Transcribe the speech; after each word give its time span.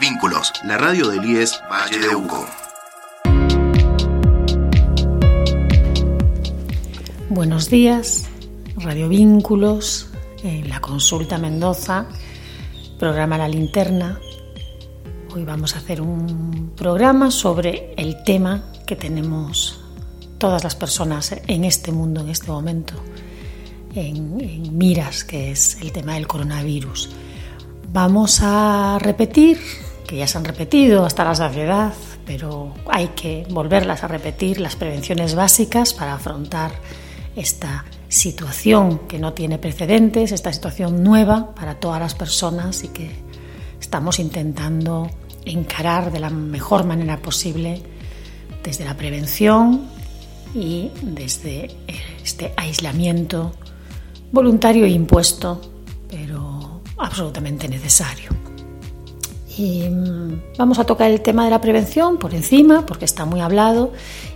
Vínculos, 0.00 0.52
la 0.64 0.78
radio 0.78 1.08
del 1.08 1.24
IES 1.24 1.60
Valle 1.70 1.98
de 1.98 2.14
Uco. 2.16 2.46
Buenos 7.28 7.70
días, 7.70 8.28
Radio 8.76 9.08
Vínculos, 9.08 10.10
en 10.42 10.68
la 10.68 10.80
consulta 10.80 11.38
Mendoza, 11.38 12.06
programa 12.98 13.38
La 13.38 13.48
Linterna. 13.48 14.18
Hoy 15.32 15.44
vamos 15.44 15.76
a 15.76 15.78
hacer 15.78 16.00
un 16.00 16.72
programa 16.76 17.30
sobre 17.30 17.94
el 17.96 18.22
tema 18.24 18.64
que 18.86 18.96
tenemos 18.96 19.87
todas 20.38 20.64
las 20.64 20.76
personas 20.76 21.34
en 21.46 21.64
este 21.64 21.92
mundo, 21.92 22.20
en 22.20 22.30
este 22.30 22.50
momento, 22.50 22.94
en, 23.94 24.40
en 24.40 24.78
miras, 24.78 25.24
que 25.24 25.50
es 25.50 25.78
el 25.80 25.92
tema 25.92 26.14
del 26.14 26.26
coronavirus. 26.26 27.10
Vamos 27.92 28.40
a 28.42 28.98
repetir 29.00 29.58
que 30.06 30.16
ya 30.16 30.26
se 30.26 30.38
han 30.38 30.44
repetido 30.44 31.04
hasta 31.04 31.24
la 31.24 31.34
saciedad, 31.34 31.92
pero 32.24 32.74
hay 32.90 33.08
que 33.08 33.46
volverlas 33.50 34.02
a 34.04 34.08
repetir, 34.08 34.58
las 34.60 34.74
prevenciones 34.74 35.34
básicas 35.34 35.92
para 35.92 36.14
afrontar 36.14 36.72
esta 37.36 37.84
situación 38.08 39.00
que 39.06 39.18
no 39.18 39.34
tiene 39.34 39.58
precedentes, 39.58 40.32
esta 40.32 40.52
situación 40.52 41.04
nueva 41.04 41.54
para 41.54 41.74
todas 41.74 42.00
las 42.00 42.14
personas 42.14 42.82
y 42.84 42.88
que 42.88 43.10
estamos 43.80 44.18
intentando 44.18 45.10
encarar 45.44 46.10
de 46.10 46.20
la 46.20 46.30
mejor 46.30 46.84
manera 46.84 47.18
posible 47.18 47.82
desde 48.62 48.84
la 48.84 48.96
prevención 48.96 49.88
y 50.54 50.90
desde 51.02 51.70
este 52.22 52.52
aislamiento 52.56 53.52
voluntario 54.32 54.84
e 54.84 54.90
impuesto, 54.90 55.60
pero 56.08 56.82
absolutamente 56.96 57.68
necesario. 57.68 58.30
Y 59.56 59.88
mm, 59.88 60.56
vamos 60.56 60.78
a 60.78 60.84
tocar 60.84 61.10
el 61.10 61.20
tema 61.20 61.44
de 61.44 61.50
la 61.50 61.60
prevención 61.60 62.18
por 62.18 62.34
encima, 62.34 62.86
porque 62.86 63.04
está 63.04 63.24
muy 63.24 63.40
hablado, 63.40 63.92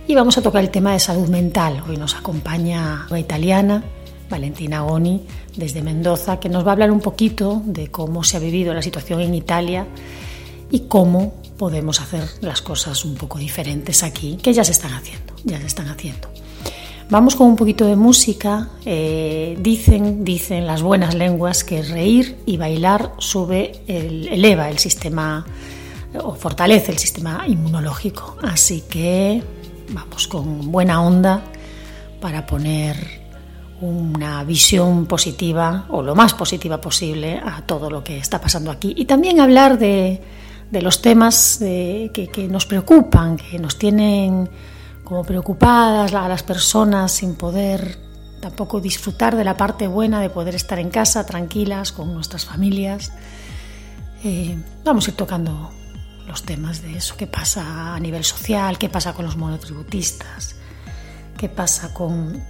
y 0.07 0.15
vamos 0.15 0.37
a 0.37 0.41
tocar 0.41 0.63
el 0.63 0.69
tema 0.69 0.91
de 0.93 0.99
salud 0.99 1.29
mental. 1.29 1.81
Hoy 1.87 1.97
nos 1.97 2.15
acompaña 2.15 3.07
una 3.09 3.19
italiana, 3.19 3.83
Valentina 4.29 4.81
Goni, 4.81 5.21
desde 5.55 5.81
Mendoza, 5.81 6.39
que 6.39 6.49
nos 6.49 6.65
va 6.65 6.71
a 6.71 6.73
hablar 6.73 6.91
un 6.91 6.99
poquito 6.99 7.61
de 7.65 7.87
cómo 7.87 8.23
se 8.23 8.37
ha 8.37 8.39
vivido 8.39 8.73
la 8.73 8.81
situación 8.81 9.21
en 9.21 9.33
Italia 9.33 9.87
y 10.71 10.81
cómo 10.81 11.35
podemos 11.57 12.01
hacer 12.01 12.23
las 12.41 12.61
cosas 12.61 13.05
un 13.05 13.15
poco 13.15 13.37
diferentes 13.37 14.03
aquí, 14.03 14.37
que 14.41 14.53
ya 14.53 14.63
se 14.63 14.71
están 14.71 14.91
haciendo, 14.93 15.32
ya 15.43 15.59
se 15.59 15.67
están 15.67 15.87
haciendo. 15.87 16.29
Vamos 17.09 17.35
con 17.35 17.47
un 17.47 17.55
poquito 17.55 17.85
de 17.85 17.95
música. 17.95 18.69
Eh, 18.85 19.57
dicen, 19.59 20.23
dicen 20.23 20.65
las 20.65 20.81
buenas 20.81 21.13
lenguas 21.13 21.63
que 21.63 21.81
reír 21.83 22.37
y 22.45 22.57
bailar 22.57 23.13
sube, 23.19 23.83
eleva 23.87 24.69
el 24.69 24.79
sistema 24.79 25.45
o 26.23 26.33
fortalece 26.35 26.91
el 26.91 26.97
sistema 26.97 27.43
inmunológico. 27.47 28.37
Así 28.41 28.83
que 28.89 29.43
vamos 29.89 30.27
con 30.27 30.71
buena 30.71 31.01
onda 31.01 31.43
para 32.19 32.45
poner 32.45 32.95
una 33.81 34.43
visión 34.43 35.05
positiva 35.05 35.85
o 35.89 36.01
lo 36.01 36.15
más 36.15 36.33
positiva 36.33 36.79
posible 36.79 37.39
a 37.43 37.63
todo 37.63 37.89
lo 37.89 38.03
que 38.03 38.17
está 38.17 38.39
pasando 38.39 38.71
aquí 38.71 38.93
y 38.97 39.05
también 39.05 39.41
hablar 39.41 39.77
de, 39.77 40.21
los 40.71 41.01
temas 41.01 41.57
que, 41.59 42.29
que 42.33 42.47
nos 42.47 42.65
preocupan, 42.65 43.37
que 43.37 43.59
nos 43.59 43.77
tienen 43.77 44.49
como 45.03 45.23
preocupadas 45.23 46.13
a 46.13 46.27
las 46.27 46.43
personas 46.43 47.11
sin 47.11 47.35
poder 47.35 47.97
tampoco 48.39 48.81
disfrutar 48.81 49.35
de 49.37 49.45
la 49.45 49.55
parte 49.55 49.87
buena 49.87 50.19
de 50.19 50.29
poder 50.29 50.53
estar 50.55 50.77
en 50.77 50.89
casa 50.89 51.25
tranquilas 51.25 51.93
con 51.93 52.13
nuestras 52.13 52.45
familias. 52.45 53.13
Eh, 54.23 54.57
vamos 54.83 55.07
a 55.07 55.11
ir 55.11 55.15
tocando 55.15 55.71
los 56.27 56.43
temas 56.43 56.81
de 56.81 56.97
eso, 56.97 57.15
qué 57.17 57.27
pasa 57.27 57.95
a 57.95 57.99
nivel 57.99 58.23
social, 58.23 58.77
qué 58.77 58.89
pasa 58.89 59.13
con 59.13 59.25
los 59.25 59.37
monotributistas, 59.37 60.55
qué 61.37 61.47
pasa 61.47 61.93
con 61.93 62.43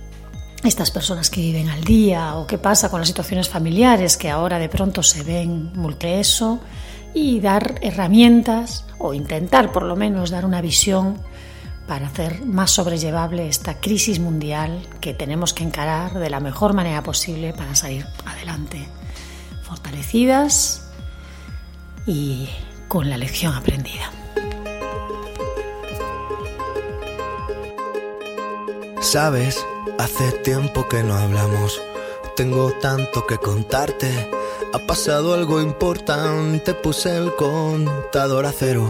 estas 0.63 0.89
personas 0.89 1.29
que 1.29 1.41
viven 1.41 1.69
al 1.69 1.83
día 1.83 2.35
o 2.37 2.47
qué 2.47 2.57
pasa 2.57 2.89
con 2.89 2.99
las 2.99 3.07
situaciones 3.07 3.49
familiares 3.49 4.17
que 4.17 4.29
ahora 4.29 4.57
de 4.59 4.69
pronto 4.69 5.03
se 5.03 5.21
ven 5.23 5.73
multi 5.75 6.07
eso 6.07 6.59
y 7.13 7.39
dar 7.39 7.75
herramientas 7.81 8.85
o 8.97 9.13
intentar 9.13 9.71
por 9.71 9.83
lo 9.83 9.95
menos 9.95 10.31
dar 10.31 10.45
una 10.45 10.61
visión 10.61 11.21
para 11.87 12.07
hacer 12.07 12.45
más 12.45 12.71
sobrellevable 12.71 13.47
esta 13.47 13.79
crisis 13.79 14.19
mundial 14.19 14.87
que 15.01 15.13
tenemos 15.13 15.53
que 15.53 15.63
encarar 15.63 16.17
de 16.17 16.29
la 16.29 16.39
mejor 16.39 16.73
manera 16.73 17.03
posible 17.03 17.53
para 17.53 17.75
salir 17.75 18.05
adelante, 18.25 18.87
fortalecidas 19.63 20.87
y 22.05 22.47
con 22.87 23.09
la 23.09 23.17
lección 23.17 23.53
aprendida. 23.53 24.11
Sabes, 29.01 29.65
hace 29.99 30.31
tiempo 30.43 30.87
que 30.87 31.03
no 31.03 31.15
hablamos, 31.15 31.81
tengo 32.37 32.71
tanto 32.81 33.27
que 33.27 33.37
contarte, 33.37 34.29
ha 34.73 34.79
pasado 34.87 35.33
algo 35.33 35.61
importante, 35.61 36.73
puse 36.73 37.17
el 37.17 37.35
contador 37.35 38.45
a 38.45 38.51
cero 38.51 38.89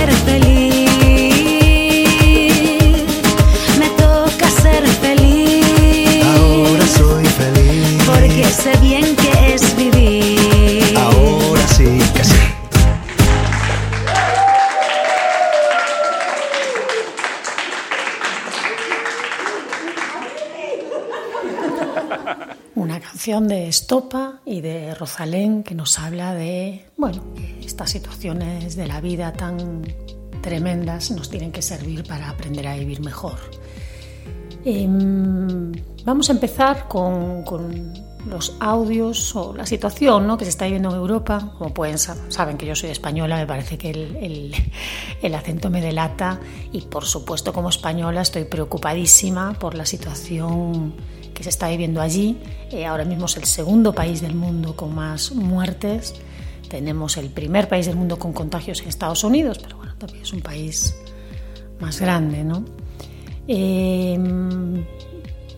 ser 0.00 0.12
feliz. 0.12 0.90
Me 3.78 3.88
toca 3.98 4.50
ser 4.62 4.86
feliz. 5.04 6.24
Ahora 6.24 6.86
soy 6.86 7.24
feliz. 7.26 8.02
Porque 8.06 8.44
sé 8.44 8.72
bien 8.80 9.16
que 9.16 9.54
es 9.54 9.76
vivir. 9.76 9.99
Canción 23.20 23.48
de 23.48 23.68
Estopa 23.68 24.40
y 24.46 24.62
de 24.62 24.94
Rosalén 24.94 25.62
que 25.62 25.74
nos 25.74 25.98
habla 25.98 26.32
de, 26.32 26.86
bueno, 26.96 27.22
estas 27.62 27.90
situaciones 27.90 28.76
de 28.76 28.86
la 28.86 29.02
vida 29.02 29.34
tan 29.34 29.82
tremendas 30.40 31.10
nos 31.10 31.28
tienen 31.28 31.52
que 31.52 31.60
servir 31.60 32.02
para 32.04 32.30
aprender 32.30 32.66
a 32.66 32.76
vivir 32.76 33.02
mejor. 33.02 33.36
Em, 34.64 35.70
vamos 36.02 36.30
a 36.30 36.32
empezar 36.32 36.88
con, 36.88 37.42
con 37.44 37.92
los 38.26 38.56
audios 38.58 39.36
o 39.36 39.54
la 39.54 39.66
situación 39.66 40.26
¿no? 40.26 40.38
que 40.38 40.44
se 40.46 40.50
está 40.52 40.64
viviendo 40.64 40.88
en 40.88 40.96
Europa. 40.96 41.52
Como 41.58 41.74
pueden 41.74 41.98
sa- 41.98 42.16
saben 42.30 42.56
que 42.56 42.64
yo 42.64 42.74
soy 42.74 42.88
española, 42.88 43.36
me 43.36 43.46
parece 43.46 43.76
que 43.76 43.90
el, 43.90 44.16
el- 44.16 44.54
el 45.22 45.34
acento 45.34 45.68
me 45.68 45.82
delata 45.82 46.40
y 46.72 46.80
por 46.80 47.04
supuesto 47.04 47.52
como 47.52 47.68
española 47.68 48.22
estoy 48.22 48.44
preocupadísima 48.44 49.52
por 49.58 49.74
la 49.74 49.84
situación 49.84 50.94
que 51.40 51.44
se 51.44 51.50
está 51.50 51.70
viviendo 51.70 52.02
allí. 52.02 52.36
Eh, 52.70 52.84
ahora 52.84 53.06
mismo 53.06 53.24
es 53.24 53.34
el 53.38 53.44
segundo 53.44 53.94
país 53.94 54.20
del 54.20 54.34
mundo 54.34 54.76
con 54.76 54.94
más 54.94 55.32
muertes. 55.32 56.14
Tenemos 56.68 57.16
el 57.16 57.30
primer 57.30 57.66
país 57.66 57.86
del 57.86 57.96
mundo 57.96 58.18
con 58.18 58.34
contagios 58.34 58.82
en 58.82 58.88
Estados 58.88 59.24
Unidos, 59.24 59.58
pero 59.58 59.78
bueno, 59.78 59.94
también 59.96 60.22
es 60.22 60.34
un 60.34 60.42
país 60.42 60.94
más 61.80 61.98
grande, 61.98 62.44
¿no? 62.44 62.62
Eh, 63.48 64.18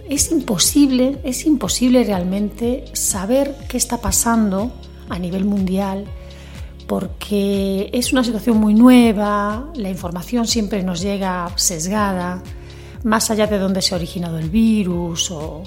es 0.08 0.31
imposible, 0.31 1.19
es 1.25 1.46
imposible 1.46 2.05
realmente 2.05 2.84
saber 2.93 3.52
qué 3.69 3.76
está 3.76 4.00
pasando 4.00 4.73
a 5.08 5.19
nivel 5.19 5.44
mundial 5.44 6.06
porque 6.87 7.90
es 7.93 8.12
una 8.12 8.23
situación 8.23 8.58
muy 8.58 8.75
nueva, 8.75 9.69
la 9.75 9.90
información 9.90 10.46
siempre 10.46 10.84
nos 10.84 11.00
llega 11.00 11.50
sesgada, 11.56 12.40
más 13.05 13.31
allá 13.31 13.47
de 13.47 13.59
dónde 13.59 13.83
se 13.83 13.95
ha 13.95 13.99
originado 13.99 14.39
el 14.39 14.51
virus 14.51 15.31
o, 15.31 15.63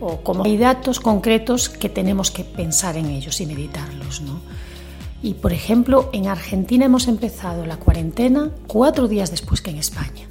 o 0.00 0.42
hay 0.44 0.56
datos 0.56 1.00
concretos 1.00 1.68
que 1.68 1.88
tenemos 1.88 2.30
que 2.30 2.44
pensar 2.44 2.96
en 2.96 3.06
ellos 3.06 3.40
y 3.40 3.46
meditarlos, 3.46 4.20
¿no? 4.20 4.40
Y 5.22 5.34
por 5.34 5.52
ejemplo, 5.52 6.10
en 6.12 6.26
Argentina 6.26 6.84
hemos 6.84 7.06
empezado 7.06 7.64
la 7.64 7.76
cuarentena 7.76 8.50
cuatro 8.66 9.06
días 9.06 9.30
después 9.30 9.62
que 9.62 9.70
en 9.70 9.76
España, 9.76 10.28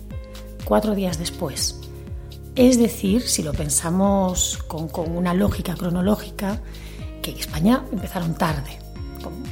cuatro 0.65 0.95
días 0.95 1.17
después. 1.17 1.79
Es 2.55 2.77
decir, 2.77 3.21
si 3.21 3.43
lo 3.43 3.53
pensamos 3.53 4.59
con, 4.67 4.89
con 4.89 5.15
una 5.15 5.33
lógica 5.33 5.75
cronológica, 5.75 6.59
que 7.21 7.31
en 7.31 7.37
España 7.37 7.85
empezaron 7.93 8.35
tarde, 8.35 8.79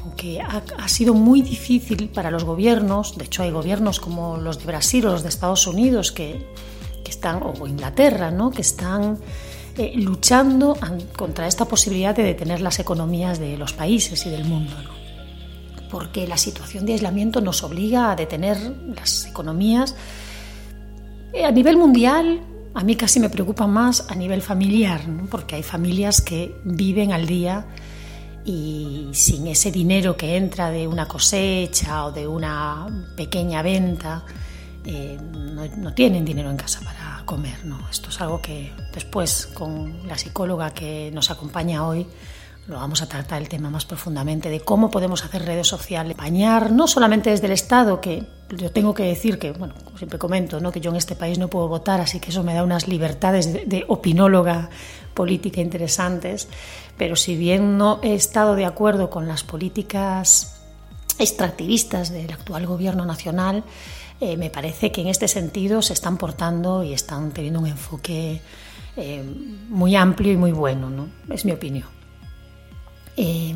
aunque 0.04 0.42
ha, 0.42 0.62
ha, 0.78 0.90
sido 0.90 1.14
muy 1.14 1.42
difícil 1.42 2.10
para 2.10 2.30
los 2.30 2.44
gobiernos, 2.44 3.18
de 3.18 3.24
hecho 3.24 3.44
hay 3.44 3.52
gobiernos 3.52 4.02
como 4.02 4.36
los 4.36 4.60
de 4.60 4.66
Brasil 4.66 5.06
o 5.06 5.12
los 5.12 5.24
de 5.24 5.30
Estados 5.30 5.66
Unidos 5.68 6.12
que, 6.12 6.46
que 7.10 7.16
están, 7.16 7.42
o 7.42 7.66
Inglaterra, 7.66 8.30
¿no? 8.30 8.52
que 8.52 8.62
están 8.62 9.18
eh, 9.78 9.94
luchando 9.96 10.78
contra 11.18 11.48
esta 11.48 11.66
posibilidad 11.66 12.16
de 12.16 12.22
detener 12.22 12.62
las 12.62 12.78
economías 12.78 13.40
de 13.40 13.58
los 13.58 13.74
países 13.74 14.26
y 14.28 14.30
del 14.30 14.46
mundo. 14.46 14.76
¿no? 14.84 14.92
Porque 15.90 16.28
la 16.28 16.38
situación 16.38 16.86
de 16.86 16.94
aislamiento 16.94 17.42
nos 17.42 17.64
obliga 17.64 18.12
a 18.12 18.16
detener 18.16 18.58
las 18.96 19.26
economías. 19.26 19.96
Eh, 21.34 21.46
a 21.46 21.52
nivel 21.52 21.78
mundial, 21.78 22.42
a 22.76 22.84
mí 22.84 22.96
casi 22.96 23.20
me 23.20 23.30
preocupa 23.30 23.66
más 23.66 24.06
a 24.08 24.14
nivel 24.14 24.44
familiar, 24.44 25.08
¿no? 25.08 25.26
porque 25.26 25.56
hay 25.56 25.64
familias 25.64 26.22
que 26.22 26.62
viven 26.64 27.12
al 27.12 27.26
día 27.26 27.66
y 28.46 29.10
sin 29.14 29.48
ese 29.48 29.72
dinero 29.72 30.16
que 30.16 30.38
entra 30.38 30.70
de 30.70 30.88
una 30.88 31.08
cosecha 31.08 32.06
o 32.06 32.12
de 32.12 32.28
una 32.28 32.88
pequeña 33.16 33.64
venta, 33.64 34.24
eh, 34.92 35.20
no, 35.22 35.68
no, 35.78 35.94
tienen 35.94 36.26
dinero 36.26 36.50
en 36.50 36.58
casa 36.58 36.82
para 36.82 37.22
comer. 37.24 37.64
¿no? 37.64 37.88
Esto 37.92 38.10
es 38.10 38.20
algo 38.22 38.42
que 38.42 38.72
después 38.92 39.46
con 39.46 40.08
la 40.08 40.18
psicóloga 40.18 40.72
que 40.72 41.12
nos 41.14 41.30
acompaña 41.30 41.88
hoy 41.88 42.08
lo 42.66 42.78
vamos 42.78 43.04
a 43.04 43.08
tratar 43.08 43.40
el 43.40 43.50
tema 43.50 43.70
más 43.70 43.86
profundamente 43.86 44.50
de 44.50 44.62
cómo 44.62 44.90
podemos 44.90 45.24
hacer 45.24 45.46
redes 45.46 45.68
sociales, 45.68 46.18
bañar 46.18 46.72
no 46.72 46.88
solamente 46.88 47.30
desde 47.30 47.46
el 47.46 47.52
Estado, 47.52 48.02
que 48.02 48.26
yo 48.50 48.72
tengo 48.72 48.96
que 48.96 49.04
decir 49.04 49.38
que, 49.38 49.52
bueno, 49.52 49.76
siempre 49.98 50.18
comento, 50.18 50.60
¿no? 50.60 50.72
que 50.72 50.80
yo 50.80 50.90
en 50.90 50.98
este 50.98 51.16
país 51.16 51.38
no 51.38 51.50
puedo 51.50 51.68
votar, 51.68 52.02
así 52.02 52.20
que 52.20 52.30
eso 52.32 52.44
me 52.44 52.56
da 52.56 52.64
unas 52.64 52.88
libertades 52.88 53.54
de, 53.54 53.66
de 53.66 53.86
opinóloga 53.88 54.70
política 55.14 55.62
interesantes, 55.62 56.48
pero 56.98 57.16
si 57.16 57.36
bien 57.36 57.78
no 57.78 58.00
he 58.04 58.16
estado 58.16 58.56
de 58.56 58.66
acuerdo 58.66 59.10
con 59.10 59.28
las 59.28 59.44
políticas 59.44 60.62
extractivistas 61.20 62.12
del 62.12 62.32
actual 62.32 62.66
gobierno 62.66 63.06
nacional, 63.06 63.64
eh, 64.22 64.38
me 64.38 64.50
parece 64.50 64.92
que 64.92 65.02
en 65.02 65.08
este 65.08 65.28
sentido 65.28 65.82
se 65.82 65.94
están 65.94 66.18
portando 66.18 66.84
y 66.84 66.94
están 66.94 67.32
teniendo 67.32 67.60
un 67.60 67.68
enfoque 67.68 68.42
eh, 68.98 69.24
muy 69.70 69.96
amplio 69.96 70.34
y 70.34 70.38
muy 70.38 70.52
bueno, 70.52 70.90
¿no? 70.90 71.08
Es 71.30 71.46
mi 71.46 71.52
opinión. 71.52 71.88
Eh, 73.16 73.54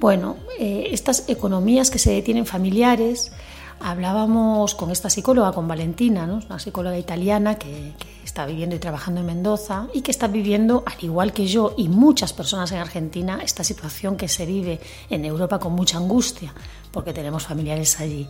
bueno, 0.00 0.36
eh, 0.60 0.88
estas 0.92 1.28
economías 1.28 1.90
que 1.90 1.98
se 1.98 2.12
detienen 2.12 2.46
familiares, 2.46 3.32
hablábamos 3.80 4.76
con 4.76 4.92
esta 4.92 5.10
psicóloga, 5.10 5.50
con 5.50 5.66
Valentina, 5.66 6.24
¿no? 6.24 6.40
una 6.46 6.60
psicóloga 6.60 6.96
italiana 6.96 7.58
que, 7.58 7.94
está 8.24 8.44
viviendo 8.44 8.76
y 8.76 8.78
trabajando 8.78 9.20
en 9.20 9.26
Mendoza 9.26 9.88
y 9.94 10.02
que 10.02 10.10
está 10.10 10.28
viviendo, 10.28 10.84
al 10.86 11.02
igual 11.02 11.32
que 11.32 11.46
yo 11.46 11.74
y 11.78 11.88
muchas 11.88 12.34
personas 12.34 12.70
en 12.72 12.78
Argentina, 12.78 13.40
esta 13.42 13.64
situación 13.64 14.18
que 14.18 14.28
se 14.28 14.44
vive 14.44 14.80
en 15.08 15.24
Europa 15.24 15.58
con 15.58 15.72
mucha 15.72 15.96
angustia, 15.96 16.52
porque 16.92 17.14
tenemos 17.14 17.46
familiares 17.46 17.98
allí. 17.98 18.28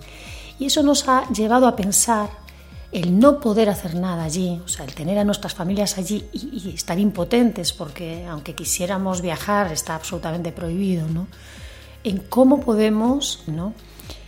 Y 0.59 0.67
eso 0.67 0.83
nos 0.83 1.09
ha 1.09 1.29
llevado 1.31 1.67
a 1.67 1.77
pensar 1.77 2.31
el 2.91 3.19
no 3.19 3.39
poder 3.39 3.69
hacer 3.69 3.95
nada 3.95 4.25
allí, 4.25 4.61
o 4.65 4.69
sea, 4.69 4.85
el 4.85 4.95
tener 4.95 5.19
a 5.19 5.25
nuestras 5.25 5.55
familias 5.55 5.99
allí 5.99 6.25
y, 6.33 6.69
y, 6.69 6.75
estar 6.75 6.99
impotentes, 6.99 7.73
porque 7.73 8.27
aunque 8.27 8.55
quisiéramos 8.55 9.21
viajar 9.21 9.71
está 9.73 9.95
absolutamente 9.95 10.53
prohibido, 10.53 11.07
¿no? 11.07 11.27
En 12.03 12.19
cómo 12.19 12.61
podemos, 12.61 13.43
¿no? 13.47 13.75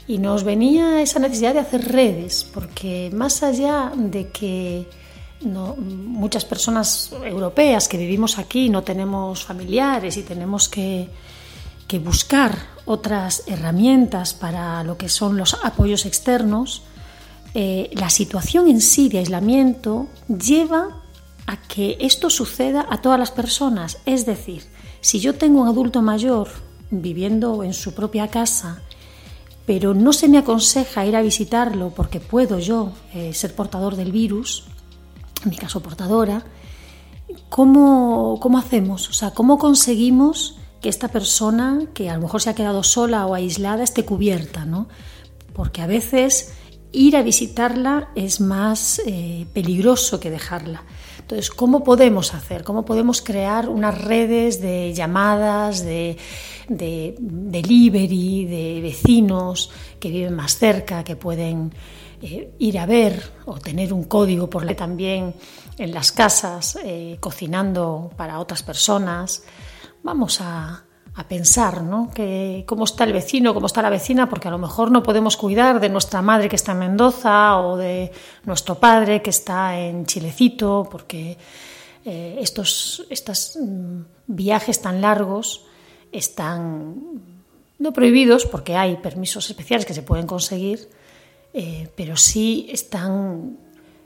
Y 0.07 0.19
nos 0.19 0.45
venía 0.45 1.01
esa 1.01 1.21
necesidad 1.21 1.55
de 1.55 1.61
hacer 1.61 1.91
redes, 1.91 2.45
porque 2.53 3.11
más 3.15 3.43
allá 3.43 3.93
de 3.97 4.29
que 4.29 4.87
no, 5.43 5.75
muchas 5.77 6.45
personas 6.45 7.13
europeas 7.25 7.89
que 7.89 7.97
vivimos 7.97 8.39
aquí 8.39 8.69
no 8.69 8.83
tenemos 8.83 9.43
familiares 9.45 10.17
y 10.17 10.23
tenemos 10.23 10.69
que, 10.69 11.09
que 11.87 11.99
buscar 11.99 12.57
otras 12.91 13.45
herramientas 13.47 14.35
para 14.35 14.83
lo 14.83 14.99
que 14.99 15.09
son 15.09 15.37
los 15.37 15.57
apoyos 15.63 16.07
externos, 16.07 16.83
eh, 17.55 17.89
la 17.93 18.11
situación 18.11 18.67
en 18.67 18.81
sí 18.81 19.09
de 19.09 19.19
aislamiento 19.19 20.09
lleva 20.27 21.01
a 21.47 21.57
que 21.57 21.97
esto 22.01 22.31
suceda 22.31 22.85
a 22.91 23.01
todas 23.01 23.17
las 23.17 23.31
personas. 23.31 23.99
Es 24.07 24.27
decir, 24.27 24.65
si 25.01 25.21
yo 25.21 25.37
tengo 25.37 25.63
un 25.63 25.69
adulto 25.69 26.03
mayor 26.03 26.49
viviendo 26.91 27.63
en 27.63 27.75
su 27.75 27.95
propia 27.95 28.27
casa, 28.27 28.83
pero 29.67 29.95
no 29.95 30.13
se 30.13 30.29
me 30.29 30.39
aconseja 30.39 31.07
ir 31.07 31.15
a 31.15 31.23
visitarlo 31.23 31.91
porque 31.91 32.19
puedo 32.19 32.59
yo 32.59 32.91
eh, 33.15 33.33
ser 33.35 33.55
portador 33.55 33.95
del 33.95 34.11
virus, 34.11 34.65
en 35.45 35.51
mi 35.51 35.57
caso 35.57 35.81
portadora, 35.81 36.43
¿cómo, 37.49 38.41
¿cómo 38.41 38.59
hacemos? 38.59 39.09
O 39.09 39.13
sea, 39.13 39.31
¿cómo 39.31 39.59
conseguimos 39.59 40.57
que 40.81 40.89
esta 40.89 41.09
persona 41.09 41.87
que 41.95 42.09
a 42.09 42.15
lo 42.15 42.23
mejor 42.23 42.41
se 42.41 42.51
ha 42.51 42.55
quedado 42.55 42.83
sola 42.83 43.27
o 43.27 43.35
aislada 43.35 43.85
esté 43.85 44.05
cubierta? 44.05 44.65
¿no? 44.65 44.89
Porque 45.53 45.83
a 45.83 45.87
veces 45.87 46.55
ir 46.93 47.17
a 47.17 47.23
visitarla 47.23 48.11
es 48.15 48.41
más 48.41 49.01
eh, 49.07 49.47
peligroso 49.53 50.19
que 50.19 50.31
dejarla. 50.31 50.85
Entonces, 51.21 51.51
¿cómo 51.51 51.85
podemos 51.85 52.35
hacer? 52.35 52.65
¿Cómo 52.65 52.85
podemos 52.85 53.23
crear 53.23 53.69
unas 53.69 53.97
redes 54.03 54.61
de 54.61 54.93
llamadas, 54.93 55.85
de, 55.85 56.17
de 56.69 57.15
delivery, 57.21 58.47
de 58.47 58.81
vecinos 58.83 59.71
que 60.01 60.11
viven 60.11 60.35
más 60.35 60.57
cerca, 60.57 61.05
que 61.05 61.15
pueden 61.15 61.73
eh, 62.21 62.51
ir 62.59 62.79
a 62.79 62.87
ver 62.87 63.23
o 63.47 63.59
tener 63.59 63.93
un 63.93 64.05
código 64.05 64.51
por 64.51 64.65
la 64.65 64.75
también 64.75 65.35
en 65.79 65.95
las 65.95 66.11
casas, 66.11 66.77
eh, 66.83 67.17
cocinando 67.21 68.11
para 68.17 68.41
otras 68.41 68.65
personas? 68.65 69.45
Vamos 70.03 70.41
a, 70.41 70.85
a 71.15 71.29
pensar, 71.29 71.83
¿no? 71.83 72.11
Que 72.15 72.65
cómo 72.67 72.85
está 72.85 73.05
el 73.05 73.13
vecino, 73.13 73.53
cómo 73.53 73.67
está 73.67 73.83
la 73.83 73.91
vecina, 73.91 74.29
porque 74.29 74.49
a 74.49 74.51
lo 74.51 74.59
mejor 74.59 74.91
no 74.91 75.03
podemos 75.03 75.37
cuidar 75.37 75.81
de 75.81 75.89
nuestra 75.89 76.23
madre 76.23 76.49
que 76.49 76.57
está 76.57 76.73
en 76.73 76.79
Mendoza 76.79 77.59
o 77.59 77.77
de 77.77 78.13
nuestro 78.45 78.77
padre 78.77 79.21
que 79.21 79.31
está 79.31 79.79
en 79.79 80.07
Chilecito, 80.07 80.89
porque 80.91 81.37
eh, 82.05 82.39
estos, 82.41 83.07
estos 83.11 83.59
mm, 83.61 84.01
viajes 84.29 84.81
tan 84.81 85.01
largos 85.01 85.67
están 86.13 87.21
no 87.79 87.93
prohibidos, 87.93 88.47
porque 88.47 88.77
hay 88.77 88.97
permisos 88.97 89.49
especiales 89.49 89.87
que 89.87 89.95
se 89.95 90.03
pueden 90.03 90.27
conseguir, 90.27 90.89
eh, 91.53 91.89
pero 91.97 92.17
sí 92.17 92.69
están 92.71 93.59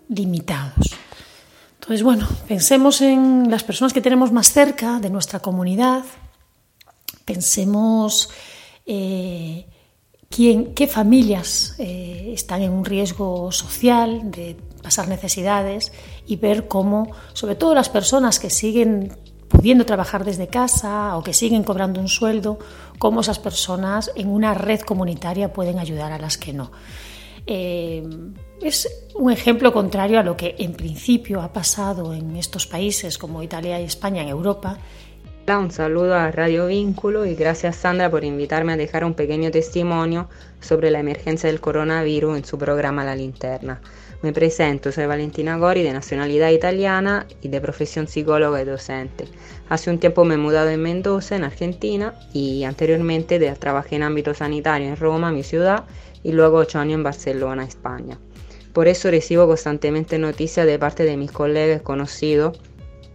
limitados. 0.08 0.94
Entonces, 1.84 2.02
bueno, 2.02 2.26
pensemos 2.48 3.00
en 3.02 3.50
las 3.50 3.62
personas 3.62 3.92
que 3.92 4.00
tenemos 4.00 4.32
más 4.32 4.50
cerca 4.52 5.00
de 5.00 5.10
nuestra 5.10 5.40
comunidad, 5.40 6.02
Pensemos 7.24 8.28
eh, 8.84 9.66
quién, 10.28 10.74
qué 10.74 10.86
familias 10.86 11.74
eh, 11.78 12.32
están 12.34 12.62
en 12.62 12.72
un 12.72 12.84
riesgo 12.84 13.50
social 13.50 14.30
de 14.30 14.56
pasar 14.82 15.08
necesidades 15.08 15.92
y 16.26 16.36
ver 16.36 16.68
cómo, 16.68 17.10
sobre 17.32 17.54
todo 17.54 17.74
las 17.74 17.88
personas 17.88 18.38
que 18.38 18.50
siguen 18.50 19.16
pudiendo 19.48 19.86
trabajar 19.86 20.24
desde 20.24 20.48
casa 20.48 21.16
o 21.16 21.22
que 21.22 21.32
siguen 21.32 21.64
cobrando 21.64 22.00
un 22.00 22.08
sueldo, 22.08 22.58
cómo 22.98 23.22
esas 23.22 23.38
personas 23.38 24.10
en 24.16 24.28
una 24.28 24.52
red 24.52 24.80
comunitaria 24.80 25.52
pueden 25.52 25.78
ayudar 25.78 26.12
a 26.12 26.18
las 26.18 26.36
que 26.36 26.52
no. 26.52 26.72
Eh, 27.46 28.02
es 28.62 28.88
un 29.14 29.30
ejemplo 29.30 29.72
contrario 29.72 30.18
a 30.18 30.22
lo 30.22 30.36
que 30.36 30.54
en 30.58 30.72
principio 30.72 31.42
ha 31.42 31.52
pasado 31.52 32.14
en 32.14 32.36
estos 32.36 32.66
países 32.66 33.18
como 33.18 33.42
Italia 33.42 33.80
y 33.80 33.84
España 33.84 34.22
en 34.22 34.28
Europa 34.28 34.78
un 35.46 35.70
saludo 35.70 36.14
a 36.14 36.30
Radio 36.30 36.66
Vínculo 36.66 37.26
y 37.26 37.34
gracias 37.34 37.76
Sandra 37.76 38.10
por 38.10 38.24
invitarme 38.24 38.72
a 38.72 38.76
dejar 38.78 39.04
un 39.04 39.12
pequeño 39.12 39.50
testimonio 39.50 40.28
sobre 40.60 40.90
la 40.90 41.00
emergencia 41.00 41.50
del 41.50 41.60
coronavirus 41.60 42.38
en 42.38 42.44
su 42.46 42.56
programa 42.56 43.04
La 43.04 43.14
Linterna. 43.14 43.82
Me 44.22 44.32
presento, 44.32 44.90
soy 44.90 45.04
Valentina 45.04 45.58
Gori, 45.58 45.82
de 45.82 45.92
nacionalidad 45.92 46.48
italiana 46.48 47.26
y 47.42 47.48
de 47.48 47.60
profesión 47.60 48.08
psicóloga 48.08 48.62
y 48.62 48.64
docente. 48.64 49.26
Hace 49.68 49.90
un 49.90 49.98
tiempo 49.98 50.24
me 50.24 50.34
he 50.34 50.38
mudado 50.38 50.70
en 50.70 50.80
Mendoza, 50.80 51.36
en 51.36 51.44
Argentina, 51.44 52.14
y 52.32 52.64
anteriormente 52.64 53.38
trabajé 53.56 53.96
en 53.96 54.02
ámbito 54.02 54.32
sanitario 54.32 54.88
en 54.88 54.96
Roma, 54.96 55.30
mi 55.30 55.42
ciudad, 55.42 55.84
y 56.22 56.32
luego 56.32 56.56
ocho 56.56 56.78
años 56.78 56.94
en 56.94 57.02
Barcelona, 57.02 57.64
España. 57.64 58.18
Por 58.74 58.88
eso 58.88 59.08
recibo 59.08 59.46
constantemente 59.46 60.18
noticias 60.18 60.66
de 60.66 60.80
parte 60.80 61.04
de 61.04 61.16
mis 61.16 61.30
colegas 61.30 61.80
conocidos 61.80 62.58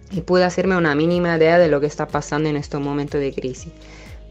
y 0.09 0.21
pude 0.21 0.45
hacerme 0.45 0.77
una 0.77 0.95
mínima 0.95 1.35
idea 1.35 1.59
de 1.59 1.67
lo 1.67 1.81
que 1.81 1.85
está 1.85 2.07
pasando 2.07 2.47
en 2.47 2.55
estos 2.55 2.79
momentos 2.79 3.19
de 3.19 3.33
crisis. 3.33 3.73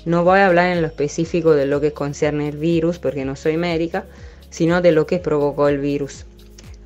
No 0.06 0.24
voy 0.24 0.38
a 0.38 0.46
hablar 0.46 0.72
en 0.72 0.80
lo 0.80 0.86
específico 0.86 1.52
de 1.52 1.66
lo 1.66 1.82
que 1.82 1.92
concierne 1.92 2.48
el 2.48 2.56
virus 2.56 2.98
porque 2.98 3.26
no 3.26 3.36
soy 3.36 3.58
médica, 3.58 4.06
sino 4.48 4.80
de 4.80 4.92
lo 4.92 5.06
que 5.06 5.18
provocó 5.18 5.68
el 5.68 5.76
virus. 5.76 6.24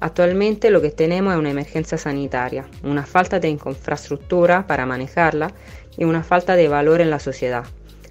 Actualmente 0.01 0.73
lo 0.73 0.83
que 0.83 0.91
tenemos 0.91 1.35
es 1.35 1.39
una 1.39 1.51
emergencia 1.51 1.97
sanitaria, 1.97 2.67
una 2.83 3.07
falta 3.07 3.39
de 3.39 3.49
infraestructura 3.49 4.67
para 4.67 4.87
manejarla 4.87 5.53
y 5.97 6.03
una 6.03 6.25
falta 6.25 6.57
de 6.57 6.67
valor 6.67 7.01
en 7.01 7.11
la 7.11 7.21
sociedad. 7.21 7.65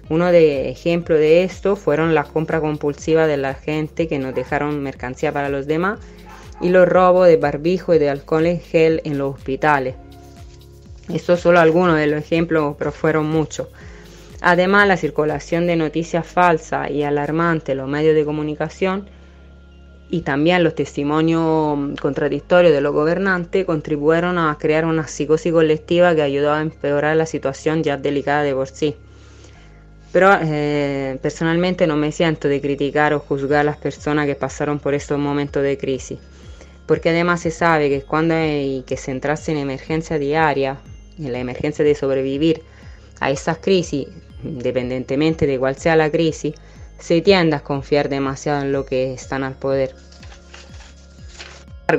Uno 0.08 0.32
de 0.32 0.70
ejemplo 0.70 1.14
de 1.14 1.44
esto 1.44 1.76
fueron 1.76 2.14
la 2.14 2.24
compra 2.24 2.60
compulsiva 2.60 3.26
de 3.26 3.36
la 3.36 3.52
gente 3.52 4.08
que 4.08 4.18
nos 4.18 4.34
dejaron 4.34 4.82
mercancía 4.82 5.30
para 5.30 5.50
los 5.50 5.66
demás 5.66 6.00
y 6.62 6.68
los 6.70 6.88
robos 6.88 7.26
de 7.26 7.36
barbijo 7.36 7.94
y 7.94 7.98
de 7.98 8.08
alcohol 8.08 8.46
en 8.46 8.60
gel 8.60 9.00
en 9.04 9.18
los 9.18 9.34
hospitales, 9.34 9.96
esto 11.12 11.34
es 11.34 11.40
solo 11.40 11.60
algunos 11.60 11.96
de 11.96 12.06
los 12.06 12.20
ejemplos, 12.20 12.76
pero 12.78 12.92
fueron 12.92 13.28
muchos. 13.28 13.68
Además, 14.40 14.88
la 14.88 14.96
circulación 14.96 15.66
de 15.66 15.76
noticias 15.76 16.26
falsas 16.26 16.90
y 16.90 17.02
alarmantes 17.02 17.70
en 17.70 17.78
los 17.78 17.88
medios 17.88 18.14
de 18.14 18.24
comunicación 18.24 19.08
y 20.10 20.20
también 20.20 20.62
los 20.62 20.74
testimonios 20.74 21.98
contradictorios 22.00 22.72
de 22.72 22.80
los 22.80 22.92
gobernantes 22.92 23.64
contribuyeron 23.64 24.38
a 24.38 24.56
crear 24.58 24.84
una 24.84 25.06
psicosis 25.06 25.52
colectiva 25.52 26.14
que 26.14 26.22
ayudó 26.22 26.52
a 26.52 26.60
empeorar 26.60 27.16
la 27.16 27.24
situación 27.24 27.82
ya 27.82 27.96
delicada 27.96 28.42
de 28.42 28.54
por 28.54 28.68
sí. 28.68 28.94
Pero 30.12 30.30
eh, 30.42 31.18
personalmente 31.22 31.86
no 31.86 31.96
me 31.96 32.12
siento 32.12 32.48
de 32.48 32.60
criticar 32.60 33.14
o 33.14 33.20
juzgar 33.20 33.60
a 33.60 33.64
las 33.64 33.78
personas 33.78 34.26
que 34.26 34.34
pasaron 34.34 34.78
por 34.78 34.92
estos 34.92 35.18
momentos 35.18 35.62
de 35.62 35.78
crisis, 35.78 36.18
porque 36.86 37.10
además 37.10 37.40
se 37.40 37.50
sabe 37.50 37.88
que 37.88 38.02
cuando 38.02 38.34
hay 38.34 38.82
que 38.86 38.96
centrarse 38.96 39.52
en 39.52 39.58
emergencia 39.58 40.18
diaria, 40.18 40.78
en 41.18 41.32
la 41.32 41.38
emergencia 41.38 41.84
de 41.84 41.94
sobrevivir 41.94 42.62
a 43.20 43.30
esas 43.30 43.58
crisis, 43.58 44.08
independientemente 44.42 45.46
de 45.46 45.58
cuál 45.58 45.76
sea 45.76 45.96
la 45.96 46.10
crisis, 46.10 46.54
se 46.98 47.20
tiende 47.20 47.56
a 47.56 47.60
confiar 47.60 48.08
demasiado 48.08 48.62
en 48.62 48.72
lo 48.72 48.84
que 48.86 49.12
están 49.12 49.44
al 49.44 49.54
poder. 49.54 49.94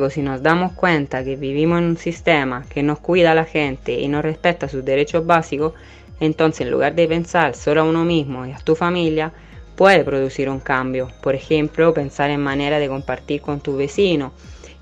Si 0.10 0.24
nos 0.24 0.42
damos 0.42 0.72
cuenta 0.72 1.24
que 1.24 1.36
vivimos 1.36 1.78
en 1.78 1.84
un 1.86 1.98
sistema 1.98 2.66
que 2.68 2.82
no 2.82 2.98
cuida 2.98 3.34
a 3.34 3.36
la 3.36 3.46
gente 3.46 3.94
y 3.94 4.08
no 4.08 4.24
respeta 4.24 4.68
sus 4.68 4.84
derechos 4.84 5.24
básicos, 5.26 5.74
entonces 6.20 6.62
en 6.62 6.72
lugar 6.72 6.96
de 6.96 7.08
pensar 7.08 7.56
solo 7.56 7.82
a 7.82 7.84
uno 7.84 8.04
mismo 8.04 8.46
y 8.46 8.54
a 8.54 8.58
tu 8.58 8.76
familia, 8.76 9.34
puede 9.76 10.04
producir 10.04 10.50
un 10.50 10.60
cambio. 10.60 11.10
Por 11.22 11.36
ejemplo, 11.36 11.94
pensar 11.94 12.32
en 12.32 12.42
manera 12.42 12.80
de 12.80 12.88
compartir 12.88 13.42
con 13.42 13.60
tu 13.60 13.78
vecino, 13.78 14.34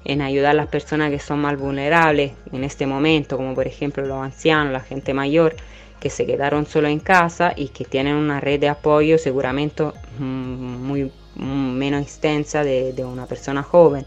en 0.05 0.21
ayudar 0.21 0.51
a 0.51 0.55
las 0.55 0.67
personas 0.67 1.11
que 1.11 1.19
son 1.19 1.39
más 1.39 1.57
vulnerables 1.57 2.33
en 2.51 2.63
este 2.63 2.87
momento, 2.87 3.37
como 3.37 3.53
por 3.53 3.67
ejemplo 3.67 4.05
los 4.05 4.23
ancianos, 4.23 4.73
la 4.73 4.79
gente 4.79 5.13
mayor, 5.13 5.55
que 5.99 6.09
se 6.09 6.25
quedaron 6.25 6.65
solo 6.65 6.87
en 6.87 6.99
casa 6.99 7.53
y 7.55 7.69
que 7.69 7.85
tienen 7.85 8.15
una 8.15 8.39
red 8.39 8.59
de 8.59 8.69
apoyo 8.69 9.19
seguramente 9.19 9.83
mm, 10.17 10.23
muy 10.23 11.11
mm, 11.35 11.71
menos 11.73 12.01
extensa 12.01 12.63
de, 12.63 13.05
una 13.05 13.27
persona 13.27 13.61
joven. 13.61 14.05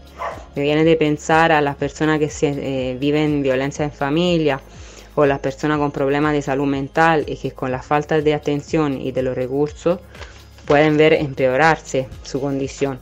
Me 0.55 0.63
viene 0.63 0.83
de 0.83 0.97
pensar 0.97 1.53
a 1.53 1.61
las 1.61 1.77
personas 1.77 2.19
que 2.19 2.29
eh, 2.41 2.97
viven 2.99 3.41
violencia 3.41 3.85
en 3.85 3.93
familia 3.93 4.59
o 5.15 5.25
las 5.25 5.39
personas 5.39 5.77
con 5.77 5.91
problemas 5.91 6.33
de 6.33 6.41
salud 6.41 6.67
mental 6.67 7.23
y 7.27 7.37
que 7.37 7.51
con 7.51 7.71
la 7.71 7.81
falta 7.81 8.19
de 8.19 8.33
atención 8.33 8.99
y 8.99 9.13
de 9.13 9.23
los 9.23 9.35
recursos 9.35 9.99
pueden 10.65 10.97
ver 10.97 11.13
empeorarse 11.13 12.09
su 12.23 12.41
condición 12.41 12.99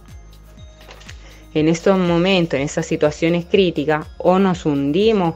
en 1.54 1.68
estos 1.68 1.98
momentos, 1.98 2.60
en 2.60 2.66
estas 2.66 2.86
situaciones 2.86 3.46
críticas, 3.46 4.08
o 4.18 4.40
nos 4.40 4.66
hundimos 4.66 5.36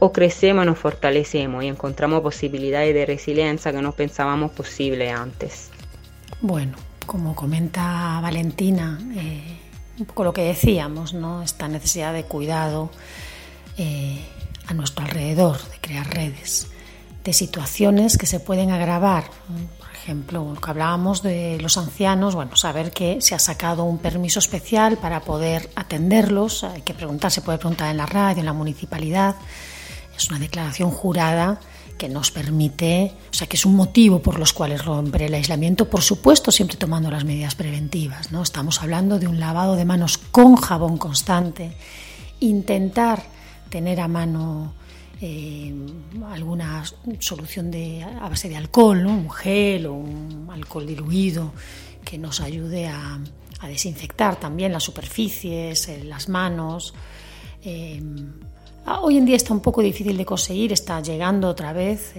o 0.00 0.12
crecemos 0.12 0.66
nos 0.66 0.78
fortalecemos 0.78 1.64
y 1.64 1.68
encontramos 1.68 2.20
posibilidades 2.20 2.94
de 2.94 3.06
resiliencia 3.06 3.72
que 3.72 3.80
no 3.80 3.92
pensábamos 3.92 4.50
posible 4.50 5.10
antes. 5.10 5.70
Bueno, 6.40 6.76
como 7.06 7.34
comenta 7.34 8.18
Valentina, 8.20 8.98
eh, 9.16 9.58
un 9.98 10.06
poco 10.06 10.24
lo 10.24 10.32
que 10.32 10.42
decíamos, 10.42 11.14
¿no? 11.14 11.42
esta 11.42 11.68
necesidad 11.68 12.12
de 12.12 12.24
cuidado 12.24 12.90
eh, 13.78 14.20
a 14.66 14.74
nuestro 14.74 15.04
alrededor, 15.04 15.58
de 15.70 15.78
crear 15.80 16.06
redes, 16.12 16.68
de 17.22 17.32
situaciones 17.32 18.18
que 18.18 18.26
se 18.26 18.40
pueden 18.40 18.72
agravar 18.72 19.24
ejemplo, 20.04 20.54
que 20.62 20.70
hablábamos 20.70 21.22
de 21.22 21.58
los 21.62 21.78
ancianos, 21.78 22.34
bueno, 22.34 22.56
saber 22.56 22.90
que 22.90 23.22
se 23.22 23.34
ha 23.34 23.38
sacado 23.38 23.84
un 23.84 23.96
permiso 23.96 24.38
especial 24.38 24.98
para 24.98 25.20
poder 25.20 25.70
atenderlos, 25.76 26.62
hay 26.62 26.82
que 26.82 26.92
preguntar, 26.92 27.30
se 27.30 27.40
puede 27.40 27.56
preguntar 27.56 27.90
en 27.90 27.96
la 27.96 28.04
radio, 28.04 28.40
en 28.40 28.46
la 28.46 28.52
municipalidad, 28.52 29.36
es 30.14 30.28
una 30.28 30.38
declaración 30.38 30.90
jurada 30.90 31.58
que 31.96 32.10
nos 32.10 32.30
permite, 32.30 33.14
o 33.30 33.34
sea, 33.34 33.46
que 33.46 33.56
es 33.56 33.64
un 33.64 33.76
motivo 33.76 34.20
por 34.20 34.38
los 34.38 34.52
cuales 34.52 34.84
romper 34.84 35.22
el 35.22 35.34
aislamiento, 35.34 35.88
por 35.88 36.02
supuesto, 36.02 36.52
siempre 36.52 36.76
tomando 36.76 37.10
las 37.10 37.24
medidas 37.24 37.54
preventivas, 37.54 38.30
¿no? 38.30 38.42
Estamos 38.42 38.82
hablando 38.82 39.18
de 39.18 39.26
un 39.26 39.40
lavado 39.40 39.74
de 39.74 39.86
manos 39.86 40.18
con 40.18 40.56
jabón 40.56 40.98
constante, 40.98 41.76
intentar 42.40 43.22
tener 43.70 44.00
a 44.00 44.08
mano 44.08 44.74
eh, 45.26 45.72
alguna 46.26 46.84
solución 47.18 47.70
de, 47.70 48.02
a 48.02 48.28
base 48.28 48.50
de 48.50 48.56
alcohol, 48.56 49.06
un 49.06 49.30
gel 49.30 49.86
o 49.86 49.94
un 49.94 50.48
alcohol 50.52 50.86
diluido 50.86 51.54
que 52.04 52.18
nos 52.18 52.42
ayude 52.42 52.88
a, 52.88 53.18
desinfectar 53.62 54.38
también 54.38 54.70
las 54.70 54.82
superficies, 54.82 55.88
eh, 55.88 56.04
las 56.04 56.28
manos. 56.28 56.92
Eh, 57.62 58.02
hoy 59.00 59.16
en 59.16 59.24
día 59.24 59.36
está 59.36 59.54
un 59.54 59.60
poco 59.60 59.80
difícil 59.80 60.14
de 60.18 60.26
conseguir, 60.26 60.74
está 60.74 61.00
llegando 61.00 61.48
otra 61.48 61.72
vez, 61.72 62.12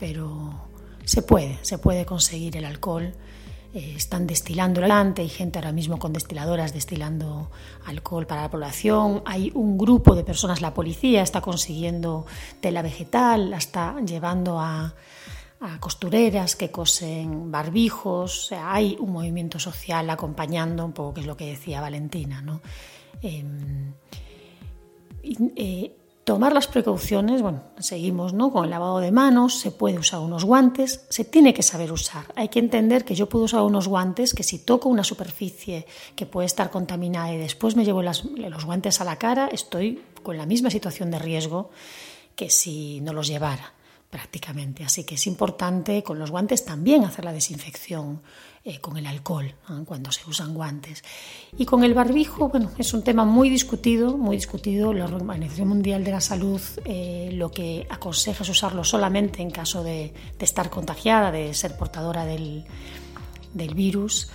pero 0.00 0.66
se 1.04 1.22
puede, 1.22 1.60
se 1.62 1.78
puede 1.78 2.04
conseguir 2.04 2.56
el 2.56 2.64
alcohol 2.64 3.12
eh, 3.74 3.94
están 3.96 4.26
destilando 4.26 4.82
delante, 4.82 5.22
hay 5.22 5.30
gente 5.30 5.58
ahora 5.58 5.72
mismo 5.72 5.98
con 5.98 6.12
destiladoras 6.12 6.74
destilando 6.74 7.50
alcohol 7.86 8.26
para 8.26 8.42
la 8.42 8.50
población, 8.50 9.22
hay 9.24 9.50
un 9.54 9.78
grupo 9.78 10.14
de 10.14 10.24
personas, 10.24 10.60
la 10.60 10.74
policía 10.74 11.22
está 11.22 11.40
consiguiendo 11.40 12.26
tela 12.60 12.82
vegetal, 12.82 13.48
la 13.48 13.56
está 13.56 13.98
llevando 14.00 14.60
a, 14.60 14.94
costureras 15.78 16.56
que 16.56 16.72
cosen 16.72 17.52
barbijos, 17.52 18.50
hay 18.50 18.96
un 18.98 19.12
movimiento 19.12 19.60
social 19.60 20.10
acompañando 20.10 20.84
un 20.84 20.92
poco, 20.92 21.14
que 21.14 21.20
es 21.20 21.26
lo 21.26 21.36
que 21.36 21.46
decía 21.46 21.80
Valentina. 21.80 22.44
Em, 23.22 23.94
eh, 25.22 25.96
tomar 26.24 26.52
las 26.52 26.68
precauciones, 26.68 27.42
bueno, 27.42 27.62
seguimos 27.78 28.32
¿no? 28.32 28.52
con 28.52 28.64
el 28.64 28.70
lavado 28.70 29.00
de 29.00 29.10
manos, 29.10 29.58
se 29.58 29.70
puede 29.70 29.98
usar 29.98 30.20
unos 30.20 30.44
guantes, 30.44 31.04
se 31.08 31.24
tiene 31.24 31.52
que 31.52 31.62
saber 31.62 31.92
usar. 31.92 32.26
Hay 32.36 32.48
que 32.48 32.58
entender 32.58 33.04
que 33.04 33.14
yo 33.14 33.28
puedo 33.28 33.46
usar 33.46 33.62
unos 33.62 33.88
guantes 33.88 34.34
que 34.34 34.42
si 34.42 34.58
toco 34.58 34.88
una 34.88 35.04
superficie 35.04 35.86
que 36.14 36.26
puede 36.26 36.46
estar 36.46 36.70
contaminada 36.70 37.32
y 37.32 37.38
después 37.38 37.76
me 37.76 37.84
llevo 37.84 38.02
los 38.02 38.64
guantes 38.64 39.00
a 39.00 39.04
la 39.04 39.16
cara, 39.16 39.48
estoy 39.48 40.02
con 40.22 40.36
la 40.36 40.46
misma 40.46 40.70
situación 40.70 41.10
de 41.10 41.18
riesgo 41.18 41.70
que 42.36 42.50
si 42.50 43.00
no 43.00 43.12
los 43.12 43.26
llevara 43.26 43.72
prácticamente. 44.12 44.84
Así 44.84 45.04
que 45.04 45.14
es 45.14 45.26
importante 45.26 46.02
con 46.02 46.18
los 46.18 46.30
guantes 46.30 46.66
también 46.66 47.02
hacer 47.02 47.24
la 47.24 47.32
desinfección 47.32 48.20
eh, 48.62 48.78
con 48.78 48.98
el 48.98 49.06
alcohol 49.06 49.54
cuando 49.86 50.12
se 50.12 50.28
usan 50.28 50.52
guantes. 50.52 51.02
Y 51.56 51.64
con 51.64 51.82
el 51.82 51.94
barbijo, 51.94 52.50
bueno, 52.50 52.70
es 52.76 52.92
un 52.92 53.02
tema 53.02 53.24
muy 53.24 53.48
discutido, 53.48 54.18
muy 54.18 54.36
discutido. 54.36 54.92
La 54.92 55.06
Organización 55.06 55.68
Mundial 55.68 56.04
de 56.04 56.10
la 56.10 56.20
Salud 56.20 56.60
eh, 56.84 57.30
lo 57.32 57.50
que 57.50 57.86
aconseja 57.88 58.42
es 58.42 58.50
usarlo 58.50 58.84
solamente 58.84 59.40
en 59.40 59.50
caso 59.50 59.82
de, 59.82 60.12
estar 60.38 60.68
contagiada, 60.68 61.32
de 61.32 61.54
ser 61.54 61.78
portadora 61.78 62.26
del, 62.26 62.66
del 63.54 63.74
virus. 63.74 64.28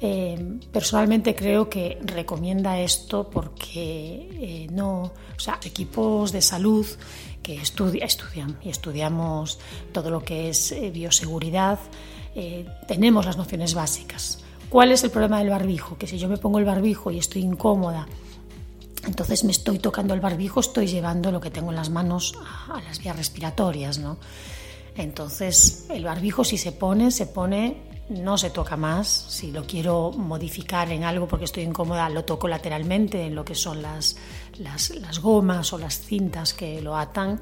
Eh, 0.00 0.58
personalmente 0.72 1.34
creo 1.34 1.68
que 1.68 1.98
recomienda 2.04 2.78
esto 2.78 3.28
porque 3.28 4.68
no, 4.70 5.02
o 5.02 5.40
sea, 5.40 5.58
equipos 5.64 6.30
de 6.30 6.40
salud 6.40 6.86
que 7.44 7.60
estudia, 7.60 8.06
estudian 8.06 8.58
y 8.64 8.70
estudiamos 8.70 9.60
todo 9.92 10.10
lo 10.10 10.24
que 10.24 10.48
es 10.48 10.72
eh, 10.72 10.90
bioseguridad, 10.90 11.78
eh, 12.34 12.66
tenemos 12.88 13.26
las 13.26 13.36
nociones 13.36 13.74
básicas. 13.74 14.40
¿Cuál 14.70 14.90
es 14.90 15.04
el 15.04 15.10
problema 15.10 15.38
del 15.38 15.50
barbijo? 15.50 15.96
Que 15.96 16.08
si 16.08 16.18
yo 16.18 16.28
me 16.28 16.38
pongo 16.38 16.58
el 16.58 16.64
barbijo 16.64 17.12
y 17.12 17.18
estoy 17.18 17.42
incómoda, 17.42 18.08
entonces 19.06 19.44
me 19.44 19.52
estoy 19.52 19.78
tocando 19.78 20.14
el 20.14 20.20
barbijo, 20.20 20.58
estoy 20.58 20.86
llevando 20.86 21.30
lo 21.30 21.40
que 21.40 21.50
tengo 21.50 21.70
en 21.70 21.76
las 21.76 21.90
manos 21.90 22.34
a, 22.42 22.78
a 22.78 22.82
las 22.82 22.98
vías 22.98 23.14
respiratorias, 23.14 23.98
¿no? 23.98 24.16
Entonces, 24.96 25.86
el 25.90 26.04
barbijo 26.04 26.44
si 26.44 26.56
se 26.56 26.72
pone, 26.72 27.10
se 27.10 27.26
pone 27.26 27.94
no 28.08 28.36
se 28.36 28.50
toca 28.50 28.76
más. 28.76 29.08
Si 29.08 29.50
lo 29.50 29.66
quiero 29.66 30.12
modificar 30.12 30.90
en 30.92 31.04
algo 31.04 31.26
porque 31.26 31.46
estoy 31.46 31.62
incómoda, 31.62 32.08
lo 32.08 32.24
toco 32.24 32.48
lateralmente 32.48 33.26
en 33.26 33.34
lo 33.34 33.44
que 33.44 33.54
son 33.54 33.82
las, 33.82 34.16
las, 34.58 35.20
gomas 35.20 35.72
o 35.72 35.78
las 35.78 36.00
cintas 36.00 36.54
que 36.54 36.80
lo 36.80 36.96
atan. 36.96 37.40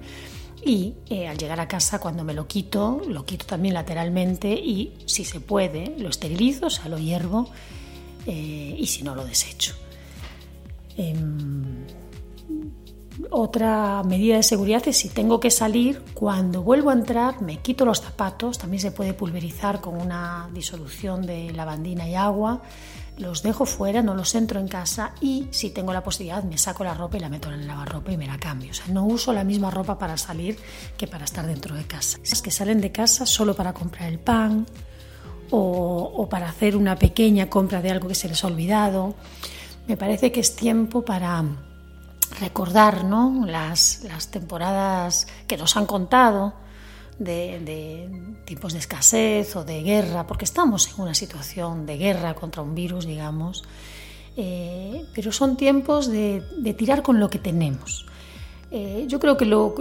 Y 0.64 0.94
eh, 1.10 1.26
al 1.26 1.36
llegar 1.36 1.58
a 1.58 1.66
casa, 1.66 1.98
cuando 1.98 2.22
me 2.22 2.34
lo 2.34 2.46
quito, 2.46 3.02
lo 3.08 3.24
quito 3.24 3.46
también 3.46 3.74
lateralmente 3.74 4.52
y, 4.52 4.92
si 5.06 5.24
se 5.24 5.40
puede, 5.40 5.96
lo 5.98 6.08
esterilizo, 6.08 6.66
o 6.66 6.70
sea, 6.70 6.88
lo 6.88 6.98
hiervo 6.98 7.50
eh, 8.26 8.76
y 8.78 8.86
si 8.86 9.02
no, 9.02 9.16
lo 9.16 9.24
desecho. 9.24 9.74
Em, 10.96 11.84
otra 13.30 14.02
medida 14.04 14.36
de 14.36 14.42
seguridad 14.42 14.82
es 14.86 14.98
si 14.98 15.08
tengo 15.08 15.40
que 15.40 15.50
salir, 15.50 16.02
cuando 16.14 16.62
vuelvo 16.62 16.90
a 16.90 16.94
entrar 16.94 17.42
me 17.42 17.58
quito 17.58 17.84
los 17.84 18.00
zapatos, 18.00 18.58
también 18.58 18.80
se 18.80 18.92
puede 18.92 19.14
pulverizar 19.14 19.80
con 19.80 20.00
una 20.00 20.48
disolución 20.54 21.22
de 21.22 21.52
lavandina 21.52 22.08
y 22.08 22.14
agua, 22.14 22.62
los 23.18 23.42
dejo 23.42 23.66
fuera, 23.66 24.02
no 24.02 24.14
los 24.14 24.34
entro 24.34 24.58
en 24.58 24.68
casa 24.68 25.12
y 25.20 25.48
si 25.50 25.70
tengo 25.70 25.92
la 25.92 26.02
posibilidad 26.02 26.42
me 26.42 26.58
saco 26.58 26.84
la 26.84 26.94
ropa 26.94 27.16
y 27.16 27.20
la 27.20 27.28
meto 27.28 27.48
en 27.48 27.60
el 27.60 27.66
lavarropa 27.66 28.12
y 28.12 28.16
me 28.16 28.26
la 28.26 28.38
cambio. 28.38 28.70
O 28.70 28.74
sea, 28.74 28.86
no 28.88 29.04
uso 29.04 29.32
la 29.32 29.44
misma 29.44 29.70
ropa 29.70 29.98
para 29.98 30.16
salir 30.16 30.58
que 30.96 31.06
para 31.06 31.24
estar 31.24 31.46
dentro 31.46 31.74
de 31.74 31.84
casa. 31.84 32.18
Es 32.24 32.42
que 32.42 32.50
salen 32.50 32.80
de 32.80 32.92
casa 32.92 33.26
solo 33.26 33.54
para 33.54 33.72
comprar 33.72 34.08
el 34.08 34.18
pan 34.18 34.66
o, 35.50 36.12
o 36.16 36.28
para 36.28 36.48
hacer 36.48 36.76
una 36.76 36.96
pequeña 36.96 37.50
compra 37.50 37.82
de 37.82 37.90
algo 37.90 38.08
que 38.08 38.14
se 38.14 38.28
les 38.28 38.42
ha 38.44 38.46
olvidado. 38.46 39.14
Me 39.86 39.96
parece 39.96 40.32
que 40.32 40.40
es 40.40 40.56
tiempo 40.56 41.04
para 41.04 41.44
recordar 42.40 43.04
¿no? 43.04 43.44
las, 43.46 44.02
las 44.04 44.28
temporadas 44.28 45.26
que 45.46 45.56
nos 45.56 45.76
han 45.76 45.86
contado 45.86 46.54
de, 47.18 47.60
de, 47.60 48.08
tipos 48.44 48.72
de 48.72 48.78
escasez 48.78 49.54
o 49.56 49.64
de 49.64 49.82
guerra, 49.82 50.26
porque 50.26 50.44
estamos 50.44 50.88
en 50.88 51.00
una 51.00 51.14
situación 51.14 51.86
de 51.86 51.96
guerra 51.96 52.34
contra 52.34 52.62
un 52.62 52.74
virus, 52.74 53.06
digamos, 53.06 53.64
eh, 54.36 55.04
pero 55.14 55.30
son 55.32 55.56
tiempos 55.56 56.10
de, 56.10 56.42
tirar 56.76 57.02
con 57.02 57.20
lo 57.20 57.28
que 57.28 57.38
tenemos. 57.38 58.06
Eh, 58.70 59.04
yo 59.06 59.20
creo 59.20 59.36
que 59.36 59.44
lo, 59.44 59.74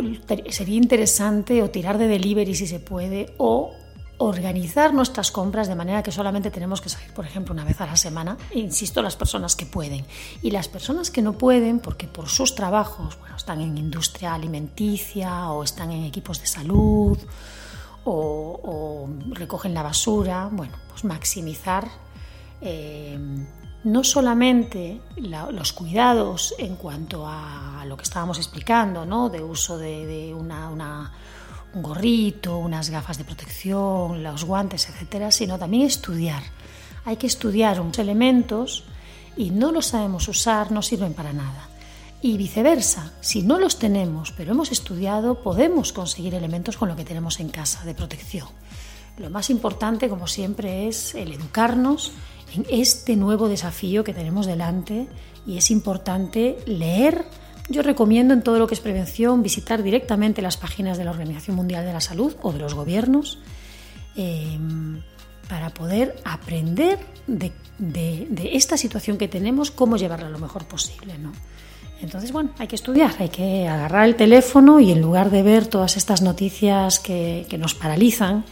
sería 0.50 0.76
interesante 0.76 1.64
o 1.64 1.70
tirar 1.70 1.98
de 1.98 2.08
delivery 2.08 2.56
si 2.56 2.68
se 2.68 2.80
puede 2.80 3.34
o 3.38 3.74
organizar 4.22 4.94
nuestras 4.94 5.32
compras 5.32 5.68
de 5.68 5.76
manera 5.76 6.04
que 6.04 6.12
solamente 6.12 6.52
tenemos 6.52 6.80
que 6.80 6.90
salir, 6.90 7.12
por 7.14 7.26
ejemplo, 7.26 7.54
una 7.54 7.66
vez 7.66 7.82
a 7.82 7.86
la 7.86 7.96
semana, 7.96 8.38
insisto, 8.54 9.02
las 9.02 9.16
personas 9.16 9.56
que 9.56 9.66
pueden. 9.66 10.06
Y 10.42 10.52
las 10.52 10.68
personas 10.68 11.10
que 11.10 11.22
no 11.22 11.34
pueden, 11.34 11.80
porque 11.80 12.08
por 12.08 12.30
sus 12.30 12.56
trabajos, 12.56 13.18
bueno, 13.20 13.36
están 13.36 13.62
en 13.62 13.78
industria 13.78 14.34
alimenticia 14.34 15.50
o 15.50 15.64
están 15.64 15.92
en 15.92 16.04
equipos 16.04 16.40
de 16.40 16.48
salud 16.48 17.18
o, 18.06 19.10
recogen 19.32 19.74
la 19.74 19.84
basura, 19.84 20.50
bueno, 20.52 20.78
pues 20.90 21.04
maximizar 21.04 21.88
eh, 22.62 23.18
no 23.84 24.04
solamente 24.04 25.02
los 25.18 25.74
cuidados 25.74 26.54
en 26.60 26.76
cuanto 26.76 27.26
a 27.28 27.84
lo 27.88 27.98
que 27.98 28.04
estábamos 28.04 28.38
explicando, 28.38 29.06
¿no? 29.06 29.30
de 29.30 29.42
uso 29.42 29.78
de, 29.78 30.34
una 30.38 31.12
un 31.74 31.82
gorrito, 31.82 32.58
unas 32.58 32.90
gafas 32.90 33.18
de 33.18 33.24
protección, 33.24 34.24
los 34.24 34.44
guantes, 34.44 34.90
etcétera, 34.90 35.32
sino 35.32 35.58
también 35.58 35.84
estudiar. 35.84 36.44
Hay 37.06 37.18
que 37.18 37.28
estudiar 37.28 37.80
unos 37.80 38.00
elementos 38.00 38.84
y 39.38 39.52
no 39.52 39.72
los 39.72 39.88
sabemos 39.88 40.28
usar, 40.28 40.72
no 40.72 40.82
sirven 40.82 41.14
para 41.14 41.34
nada. 41.34 41.70
Y 42.22 42.38
viceversa, 42.38 43.14
si 43.22 43.42
no 43.42 43.58
los 43.58 43.80
tenemos, 43.80 44.32
pero 44.32 44.52
hemos 44.52 44.72
estudiado, 44.72 45.42
podemos 45.42 45.92
conseguir 45.92 46.36
elementos 46.36 46.78
con 46.78 46.90
lo 46.90 46.96
que 46.96 47.06
tenemos 47.06 47.40
en 47.40 47.50
casa 47.50 47.84
de 47.84 47.96
protección. 47.96 48.48
Lo 49.18 49.30
más 49.30 49.50
importante, 49.50 50.10
como 50.10 50.28
siempre, 50.28 50.88
es 50.88 51.16
el 51.16 51.34
educarnos 51.34 52.12
en 52.54 52.66
este 52.70 53.16
nuevo 53.16 53.48
desafío 53.48 54.04
que 54.04 54.14
tenemos 54.14 54.46
delante 54.46 55.08
y 55.48 55.58
es 55.58 55.72
importante 55.72 56.58
leer 56.66 57.26
yo 57.72 57.82
recomiendo 57.82 58.34
en 58.34 58.42
todo 58.42 58.60
lo 58.60 58.68
que 58.68 58.74
es 58.74 58.80
prevención 58.80 59.44
visitar 59.44 59.84
directamente 59.84 60.42
las 60.42 60.58
páginas 60.58 60.98
de 60.98 61.06
la 61.06 61.12
Organización 61.12 61.56
Mundial 61.56 61.86
de 61.86 61.94
la 61.94 62.02
Salud 62.02 62.36
o 62.42 62.52
de 62.52 62.60
los 62.60 62.74
gobiernos 62.74 63.40
em, 64.16 65.02
para 65.50 65.70
poder 65.70 66.16
aprender 66.24 67.00
de, 67.28 67.52
esta 68.54 68.78
situación 68.78 69.18
que 69.18 69.28
tenemos, 69.28 69.72
cómo 69.72 69.98
llevarla 69.98 70.30
lo 70.30 70.40
mejor 70.40 70.66
posible. 70.66 71.18
¿no? 71.18 71.32
Entonces, 72.02 72.32
bueno, 72.32 72.52
hay 72.58 72.68
que 72.68 72.76
estudiar, 72.76 73.14
hay 73.20 73.30
que 73.30 73.68
agarrar 73.68 74.06
el 74.06 74.16
teléfono 74.16 74.80
y 74.80 74.92
en 74.92 75.02
lugar 75.02 75.30
de 75.30 75.44
ver 75.44 75.68
todas 75.68 75.98
estas 75.98 76.22
noticias 76.22 77.00
que, 77.00 77.46
nos 77.60 77.76
paralizan, 77.76 78.46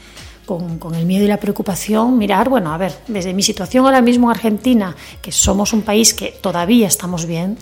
con, 0.46 0.80
con, 0.80 0.96
el 0.96 1.06
miedo 1.06 1.26
y 1.26 1.28
la 1.28 1.38
preocupación, 1.38 2.18
mirar, 2.18 2.50
bueno, 2.50 2.74
a 2.74 2.78
ver, 2.78 2.94
desde 3.08 3.34
mi 3.34 3.44
situación 3.44 3.86
ahora 3.86 4.02
mismo 4.02 4.28
en 4.28 4.32
Argentina, 4.32 4.96
que 5.22 5.32
somos 5.32 5.74
un 5.74 5.84
país 5.84 6.14
que 6.14 6.32
todavía 6.42 6.88
estamos 6.88 7.26
bien, 7.26 7.58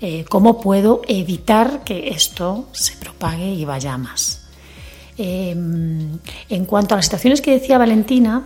eh, 0.00 0.24
cómo 0.28 0.60
puedo 0.60 1.02
evitar 1.08 1.82
que 1.84 2.08
esto 2.10 2.68
se 2.72 2.96
propague 2.96 3.50
y 3.50 3.64
vaya 3.64 3.98
más. 3.98 4.46
Em, 5.16 6.18
en 6.48 6.64
cuanto 6.64 6.94
a 6.94 6.98
las 6.98 7.06
situaciones 7.06 7.40
que 7.40 7.58
decía 7.58 7.78
Valentina, 7.78 8.44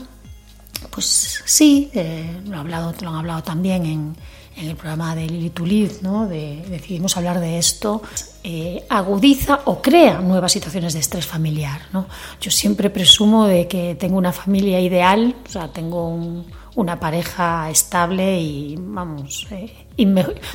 pues 0.90 1.42
sí, 1.44 1.90
eh, 1.92 2.40
lo, 2.46 2.58
hablado, 2.58 2.94
lo 3.02 3.10
han 3.10 3.16
hablado 3.16 3.42
también 3.42 3.86
en, 3.86 4.16
el 4.56 4.76
programa 4.76 5.14
de 5.14 5.26
Lili 5.26 5.48
Tuliz, 5.50 6.02
¿no? 6.02 6.26
decidimos 6.28 7.16
hablar 7.16 7.40
de 7.40 7.58
esto, 7.58 8.02
eh, 8.44 8.84
agudiza 8.90 9.60
o 9.64 9.80
crea 9.80 10.20
nuevas 10.20 10.52
situaciones 10.52 10.92
de 10.92 11.00
estrés 11.00 11.26
familiar. 11.26 11.80
¿no? 11.92 12.06
Yo 12.38 12.50
siempre 12.50 12.90
presumo 12.90 13.46
de 13.46 13.66
que 13.66 13.94
tengo 13.94 14.18
una 14.18 14.30
familia 14.30 14.78
ideal, 14.78 15.34
o 15.46 15.48
sea, 15.48 15.68
tengo 15.68 16.06
un, 16.06 16.46
una 16.74 16.98
pareja 16.98 17.70
estable 17.70 18.40
y 18.40 18.76
vamos, 18.78 19.46
eh, 19.50 19.81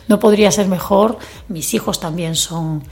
no 0.07 0.19
podría 0.19 0.51
ser 0.51 0.67
mejor. 0.67 1.17
Mis 1.47 1.73
hijos 1.73 1.99
también 1.99 2.35
son 2.35 2.83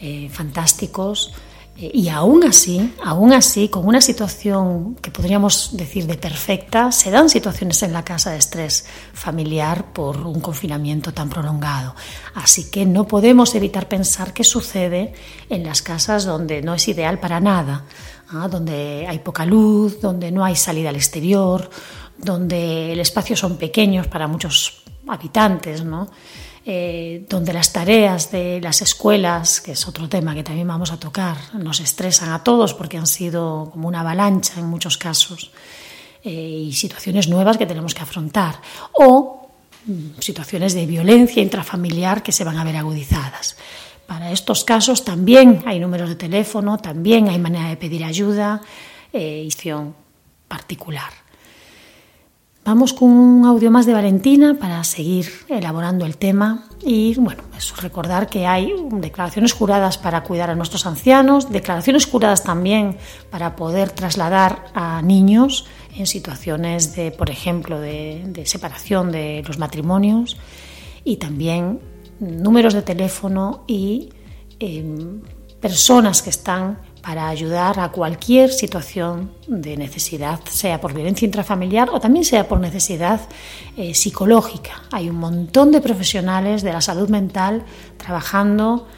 eh, 0.00 0.28
fantásticos 0.30 1.32
eh, 1.78 1.90
y 1.92 2.08
aún 2.08 2.44
así, 2.44 2.94
aún 3.04 3.32
así, 3.32 3.68
con 3.68 3.86
una 3.86 4.00
situación 4.00 4.94
que 4.96 5.10
podríamos 5.10 5.76
decir 5.76 6.06
de 6.06 6.16
perfecta, 6.16 6.90
se 6.90 7.10
dan 7.10 7.28
situaciones 7.28 7.82
en 7.82 7.92
la 7.92 8.04
casa 8.04 8.30
de 8.30 8.38
estrés 8.38 8.86
familiar 9.12 9.92
por 9.92 10.16
un 10.26 10.40
confinamiento 10.40 11.12
tan 11.12 11.28
prolongado. 11.28 11.94
Así 12.34 12.70
que 12.70 12.86
no 12.86 13.06
podemos 13.06 13.54
evitar 13.54 13.88
pensar 13.88 14.32
qué 14.32 14.42
sucede 14.42 15.12
en 15.50 15.64
las 15.64 15.82
casas 15.82 16.24
donde 16.24 16.62
no 16.62 16.74
es 16.74 16.88
ideal 16.88 17.20
para 17.20 17.40
nada, 17.40 17.84
¿ah? 18.30 18.48
donde 18.48 19.06
hay 19.06 19.18
poca 19.18 19.44
luz, 19.44 20.00
donde 20.00 20.32
no 20.32 20.44
hay 20.44 20.56
salida 20.56 20.88
al 20.88 20.96
exterior 20.96 21.68
donde 22.18 22.92
el 22.92 23.00
espacio 23.00 23.36
son 23.36 23.58
pequeños 23.58 24.06
para 24.06 24.26
muchos 24.26 24.82
habitantes, 25.06 25.84
¿no? 25.84 26.08
Eh, 26.68 27.24
donde 27.28 27.52
las 27.52 27.72
tareas 27.72 28.32
de 28.32 28.60
las 28.60 28.82
escuelas, 28.82 29.60
que 29.60 29.72
es 29.72 29.86
otro 29.86 30.08
tema 30.08 30.34
que 30.34 30.42
también 30.42 30.66
vamos 30.66 30.90
a 30.90 30.98
tocar, 30.98 31.36
nos 31.54 31.78
estresan 31.78 32.30
a 32.30 32.42
todos 32.42 32.74
porque 32.74 32.98
han 32.98 33.06
sido 33.06 33.70
como 33.70 33.86
una 33.86 34.00
avalancha 34.00 34.58
en 34.58 34.66
muchos 34.66 34.98
casos 34.98 35.52
eh, 36.24 36.64
y 36.66 36.72
situaciones 36.72 37.28
nuevas 37.28 37.56
que 37.56 37.66
tenemos 37.66 37.94
que 37.94 38.02
afrontar, 38.02 38.60
o 38.94 39.48
mm, 39.86 40.18
situaciones 40.18 40.74
de 40.74 40.86
violencia 40.86 41.40
intrafamiliar 41.40 42.24
que 42.24 42.32
se 42.32 42.42
van 42.42 42.56
a 42.56 42.64
ver 42.64 42.76
agudizadas. 42.76 43.56
Para 44.08 44.32
estos 44.32 44.64
casos 44.64 45.04
también 45.04 45.62
hay 45.66 45.78
números 45.78 46.08
de 46.08 46.16
teléfono, 46.16 46.78
también 46.78 47.28
hay 47.28 47.38
manera 47.38 47.68
de 47.68 47.76
pedir 47.76 48.02
ayuda 48.02 48.60
eh, 49.12 49.48
particular. 50.48 51.12
Vamos 52.66 52.92
con 52.92 53.10
un 53.10 53.46
audio 53.46 53.70
más 53.70 53.86
de 53.86 53.92
Valentina 53.92 54.56
para 54.58 54.82
seguir 54.82 55.30
elaborando 55.48 56.04
el 56.04 56.16
tema 56.16 56.64
y 56.84 57.14
bueno, 57.14 57.44
recordar 57.80 58.28
que 58.28 58.48
hay 58.48 58.74
declaraciones 58.90 59.52
juradas 59.52 59.98
para 59.98 60.24
cuidar 60.24 60.50
a 60.50 60.56
nuestros 60.56 60.84
ancianos, 60.84 61.48
declaraciones 61.48 62.06
juradas 62.06 62.42
también 62.42 62.96
para 63.30 63.54
poder 63.54 63.90
trasladar 63.90 64.64
a 64.74 65.00
niños 65.00 65.66
en 65.94 66.08
situaciones 66.08 66.96
de, 66.96 67.12
por 67.12 67.30
ejemplo, 67.30 67.78
de, 67.78 68.42
separación 68.46 69.12
de 69.12 69.44
los 69.46 69.58
matrimonios 69.58 70.36
y 71.04 71.18
también 71.18 71.78
números 72.18 72.74
de 72.74 72.82
teléfono 72.82 73.62
y 73.68 74.08
em, 74.58 75.22
personas 75.60 76.20
que 76.20 76.30
están 76.30 76.78
para 77.06 77.28
ayudar 77.28 77.78
a 77.78 77.90
cualquier 77.90 78.50
situación 78.50 79.30
de 79.46 79.76
necesidad, 79.76 80.40
sea 80.50 80.80
por 80.80 80.92
violencia 80.92 81.24
intrafamiliar 81.24 81.88
o 81.90 82.00
también 82.00 82.24
sea 82.24 82.48
por 82.48 82.58
necesidad 82.58 83.20
eh, 83.76 83.94
psicológica. 83.94 84.82
Hay 84.90 85.08
un 85.08 85.14
montón 85.14 85.70
de 85.70 85.80
profesionales 85.80 86.62
de 86.62 86.72
la 86.72 86.80
salud 86.80 87.08
mental 87.08 87.62
trabajando 87.96 88.88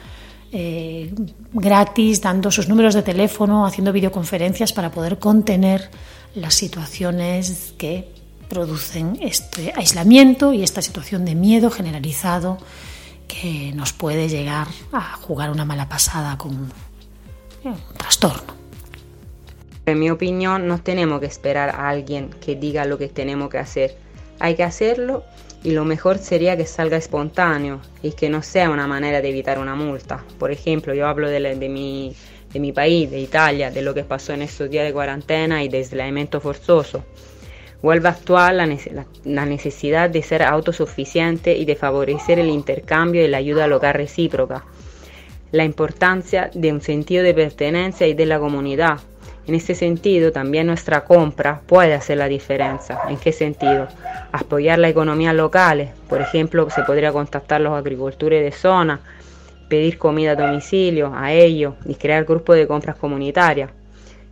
eh, 0.51 1.13
gratis, 1.53 2.19
dando 2.19 2.49
sus 2.49 2.67
números 2.67 2.95
de 2.95 3.03
teléfono, 3.03 3.67
haciendo 3.67 3.93
videoconferencias 3.93 4.73
para 4.73 4.89
poder 4.89 5.19
contener 5.19 5.91
las 6.33 6.55
situaciones 6.55 7.75
que 7.77 8.11
producen 8.47 9.19
este 9.21 9.71
aislamiento 9.75 10.51
y 10.51 10.63
esta 10.63 10.81
situación 10.81 11.25
de 11.25 11.35
miedo 11.35 11.69
generalizado 11.69 12.57
que 13.27 13.71
nos 13.75 13.93
puede 13.93 14.27
llegar 14.27 14.67
a 14.91 15.13
jugar 15.17 15.51
una 15.51 15.63
mala 15.63 15.87
pasada 15.87 16.39
con 16.39 16.88
trastorno. 17.97 18.59
En 19.85 19.97
mi 19.97 20.11
opinión, 20.11 20.67
no 20.67 20.81
tenemos 20.81 21.19
que 21.19 21.25
esperar 21.25 21.69
a 21.69 21.89
alguien 21.89 22.29
que 22.29 22.55
diga 22.55 22.85
lo 22.85 22.97
que 22.97 23.07
tenemos 23.07 23.49
que 23.49 23.57
hacer. 23.57 23.97
Hay 24.39 24.55
que 24.55 24.63
hacerlo 24.63 25.23
y 25.63 25.71
lo 25.71 25.83
mejor 25.83 26.19
sería 26.19 26.55
que 26.55 26.65
salga 26.65 26.95
espontáneo 26.97 27.81
y 28.03 28.11
que 28.11 28.29
no 28.29 28.43
sea 28.43 28.69
una 28.69 28.87
manera 28.87 29.21
de 29.21 29.29
evitar 29.29 29.57
una 29.57 29.73
multa. 29.73 30.23
Por 30.37 30.51
ejemplo, 30.51 30.93
yo 30.93 31.07
hablo 31.07 31.27
de, 31.27 31.55
de, 31.55 31.69
mi, 31.69 32.15
de 32.53 32.59
mi 32.59 32.71
país, 32.71 33.09
de 33.09 33.19
Italia, 33.19 33.71
de 33.71 33.81
lo 33.81 33.93
que 33.95 34.03
pasó 34.03 34.31
en 34.33 34.43
estos 34.43 34.69
días 34.69 34.85
de 34.85 34.93
cuarentena 34.93 35.63
y 35.63 35.69
de 35.69 35.79
aislamiento 35.79 36.39
forzoso. 36.39 37.03
Vuelve 37.81 38.09
a 38.09 38.11
actuar 38.11 38.53
la, 38.53 38.67
la 39.23 39.45
necesidad 39.45 40.09
de 40.09 40.21
ser 40.21 40.43
autosuficiente 40.43 41.57
y 41.57 41.65
de 41.65 41.75
favorecer 41.75 42.37
el 42.37 42.49
intercambio 42.49 43.23
y 43.23 43.27
la 43.27 43.37
ayuda 43.37 43.67
local 43.67 43.95
recíproca 43.95 44.65
la 45.51 45.63
importancia 45.63 46.51
de 46.53 46.71
un 46.71 46.81
sentido 46.81 47.23
de 47.23 47.33
pertenencia 47.33 48.07
y 48.07 48.13
de 48.13 48.25
la 48.25 48.39
comunidad. 48.39 48.99
En 49.47 49.55
este 49.55 49.73
sentido, 49.73 50.31
también 50.31 50.67
nuestra 50.67 51.05
compra 51.05 51.61
puede 51.65 51.95
hacer 51.95 52.17
la 52.17 52.27
diferencia. 52.27 52.99
¿En 53.09 53.17
qué 53.17 53.31
sentido? 53.31 53.87
Apoyar 54.31 54.77
la 54.77 54.89
economía 54.89 55.33
local. 55.33 55.89
Por 56.07 56.21
ejemplo, 56.21 56.69
se 56.69 56.83
podría 56.83 57.11
contactar 57.11 57.59
a 57.59 57.63
los 57.63 57.73
agricultores 57.73 58.43
de 58.43 58.51
zona, 58.51 58.99
pedir 59.67 59.97
comida 59.97 60.31
a 60.31 60.35
domicilio 60.35 61.11
a 61.15 61.33
ellos 61.33 61.73
y 61.85 61.95
crear 61.95 62.25
grupos 62.25 62.57
de 62.57 62.67
compras 62.67 62.95
comunitarias. 62.95 63.71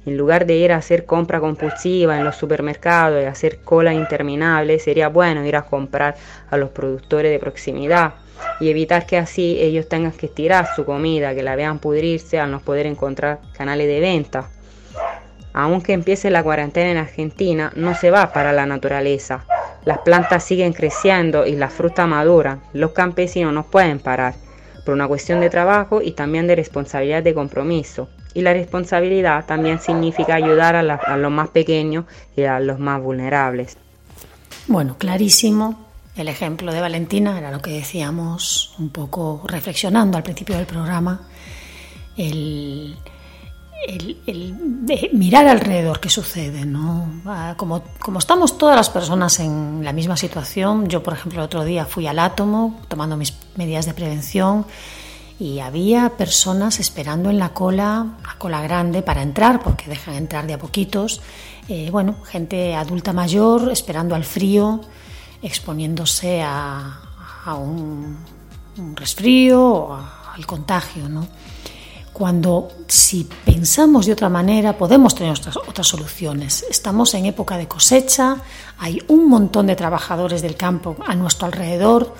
En 0.05 0.17
lugar 0.17 0.45
de 0.45 0.55
ir 0.55 0.71
a 0.71 0.77
hacer 0.77 1.05
compra 1.05 1.39
compulsiva 1.39 2.15
en 2.17 2.23
los 2.23 2.35
supermercados 2.35 3.21
y 3.21 3.25
hacer 3.25 3.59
cola 3.61 3.93
interminable, 3.93 4.77
sería 4.77 5.09
bueno 5.09 5.43
ir 5.43 5.55
a 5.55 5.63
comprar 5.63 6.15
a 6.49 6.57
los 6.57 6.69
productores 6.69 7.31
de 7.31 7.39
proximidad 7.39 8.13
y 8.59 8.69
evitar 8.69 9.05
que 9.05 9.17
así 9.17 9.57
ellos 9.59 9.87
tengan 9.87 10.11
que 10.11 10.27
tirar 10.27 10.67
su 10.75 10.85
comida, 10.85 11.35
que 11.35 11.43
la 11.43 11.55
vean 11.55 11.79
pudrirse 11.79 12.39
al 12.39 12.51
no 12.51 12.59
poder 12.59 12.85
encontrar 12.85 13.39
canales 13.53 13.87
de 13.87 13.99
venta. 13.99 14.49
Aunque 15.53 15.93
empiece 15.93 16.29
la 16.29 16.43
cuarentena 16.43 16.91
en 16.91 16.97
Argentina, 16.97 17.71
no 17.75 17.95
se 17.95 18.11
va 18.11 18.31
para 18.31 18.53
la 18.53 18.65
naturaleza. 18.65 19.45
Las 19.85 19.99
plantas 19.99 20.43
siguen 20.43 20.73
creciendo 20.73 21.47
y 21.47 21.55
la 21.55 21.69
fruta 21.69 22.05
madura. 22.05 22.59
Los 22.73 22.91
campesinos 22.91 23.53
no 23.53 23.63
pueden 23.63 23.99
parar 23.99 24.35
por 24.85 24.93
una 24.93 25.07
cuestión 25.07 25.39
de 25.39 25.49
trabajo 25.49 26.01
y 26.01 26.11
también 26.11 26.45
de 26.47 26.55
responsabilidad 26.55 27.23
de 27.23 27.33
compromiso. 27.33 28.09
Y 28.33 28.41
la 28.41 28.53
responsabilidad 28.53 29.45
también 29.45 29.79
significa 29.79 30.35
ayudar 30.35 30.75
a, 30.75 30.81
a 30.81 31.17
los 31.17 31.31
más 31.31 31.49
pequeños 31.49 32.05
y 32.35 32.43
a 32.43 32.59
los 32.59 32.77
más 32.77 33.01
vulnerables. 33.01 33.77
Bueno, 34.67 34.95
clarísimo 34.99 35.86
el 36.17 36.27
ejemplo 36.27 36.73
de 36.73 36.81
Valentina 36.81 37.37
era 37.37 37.51
lo 37.51 37.61
que 37.61 37.71
decíamos 37.71 38.73
un 38.79 38.89
poco 38.89 39.43
reflexionando 39.45 40.17
al 40.17 40.23
principio 40.23 40.57
del 40.57 40.65
programa, 40.65 41.21
el, 42.17 42.97
mirar 45.13 45.47
alrededor 45.47 45.99
qué 45.99 46.09
sucede, 46.09 46.65
¿no? 46.65 47.21
Ah, 47.25 47.53
como, 47.55 47.83
como, 47.99 48.17
estamos 48.17 48.57
todas 48.57 48.75
las 48.75 48.89
personas 48.89 49.39
en 49.39 49.81
la 49.83 49.93
misma 49.93 50.17
situación, 50.17 50.87
yo 50.87 51.03
por 51.03 51.13
ejemplo 51.13 51.41
el 51.41 51.45
otro 51.45 51.63
día 51.63 51.85
fui 51.85 52.07
al 52.07 52.17
átomo 52.17 52.81
tomando 52.87 53.15
mis 53.15 53.37
medidas 53.55 53.85
de 53.85 53.93
prevención 53.93 54.65
y 55.39 55.59
había 55.59 56.09
personas 56.17 56.79
esperando 56.79 57.29
en 57.29 57.37
la 57.37 57.49
cola, 57.49 58.17
la 58.25 58.35
cola 58.39 58.61
grande 58.61 59.03
para 59.03 59.21
entrar, 59.21 59.61
porque 59.61 59.87
dejan 59.87 60.15
entrar 60.15 60.47
de 60.47 60.53
a 60.53 60.57
poquitos, 60.57 61.21
eh, 61.69 61.89
bueno, 61.91 62.15
gente 62.25 62.73
adulta 62.75 63.13
mayor 63.13 63.71
esperando 63.71 64.15
al 64.15 64.23
frío, 64.23 64.81
exponiéndose 65.41 66.41
a, 66.43 66.99
un, 67.57 68.17
resfrío 68.95 69.61
o 69.63 69.93
al 69.93 70.45
contagio. 70.45 71.07
¿no? 71.09 71.27
Cuando 72.13 72.69
si 72.87 73.27
pensamos 73.45 74.05
de 74.05 74.13
otra 74.13 74.29
manera 74.29 74.77
podemos 74.77 75.15
tener 75.15 75.33
otras, 75.33 75.57
otras 75.57 75.87
soluciones. 75.87 76.65
Estamos 76.69 77.13
en 77.13 77.25
época 77.25 77.57
de 77.57 77.67
cosecha, 77.67 78.37
hay 78.79 79.01
un 79.07 79.29
montón 79.29 79.67
de 79.67 79.75
trabajadores 79.75 80.41
del 80.41 80.55
campo 80.55 80.95
a 81.05 81.15
nuestro 81.15 81.47
alrededor 81.47 82.15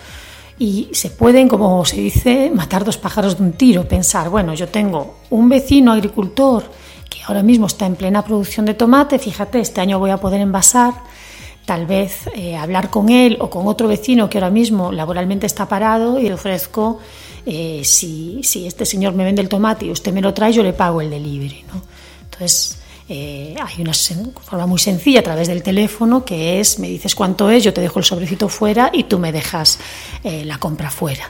y 0.59 0.89
se 0.93 1.11
pueden, 1.11 1.47
como 1.47 1.85
se 1.85 1.97
dice, 1.97 2.51
matar 2.53 2.83
dos 2.83 2.97
pájaros 2.97 3.37
de 3.37 3.43
un 3.43 3.53
tiro. 3.53 3.87
Pensar, 3.87 4.29
bueno, 4.29 4.53
yo 4.55 4.67
tengo 4.67 5.17
un 5.29 5.49
vecino 5.49 5.91
agricultor 5.91 6.63
que 7.09 7.21
ahora 7.23 7.43
mismo 7.43 7.67
está 7.67 7.85
en 7.85 7.95
plena 7.95 8.23
producción 8.23 8.65
de 8.65 8.73
tomate, 8.73 9.19
fíjate, 9.19 9.59
este 9.59 9.81
año 9.81 9.99
voy 9.99 10.09
a 10.09 10.17
poder 10.17 10.41
envasar 10.41 10.93
tal 11.67 11.85
vez 11.85 12.29
eh, 12.33 12.55
hablar 12.55 12.89
con 12.89 13.09
él 13.09 13.35
o 13.41 13.49
con 13.49 13.67
otro 13.67 13.89
vecino 13.89 14.29
que 14.29 14.37
ahora 14.37 14.49
mismo 14.49 14.93
laboralmente 14.93 15.45
está 15.45 15.67
parado 15.67 16.17
y 16.17 16.23
le 16.23 16.35
ofrezco, 16.35 16.99
eh, 17.45 17.81
si, 17.83 18.39
si, 18.41 18.65
este 18.65 18.85
señor 18.85 19.13
me 19.13 19.25
vende 19.25 19.41
el 19.41 19.49
tomate 19.49 19.85
y 19.85 19.91
usted 19.91 20.13
me 20.13 20.21
lo 20.21 20.33
trae, 20.33 20.53
yo 20.53 20.63
le 20.63 20.71
pago 20.71 21.01
el 21.01 21.09
delivery. 21.09 21.65
¿no? 21.67 21.81
Entonces, 22.23 22.77
eh, 23.09 23.53
hay 23.61 23.81
una 23.81 23.91
forma 23.93 24.65
muy 24.65 24.79
sencilla 24.79 25.19
a 25.19 25.23
través 25.23 25.49
del 25.49 25.61
teléfono 25.61 26.23
que 26.23 26.61
es, 26.61 26.79
me 26.79 26.87
dices 26.87 27.13
cuánto 27.15 27.49
es, 27.49 27.65
yo 27.65 27.73
te 27.73 27.81
dejo 27.81 27.99
el 27.99 28.05
sobrecito 28.05 28.47
fuera 28.47 28.89
y 28.93 29.03
tú 29.03 29.19
me 29.19 29.33
dejas 29.33 29.77
la 30.23 30.57
compra 30.59 30.89
fuera. 30.89 31.29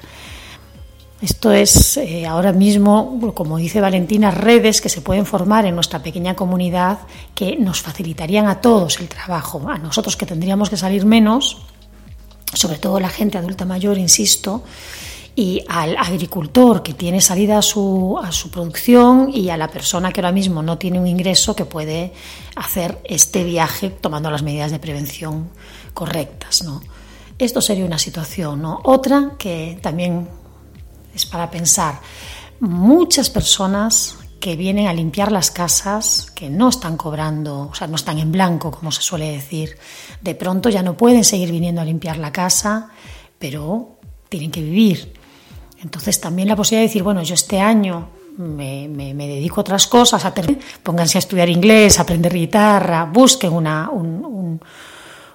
Esto 1.22 1.52
es 1.52 1.98
eh, 1.98 2.28
ahora 2.28 2.54
mismo, 2.54 3.34
como 3.34 3.58
dice 3.58 3.82
Valentina, 3.82 4.30
redes 4.30 4.82
que 4.82 4.90
se 4.90 5.02
pueden 5.02 5.26
formar 5.26 5.66
en 5.66 5.74
nuestra 5.74 6.04
pequeña 6.04 6.36
comunidad 6.36 7.00
que 7.34 7.56
nos 7.56 7.82
facilitarían 7.82 8.48
a 8.48 8.62
todos 8.62 9.00
el 9.00 9.08
trabajo, 9.08 9.68
a 9.68 9.80
nosotros 9.80 10.16
que 10.16 10.28
tendríamos 10.28 10.70
que 10.70 10.78
salir 10.78 11.06
menos, 11.06 11.58
sobre 12.54 12.78
todo 12.78 13.00
la 13.00 13.10
gente 13.10 13.40
adulta 13.40 13.66
mayor, 13.66 13.98
insisto, 13.98 14.64
y 15.36 15.64
al 15.68 15.98
agricultor 15.98 16.84
que 16.84 16.94
tiene 16.94 17.20
salida 17.20 17.60
a 17.60 17.62
su, 17.64 18.20
a 18.22 18.32
su 18.32 18.52
producción 18.52 19.32
y 19.34 19.50
a 19.50 19.58
la 19.58 19.70
persona 19.70 20.12
que 20.12 20.22
ahora 20.22 20.32
mismo 20.32 20.62
no 20.62 20.78
tiene 20.78 21.00
un 21.00 21.08
ingreso 21.08 21.56
que 21.56 21.66
puede 21.66 22.14
hacer 22.56 23.00
este 23.04 23.44
viaje 23.44 23.90
tomando 23.90 24.30
las 24.30 24.44
medidas 24.44 24.72
de 24.72 24.80
prevención 24.80 25.50
correctas. 25.94 26.64
¿no? 26.64 26.82
Esto 27.38 27.62
sería 27.62 27.86
una 27.86 28.00
situación. 28.00 28.64
¿no? 28.64 28.82
Otra 28.84 29.34
que 29.38 29.78
también 29.80 30.28
es 31.18 31.26
para 31.26 31.52
pensar. 31.52 32.00
Muchas 32.60 33.30
personas 33.30 34.18
que 34.40 34.56
vienen 34.56 34.88
a 34.88 34.94
limpiar 34.94 35.32
las 35.32 35.52
casas, 35.52 36.32
que 36.34 36.50
no 36.50 36.70
están 36.70 36.98
cobrando, 36.98 37.70
o 37.72 37.76
sea, 37.76 37.88
no 37.88 37.96
están 37.96 38.20
en 38.20 38.32
blanco, 38.32 38.72
como 38.72 38.92
se 38.92 39.02
suele 39.02 39.32
decir, 39.32 39.78
de 40.22 40.36
pronto 40.36 40.70
ya 40.70 40.84
no 40.84 40.96
pueden 40.96 41.24
seguir 41.24 41.52
viniendo 41.52 41.82
a 41.82 41.86
limpiar 41.86 42.18
la 42.18 42.32
casa, 42.32 42.90
pero 43.40 43.98
tienen 44.30 44.52
que 44.52 44.62
vivir. 44.62 45.14
Entonces 45.82 46.20
también 46.20 46.48
la 46.48 46.56
posibilidad 46.56 46.84
de 46.84 46.88
decir, 46.88 47.04
bueno, 47.04 47.24
yo 47.24 47.34
este 47.34 47.60
año 47.60 48.10
me, 48.38 48.88
dedico 48.88 49.60
a 49.60 49.62
otras 49.62 49.88
cosas, 49.88 50.24
a 50.26 50.34
pónganse 50.84 51.18
a 51.18 51.20
estudiar 51.20 51.50
inglés, 51.50 52.00
a 52.00 52.04
aprender 52.04 52.34
guitarra, 52.34 53.06
busquen 53.06 53.54
una, 53.54 53.90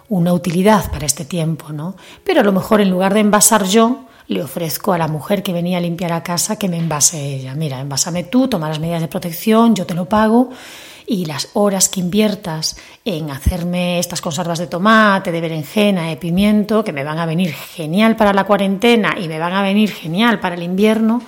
una 0.09 0.33
utilidad 0.33 0.91
para 0.91 1.07
este 1.07 1.25
tiempo, 1.25 1.73
¿no? 1.73 1.97
Pero 2.25 2.41
a 2.41 2.45
lo 2.45 2.53
mejor 2.53 2.81
en 2.81 2.91
lugar 2.91 3.15
de 3.15 3.21
envasar 3.21 3.65
yo, 3.65 4.07
le 4.29 4.43
ofrezco 4.43 4.93
a 4.93 4.99
la 4.99 5.09
mujer 5.09 5.43
que 5.43 5.53
venía 5.53 5.79
a 5.79 5.81
limpiar 5.81 6.13
a 6.13 6.23
casa 6.23 6.57
que 6.57 6.69
me 6.69 6.79
envase 6.79 7.35
ella. 7.37 7.55
Mira, 7.55 7.81
envásame 7.81 8.25
tú, 8.25 8.49
toma 8.49 8.69
las 8.69 8.81
medidas 8.81 9.01
de 9.01 9.09
protección, 9.09 9.75
yo 9.75 9.87
te 9.87 9.95
lo 9.95 10.09
pago 10.09 10.51
y 11.07 11.27
las 11.27 11.49
horas 11.55 11.89
que 11.89 12.01
inviertas 12.01 12.77
en 13.05 13.31
hacerme 13.31 13.99
estas 13.99 14.21
conservas 14.21 14.59
de 14.59 14.67
tomate, 14.67 15.33
de 15.33 15.41
berenjena, 15.41 16.09
de 16.09 16.17
pimiento, 16.17 16.85
que 16.85 16.93
me 16.93 17.05
van 17.05 17.19
a 17.19 17.27
venir 17.27 17.53
genial 17.53 18.17
para 18.17 18.33
la 18.33 18.45
cuarentena 18.45 19.17
y 19.19 19.29
me 19.29 19.39
van 19.39 19.53
a 19.53 19.63
venir 19.63 19.91
genial 19.93 20.41
para 20.41 20.55
el 20.55 20.63
invierno, 20.63 21.23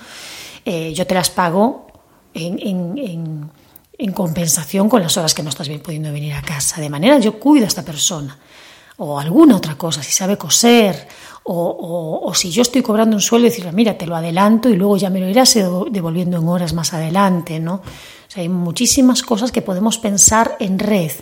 eh, 0.64 0.92
yo 0.94 1.06
te 1.06 1.14
las 1.14 1.30
pago 1.30 1.86
en, 2.32 2.58
en, 2.58 3.50
en, 3.98 4.12
compensación 4.12 4.88
con 4.88 5.02
las 5.02 5.16
horas 5.16 5.34
que 5.34 5.42
no 5.42 5.50
estás 5.50 5.68
bien 5.68 5.80
pudiendo 5.80 6.12
venir 6.12 6.34
a 6.34 6.42
casa. 6.42 6.80
De 6.80 6.88
manera 6.88 7.18
yo 7.18 7.38
cuido 7.38 7.64
a 7.64 7.68
esta 7.68 7.82
persona 7.82 8.38
o 8.96 9.18
alguna 9.18 9.56
otra 9.56 9.76
cosa, 9.76 10.02
si 10.02 10.12
sabe 10.12 10.38
coser 10.38 11.08
o, 11.46 12.20
o, 12.22 12.34
si 12.34 12.50
yo 12.50 12.62
estoy 12.62 12.80
cobrando 12.80 13.16
un 13.16 13.20
sueldo, 13.20 13.44
decirle, 13.44 13.72
mira, 13.72 13.98
te 13.98 14.06
lo 14.06 14.16
adelanto 14.16 14.70
y 14.70 14.76
luego 14.76 14.96
ya 14.96 15.10
me 15.10 15.20
lo 15.20 15.28
irás 15.28 15.54
devolviendo 15.90 16.38
en 16.38 16.48
horas 16.48 16.72
más 16.72 16.94
adelante, 16.94 17.60
¿no? 17.60 17.74
O 17.74 18.30
sea, 18.30 18.42
hay 18.42 18.48
muchísimas 18.48 19.22
cosas 19.22 19.52
que 19.52 19.60
podemos 19.60 19.98
pensar 19.98 20.56
en 20.58 20.78
red, 20.78 21.12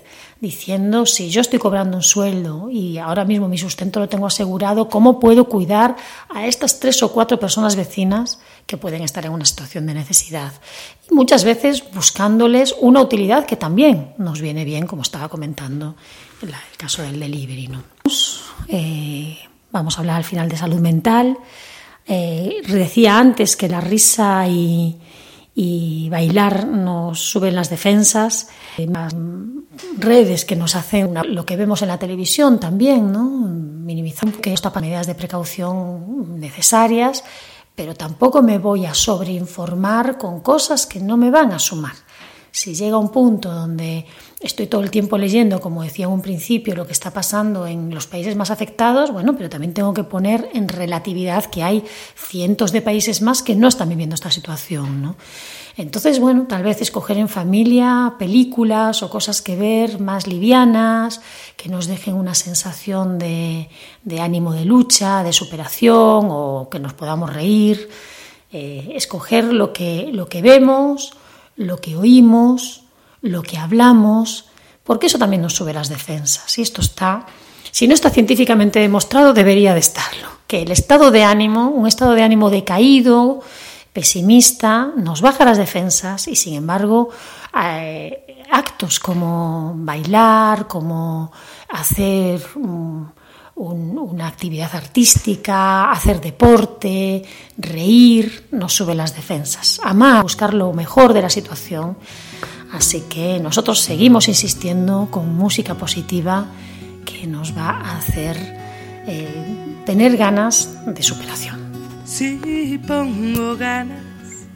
diciendo, 0.40 1.06
si 1.06 1.28
yo 1.28 1.40
estoy 1.40 1.58
cobrando 1.58 1.96
un 1.96 2.02
sueldo 2.02 2.70
y 2.70 2.98
ahora 2.98 3.24
mismo 3.24 3.48
mi 3.48 3.58
sustento 3.58 3.98
lo 3.98 4.08
tengo 4.08 4.26
asegurado, 4.26 4.88
¿cómo 4.88 5.18
puedo 5.18 5.44
cuidar 5.44 5.96
a 6.28 6.46
estas 6.46 6.78
tres 6.78 7.02
o 7.02 7.12
cuatro 7.12 7.40
personas 7.40 7.74
vecinas 7.74 8.38
que 8.66 8.76
pueden 8.76 9.02
estar 9.02 9.26
en 9.26 9.32
una 9.32 9.44
situación 9.44 9.86
de 9.86 9.94
necesidad? 9.94 10.52
Y 11.10 11.14
muchas 11.14 11.42
veces 11.42 11.82
buscándoles 11.92 12.76
una 12.80 13.00
utilidad 13.00 13.44
que 13.44 13.56
también 13.56 14.14
nos 14.18 14.40
viene 14.40 14.64
bien, 14.64 14.86
como 14.86 15.02
estaba 15.02 15.28
comentando 15.28 15.96
el 16.40 16.52
caso 16.76 17.02
del 17.02 17.18
delivery. 17.18 17.70
Eh, 18.68 19.38
Vamos 19.72 19.96
a 19.96 20.00
hablar 20.00 20.16
al 20.16 20.24
final 20.24 20.48
de 20.48 20.56
salud 20.56 20.80
mental. 20.80 21.38
Eh, 22.06 22.62
decía 22.68 23.18
antes 23.18 23.56
que 23.56 23.68
la 23.68 23.80
risa 23.80 24.46
y, 24.46 24.98
bailar 26.10 26.66
nos 26.66 27.18
suben 27.20 27.54
las 27.54 27.70
defensas. 27.70 28.48
Las 28.76 29.14
redes 29.98 30.44
que 30.44 30.56
nos 30.56 30.76
hacen 30.76 31.14
lo 31.34 31.46
que 31.46 31.56
vemos 31.56 31.80
en 31.80 31.88
la 31.88 31.98
televisión 31.98 32.60
también, 32.60 33.10
¿no? 33.10 33.24
Minimizar 33.24 34.30
que 34.32 34.52
esto 34.52 34.70
medidas 34.78 35.06
de 35.06 35.14
precaución 35.14 36.38
necesarias, 36.38 37.24
pero 37.74 37.94
tampoco 37.94 38.42
me 38.42 38.58
voy 38.58 38.84
a 38.84 38.92
sobreinformar 38.92 40.18
con 40.18 40.40
cosas 40.40 40.86
que 40.86 41.00
no 41.00 41.16
me 41.16 41.30
van 41.30 41.52
a 41.52 41.58
sumar. 41.58 41.94
Si 42.54 42.74
llega 42.74 42.98
un 42.98 43.08
punto 43.08 43.50
donde 43.50 44.04
estoy 44.40 44.66
todo 44.66 44.82
el 44.82 44.90
tiempo 44.90 45.16
leyendo, 45.16 45.58
como 45.58 45.82
decía 45.82 46.04
en 46.04 46.12
un 46.12 46.20
principio, 46.20 46.74
lo 46.74 46.86
que 46.86 46.92
está 46.92 47.10
pasando 47.10 47.66
en 47.66 47.94
los 47.94 48.06
países 48.06 48.36
más 48.36 48.50
afectados, 48.50 49.10
bueno, 49.10 49.34
pero 49.34 49.48
también 49.48 49.72
tengo 49.72 49.94
que 49.94 50.04
poner 50.04 50.50
en 50.52 50.68
relatividad 50.68 51.46
que 51.46 51.62
hay 51.62 51.82
cientos 52.14 52.70
de 52.70 52.82
países 52.82 53.22
más 53.22 53.42
que 53.42 53.56
no 53.56 53.68
están 53.68 53.88
viviendo 53.88 54.14
esta 54.14 54.30
situación, 54.30 55.00
¿no? 55.00 55.16
Entonces, 55.78 56.20
bueno, 56.20 56.44
tal 56.46 56.62
vez 56.62 56.82
escoger 56.82 57.16
en 57.16 57.30
familia 57.30 58.16
películas 58.18 59.02
o 59.02 59.08
cosas 59.08 59.40
que 59.40 59.56
ver 59.56 59.98
más 59.98 60.26
livianas, 60.26 61.22
que 61.56 61.70
nos 61.70 61.86
dejen 61.86 62.14
una 62.14 62.34
sensación 62.34 63.18
de, 63.18 63.70
ánimo 64.20 64.52
de 64.52 64.66
lucha, 64.66 65.22
de 65.22 65.32
superación 65.32 66.28
o 66.28 66.68
que 66.70 66.78
nos 66.78 66.92
podamos 66.92 67.32
reír. 67.32 67.88
Eh, 68.52 68.92
escoger 68.94 69.44
lo 69.44 69.72
que, 69.72 70.10
lo 70.12 70.28
que 70.28 70.42
vemos, 70.42 71.16
lo 71.56 71.78
que 71.78 71.96
oímos, 71.96 72.84
lo 73.20 73.42
que 73.42 73.58
hablamos, 73.58 74.46
porque 74.84 75.06
eso 75.06 75.18
también 75.18 75.42
nos 75.42 75.54
sube 75.54 75.72
las 75.72 75.88
defensas. 75.88 76.58
Y 76.58 76.62
esto 76.62 76.80
está, 76.80 77.26
si 77.70 77.86
no 77.86 77.94
está 77.94 78.10
científicamente 78.10 78.80
demostrado, 78.80 79.32
debería 79.32 79.74
de 79.74 79.80
estarlo. 79.80 80.28
Que 80.46 80.62
el 80.62 80.70
estado 80.70 81.10
de 81.10 81.24
ánimo, 81.24 81.68
un 81.68 81.86
estado 81.86 82.12
de 82.12 82.22
ánimo 82.22 82.50
decaído, 82.50 83.40
pesimista, 83.92 84.90
nos 84.96 85.20
baja 85.20 85.44
las 85.44 85.58
defensas 85.58 86.26
y 86.28 86.36
sin 86.36 86.54
embargo 86.54 87.10
eh, 87.62 88.42
actos 88.50 88.98
como 88.98 89.72
bailar, 89.76 90.66
como 90.66 91.30
hacer 91.68 92.40
una 93.54 94.26
actividad 94.26 94.74
artística, 94.74 95.90
hacer 95.90 96.20
deporte, 96.20 97.22
reír, 97.56 98.46
nos 98.50 98.72
sube 98.74 98.94
las 98.94 99.14
defensas. 99.14 99.80
Amar, 99.84 100.22
buscar 100.22 100.54
lo 100.54 100.72
mejor 100.72 101.12
de 101.12 101.22
la 101.22 101.30
situación. 101.30 101.96
Así 102.72 103.02
que 103.08 103.38
nosotros 103.38 103.80
seguimos 103.80 104.28
insistiendo 104.28 105.08
con 105.10 105.34
música 105.34 105.74
positiva 105.74 106.46
que 107.04 107.26
nos 107.26 107.56
va 107.56 107.70
a 107.70 107.98
hacer 107.98 108.36
eh, 109.06 109.82
tener 109.84 110.16
ganas 110.16 110.70
de 110.86 111.02
superación. 111.02 111.60
Si 112.04 112.78
pongo 112.86 113.56
ganas, 113.56 114.46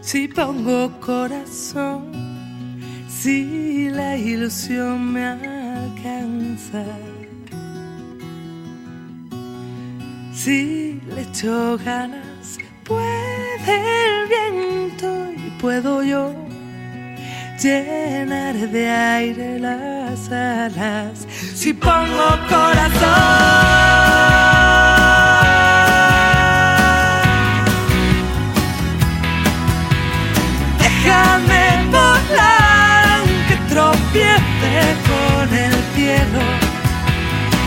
si 0.00 0.28
pongo 0.28 1.00
corazón, 1.00 2.10
si 3.08 3.88
la 3.90 4.16
ilusión 4.16 5.12
me 5.12 5.24
alcanza 5.24 6.84
Si 10.36 11.00
le 11.14 11.22
echo 11.22 11.78
ganas, 11.82 12.58
puede 12.84 13.72
el 14.04 14.28
viento 14.28 15.32
y 15.34 15.50
puedo 15.58 16.02
yo 16.02 16.30
llenar 17.58 18.54
de 18.54 18.86
aire 18.86 19.58
las 19.58 20.30
alas. 20.30 21.26
Si 21.54 21.72
pongo 21.72 22.28
corazón, 22.50 23.16
déjame 30.78 31.86
volar 31.90 33.08
aunque 33.20 33.56
tropiece 33.70 34.74
con 35.08 35.54
el 35.56 35.74
cielo. 35.94 36.42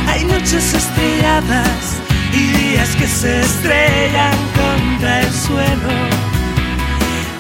Hay 0.08 0.24
noches 0.24 0.76
estrelladas 0.76 1.89
y 2.34 2.48
días 2.58 2.96
que 2.96 3.08
se 3.08 3.42
estrellan 3.42 4.38
contra 4.56 5.22
el 5.22 5.32
suelo. 5.32 5.94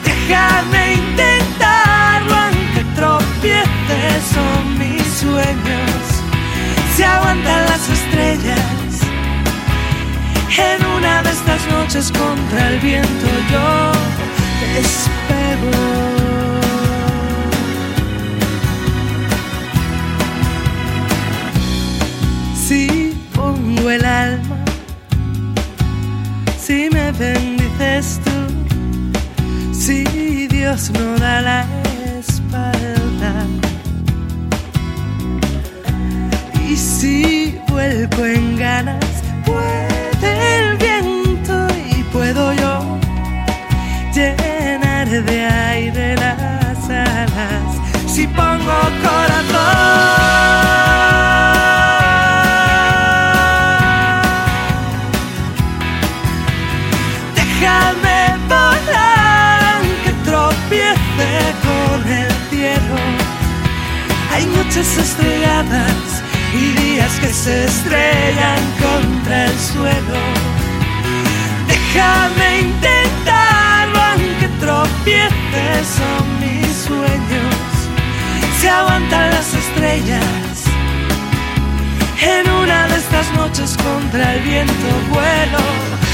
Déjame 0.04 0.94
intentarlo 0.94 2.36
aunque 2.36 2.84
tropieces, 2.96 4.24
son 4.34 4.80
mis 4.80 5.04
sueños. 5.20 6.02
Se 6.96 7.06
aguantan 7.06 7.66
las 7.66 7.90
estrellas 7.90 8.70
en 10.58 10.86
una 10.86 11.22
de 11.24 11.32
estas 11.32 11.66
noches 11.72 12.12
contra 12.12 12.70
el 12.70 12.80
viento 12.80 13.28
yo 13.52 13.92
despego. 14.76 15.72
Si 22.68 23.14
pongo 23.34 23.90
el 23.90 24.06
alma 24.06 24.49
si 26.70 26.88
me 26.92 27.12
bendices 27.14 28.20
tú, 28.24 28.38
si 29.74 30.48
Dios 30.48 30.92
no 30.92 31.18
da 31.18 31.42
la 31.42 31.66
espalda. 32.20 33.34
Y 36.70 36.76
si 36.76 37.60
vuelco 37.70 38.24
en 38.24 38.56
ganas, 38.56 39.10
puede 39.48 40.30
el 40.60 40.78
viento 40.78 41.56
y 41.92 42.04
puedo 42.14 42.54
yo 42.54 43.00
llenar 44.14 45.08
de 45.10 45.46
aire 45.46 46.16
las 46.18 46.88
alas. 46.88 47.70
Si 48.06 48.28
pongo 48.28 48.78
corazón. 49.02 49.90
Estrelladas 64.98 66.24
y 66.54 66.72
días 66.82 67.12
que 67.20 67.34
se 67.34 67.66
estrellan 67.66 68.60
contra 68.80 69.46
el 69.46 69.60
suelo. 69.60 70.20
Déjame 71.68 72.62
intentarlo 72.62 74.00
aunque 74.02 74.48
tropieces, 74.60 75.88
son 75.98 76.40
mis 76.40 76.76
sueños. 76.76 77.56
Se 78.62 78.70
aguantan 78.70 79.32
las 79.32 79.54
estrellas 79.54 80.24
en 82.22 82.50
una 82.52 82.88
de 82.88 82.98
estas 82.98 83.32
noches 83.34 83.78
contra 83.78 84.36
el 84.36 84.42
viento 84.42 84.90
vuelo. 85.10 85.64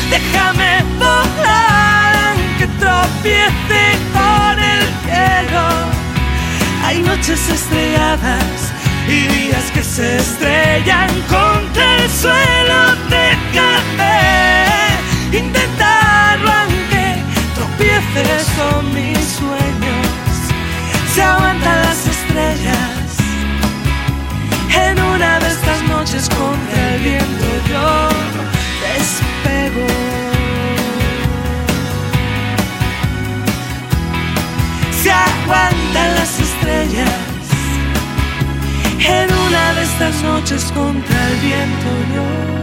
Déjame 0.09 0.83
volar 0.97 2.15
aunque 2.29 2.67
tropiece 2.79 3.81
con 4.13 4.59
el 4.59 4.81
cielo 5.03 5.94
hay 6.85 7.01
noches 7.01 7.49
estrelladas 7.49 8.71
y 9.07 9.27
días 9.27 9.71
que 9.73 9.83
se 9.83 10.17
estrellan 10.17 11.09
contra 11.21 11.95
el 11.95 12.09
suelo 12.11 12.95
de 13.09 13.25
café. 13.57 15.35
Intentarlo 15.35 16.51
aunque 16.51 17.23
tropieces 17.55 18.47
con 18.55 18.93
mis 18.93 19.17
sueños, 19.17 20.07
se 21.11 21.23
aguantan 21.23 21.81
las 21.81 22.05
estrellas. 22.05 23.07
En 24.87 25.01
una 25.01 25.39
de 25.39 25.47
estas 25.47 25.81
noches 25.89 26.29
contra 26.29 26.93
el 26.93 27.01
viento 27.01 27.47
yo 27.67 28.09
despego. 28.85 29.87
Se 35.01 35.11
aguantan 35.11 36.13
las 36.13 36.29
estrellas. 36.29 36.44
En 39.07 39.31
una 39.31 39.73
de 39.73 39.83
estas 39.83 40.23
noches 40.23 40.71
contra 40.73 41.27
el 41.29 41.37
viento 41.39 41.89
yo 42.15 42.55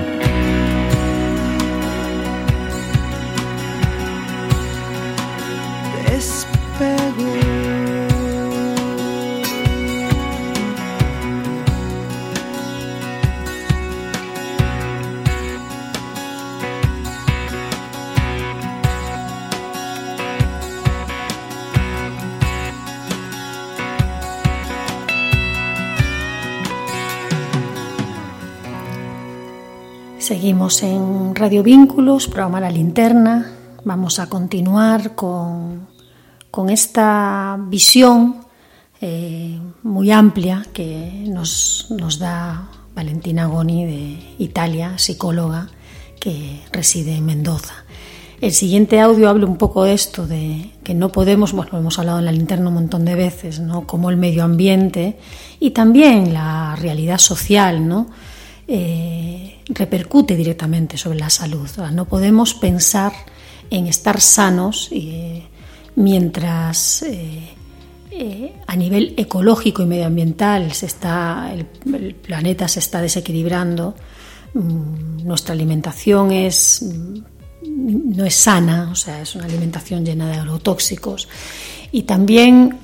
Seguimos 30.22 30.84
en 30.84 31.34
Radio 31.34 31.64
Vínculos, 31.64 32.28
programa 32.28 32.60
La 32.60 32.70
Linterna. 32.70 33.56
Vamos 33.84 34.20
a 34.20 34.28
continuar 34.28 35.16
con, 35.16 35.88
con 36.48 36.70
esta 36.70 37.58
visión 37.66 38.36
eh, 39.00 39.58
muy 39.82 40.12
amplia 40.12 40.64
que 40.72 41.24
nos, 41.26 41.88
nos 41.90 42.20
da 42.20 42.68
Valentina 42.94 43.46
Goni 43.46 43.84
de 43.84 44.34
Italia, 44.38 44.96
psicóloga 44.96 45.66
que 46.20 46.60
reside 46.70 47.16
en 47.16 47.26
Mendoza. 47.26 47.74
El 48.40 48.52
siguiente 48.52 49.00
audio 49.00 49.28
habla 49.28 49.46
un 49.46 49.56
poco 49.56 49.82
de 49.82 49.94
esto, 49.94 50.28
de 50.28 50.70
que 50.84 50.94
no 50.94 51.10
podemos, 51.10 51.52
bueno, 51.52 51.76
hemos 51.78 51.98
hablado 51.98 52.20
en 52.20 52.26
la 52.26 52.32
linterna 52.32 52.68
un 52.68 52.74
montón 52.74 53.04
de 53.04 53.16
veces, 53.16 53.58
¿no? 53.58 53.88
Como 53.88 54.08
el 54.08 54.18
medio 54.18 54.44
ambiente 54.44 55.18
y 55.58 55.72
también 55.72 56.32
la 56.32 56.76
realidad 56.76 57.18
social, 57.18 57.88
¿no? 57.88 58.06
Eh, 58.74 59.58
repercute 59.66 60.34
directamente 60.34 60.96
sobre 60.96 61.18
la 61.18 61.28
salud. 61.28 61.68
No 61.92 62.06
podemos 62.06 62.54
pensar 62.54 63.12
en 63.68 63.86
estar 63.86 64.18
sanos 64.18 64.88
eh, 64.92 65.42
mientras 65.96 67.02
eh, 67.02 68.54
a 68.66 68.74
nivel 68.74 69.12
ecológico 69.18 69.82
y 69.82 69.86
medioambiental 69.86 70.72
se 70.72 70.86
está, 70.86 71.52
el, 71.52 71.66
planeta 72.14 72.66
se 72.66 72.78
está 72.78 73.02
desequilibrando, 73.02 73.94
mm, 74.54 75.22
nuestra 75.22 75.52
alimentación 75.52 76.32
es, 76.32 76.82
mm, 76.82 78.16
no 78.16 78.24
es 78.24 78.34
sana, 78.34 78.88
o 78.90 78.94
sea, 78.94 79.20
es 79.20 79.34
una 79.34 79.44
alimentación 79.44 80.02
llena 80.02 80.30
de 80.30 80.38
agrotóxicos 80.38 81.28
y 81.92 82.04
también 82.04 82.78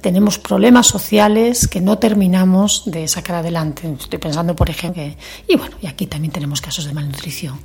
tenemos 0.00 0.38
problemas 0.38 0.86
sociales 0.86 1.68
que 1.68 1.80
no 1.80 1.98
terminamos 1.98 2.84
de 2.86 3.06
sacar 3.08 3.36
adelante. 3.36 3.92
Estoy 3.98 4.18
pensando, 4.18 4.56
por 4.56 4.70
ejemplo, 4.70 5.02
y 5.46 5.56
bueno, 5.56 5.76
y 5.82 5.86
aquí 5.86 6.06
también 6.06 6.32
tenemos 6.32 6.60
casos 6.60 6.86
de 6.86 6.92
malnutrición. 6.92 7.60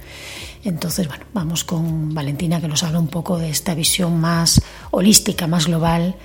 Entonces, 0.63 1.07
bueno, 1.07 1.25
vamos 1.33 1.63
con 1.63 2.13
Valentina 2.13 2.59
que 2.59 2.67
nos 2.67 2.83
habla 2.83 2.99
un 2.99 3.07
poco 3.07 3.37
de 3.37 3.49
esta 3.49 3.75
visión 3.75 4.19
más 4.19 4.61
holística, 4.91 5.47
más 5.47 5.67
global, 5.67 6.15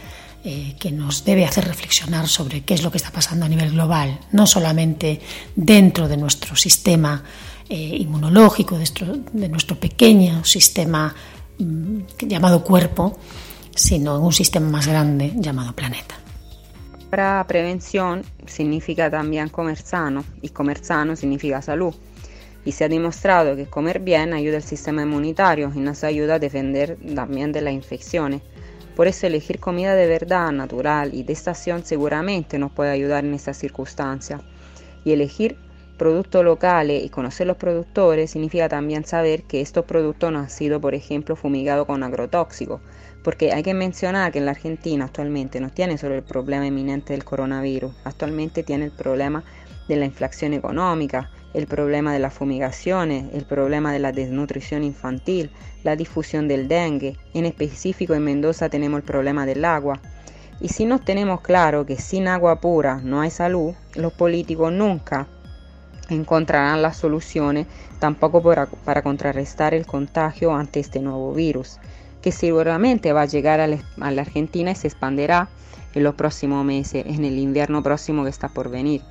eh, 0.42 0.74
que 0.78 0.90
nos 0.90 1.24
debe 1.24 1.44
hacer 1.44 1.66
reflexionar 1.66 2.26
sobre 2.26 2.62
qué 2.62 2.72
es 2.72 2.82
lo 2.82 2.90
que 2.90 2.96
está 2.96 3.10
pasando 3.10 3.44
a 3.44 3.48
nivel 3.48 3.72
global, 3.72 4.18
no 4.32 4.46
solamente 4.46 5.20
dentro 5.54 6.08
de 6.08 6.16
nuestro 6.16 6.56
sistema 6.56 7.22
eh, 7.68 7.76
inmunológico, 7.76 8.74
de 8.74 8.78
nuestro, 8.78 9.16
de 9.32 9.48
nuestro 9.50 9.78
pequeño 9.78 10.42
sistema 10.44 11.14
mm, 11.58 11.98
llamado 12.26 12.64
cuerpo, 12.64 13.18
sino 13.74 14.16
en 14.16 14.22
un 14.22 14.32
sistema 14.32 14.68
más 14.68 14.86
grande 14.86 15.32
llamado 15.36 15.74
planeta. 15.74 16.16
Para 17.10 17.44
prevención 17.48 18.22
significa 18.46 19.10
también 19.10 19.48
comer 19.48 19.78
sano 19.78 20.24
y 20.42 20.50
comer 20.50 20.84
sano 20.84 21.16
significa 21.16 21.60
salud. 21.60 21.92
Y 22.64 22.72
se 22.72 22.84
ha 22.84 22.88
demostrado 22.88 23.56
que 23.56 23.66
comer 23.66 24.00
bien 24.00 24.32
ayuda 24.32 24.58
al 24.58 24.62
sistema 24.62 25.02
inmunitario 25.02 25.72
y 25.74 25.80
nos 25.80 26.04
ayuda 26.04 26.34
a 26.34 26.38
defender 26.38 26.98
también 27.14 27.52
de 27.52 27.62
las 27.62 27.72
infecciones. 27.72 28.42
Por 28.94 29.08
eso 29.08 29.26
elegir 29.26 29.58
comida 29.58 29.94
de 29.94 30.06
verdad, 30.06 30.52
natural 30.52 31.14
y 31.14 31.22
de 31.22 31.32
estación 31.32 31.84
seguramente 31.84 32.58
nos 32.58 32.70
puede 32.70 32.90
ayudar 32.90 33.24
en 33.24 33.34
estas 33.34 33.56
circunstancias. 33.56 34.42
Y 35.04 35.12
elegir 35.12 35.56
productos 35.96 36.44
locales 36.44 37.02
y 37.04 37.08
conocer 37.08 37.46
los 37.46 37.56
productores 37.56 38.30
significa 38.30 38.68
también 38.68 39.04
saber 39.04 39.42
que 39.42 39.60
estos 39.60 39.84
productos 39.84 40.32
no 40.32 40.38
han 40.38 40.50
sido, 40.50 40.80
por 40.80 40.94
ejemplo, 40.94 41.34
fumigados 41.34 41.86
con 41.86 42.02
agrotóxicos, 42.02 42.80
porque 43.22 43.52
hay 43.52 43.62
que 43.62 43.74
mencionar 43.74 44.32
que 44.32 44.38
en 44.38 44.46
la 44.46 44.52
Argentina 44.52 45.04
actualmente 45.04 45.60
no 45.60 45.70
tiene 45.70 45.98
solo 45.98 46.14
el 46.14 46.22
problema 46.22 46.66
inminente 46.66 47.12
del 47.12 47.24
coronavirus, 47.24 47.92
actualmente 48.04 48.62
tiene 48.62 48.86
el 48.86 48.90
problema 48.90 49.44
de 49.88 49.96
la 49.96 50.06
inflación 50.06 50.54
económica, 50.54 51.30
el 51.52 51.66
problema 51.66 52.12
de 52.12 52.20
las 52.20 52.32
fumigaciones, 52.32 53.26
el 53.34 53.44
problema 53.44 53.92
de 53.92 53.98
la 53.98 54.12
desnutrición 54.12 54.84
infantil, 54.84 55.50
la 55.82 55.96
difusión 55.96 56.48
del 56.48 56.68
dengue, 56.68 57.16
en 57.34 57.44
específico 57.44 58.14
en 58.14 58.24
Mendoza 58.24 58.68
tenemos 58.68 58.98
el 58.98 59.04
problema 59.04 59.46
del 59.46 59.64
agua. 59.64 60.00
Y 60.60 60.68
si 60.68 60.84
no 60.84 61.00
tenemos 61.00 61.40
claro 61.40 61.86
que 61.86 61.96
sin 61.96 62.28
agua 62.28 62.60
pura 62.60 63.00
no 63.02 63.20
hay 63.20 63.30
salud, 63.30 63.74
los 63.94 64.12
políticos 64.12 64.72
nunca 64.72 65.26
encontrarán 66.08 66.82
las 66.82 66.96
soluciones 66.96 67.66
tampoco 67.98 68.42
para, 68.42 68.66
para 68.66 69.02
contrarrestar 69.02 69.74
el 69.74 69.86
contagio 69.86 70.54
ante 70.54 70.80
este 70.80 71.00
nuevo 71.00 71.32
virus 71.32 71.78
que 72.22 72.32
seguramente 72.32 73.12
va 73.12 73.22
a 73.22 73.26
llegar 73.26 73.60
a 73.60 73.66
la 73.66 74.20
Argentina 74.20 74.72
y 74.72 74.74
se 74.74 74.88
expandirá 74.88 75.48
en 75.94 76.02
los 76.04 76.14
próximos 76.14 76.64
meses, 76.64 77.04
en 77.06 77.24
el 77.24 77.38
invierno 77.38 77.82
próximo 77.82 78.24
que 78.24 78.30
está 78.30 78.48
por 78.48 78.70
venir. 78.70 79.02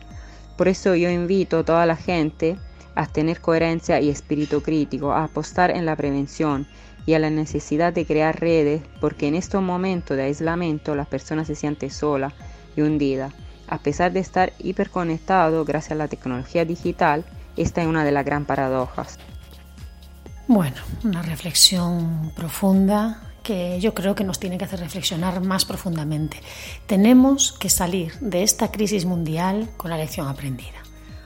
Por 0.57 0.67
eso 0.67 0.95
yo 0.95 1.09
invito 1.09 1.59
a 1.59 1.63
toda 1.63 1.85
la 1.85 1.95
gente 1.95 2.57
a 2.95 3.05
tener 3.05 3.39
coherencia 3.39 4.01
y 4.01 4.09
espíritu 4.09 4.61
crítico, 4.61 5.13
a 5.13 5.23
apostar 5.23 5.71
en 5.71 5.85
la 5.85 5.95
prevención 5.95 6.67
y 7.05 7.13
a 7.13 7.19
la 7.19 7.29
necesidad 7.29 7.93
de 7.93 8.05
crear 8.05 8.39
redes, 8.39 8.81
porque 8.99 9.27
en 9.27 9.35
estos 9.35 9.61
momentos 9.61 10.17
de 10.17 10.23
aislamiento 10.23 10.95
las 10.95 11.07
personas 11.07 11.47
se 11.47 11.55
sienten 11.55 11.91
solas 11.91 12.33
y 12.75 12.81
hundidas. 12.81 13.33
A 13.67 13.77
pesar 13.77 14.11
de 14.11 14.19
estar 14.19 14.51
hiperconectados 14.59 15.65
gracias 15.65 15.93
a 15.93 15.95
la 15.95 16.07
tecnología 16.07 16.65
digital, 16.65 17.23
esta 17.55 17.81
es 17.81 17.87
una 17.87 18.03
de 18.03 18.11
las 18.11 18.25
gran 18.25 18.45
paradojas. 18.45 19.17
Bueno, 20.49 20.77
una 21.03 21.21
reflexión 21.21 22.31
profunda 22.35 23.21
que 23.43 23.79
yo 23.79 23.93
creo 23.93 24.15
que 24.15 24.23
nos 24.23 24.39
tiene 24.39 24.57
que 24.57 24.65
hacer 24.65 24.79
reflexionar 24.79 25.41
más 25.41 25.63
profundamente. 25.63 26.41
Tenemos 26.87 27.51
que 27.51 27.69
salir 27.69 28.17
de 28.19 28.41
esta 28.41 28.71
crisis 28.71 29.05
mundial 29.05 29.69
con 29.77 29.91
la 29.91 29.97
lección 29.97 30.27
aprendida. 30.27 30.79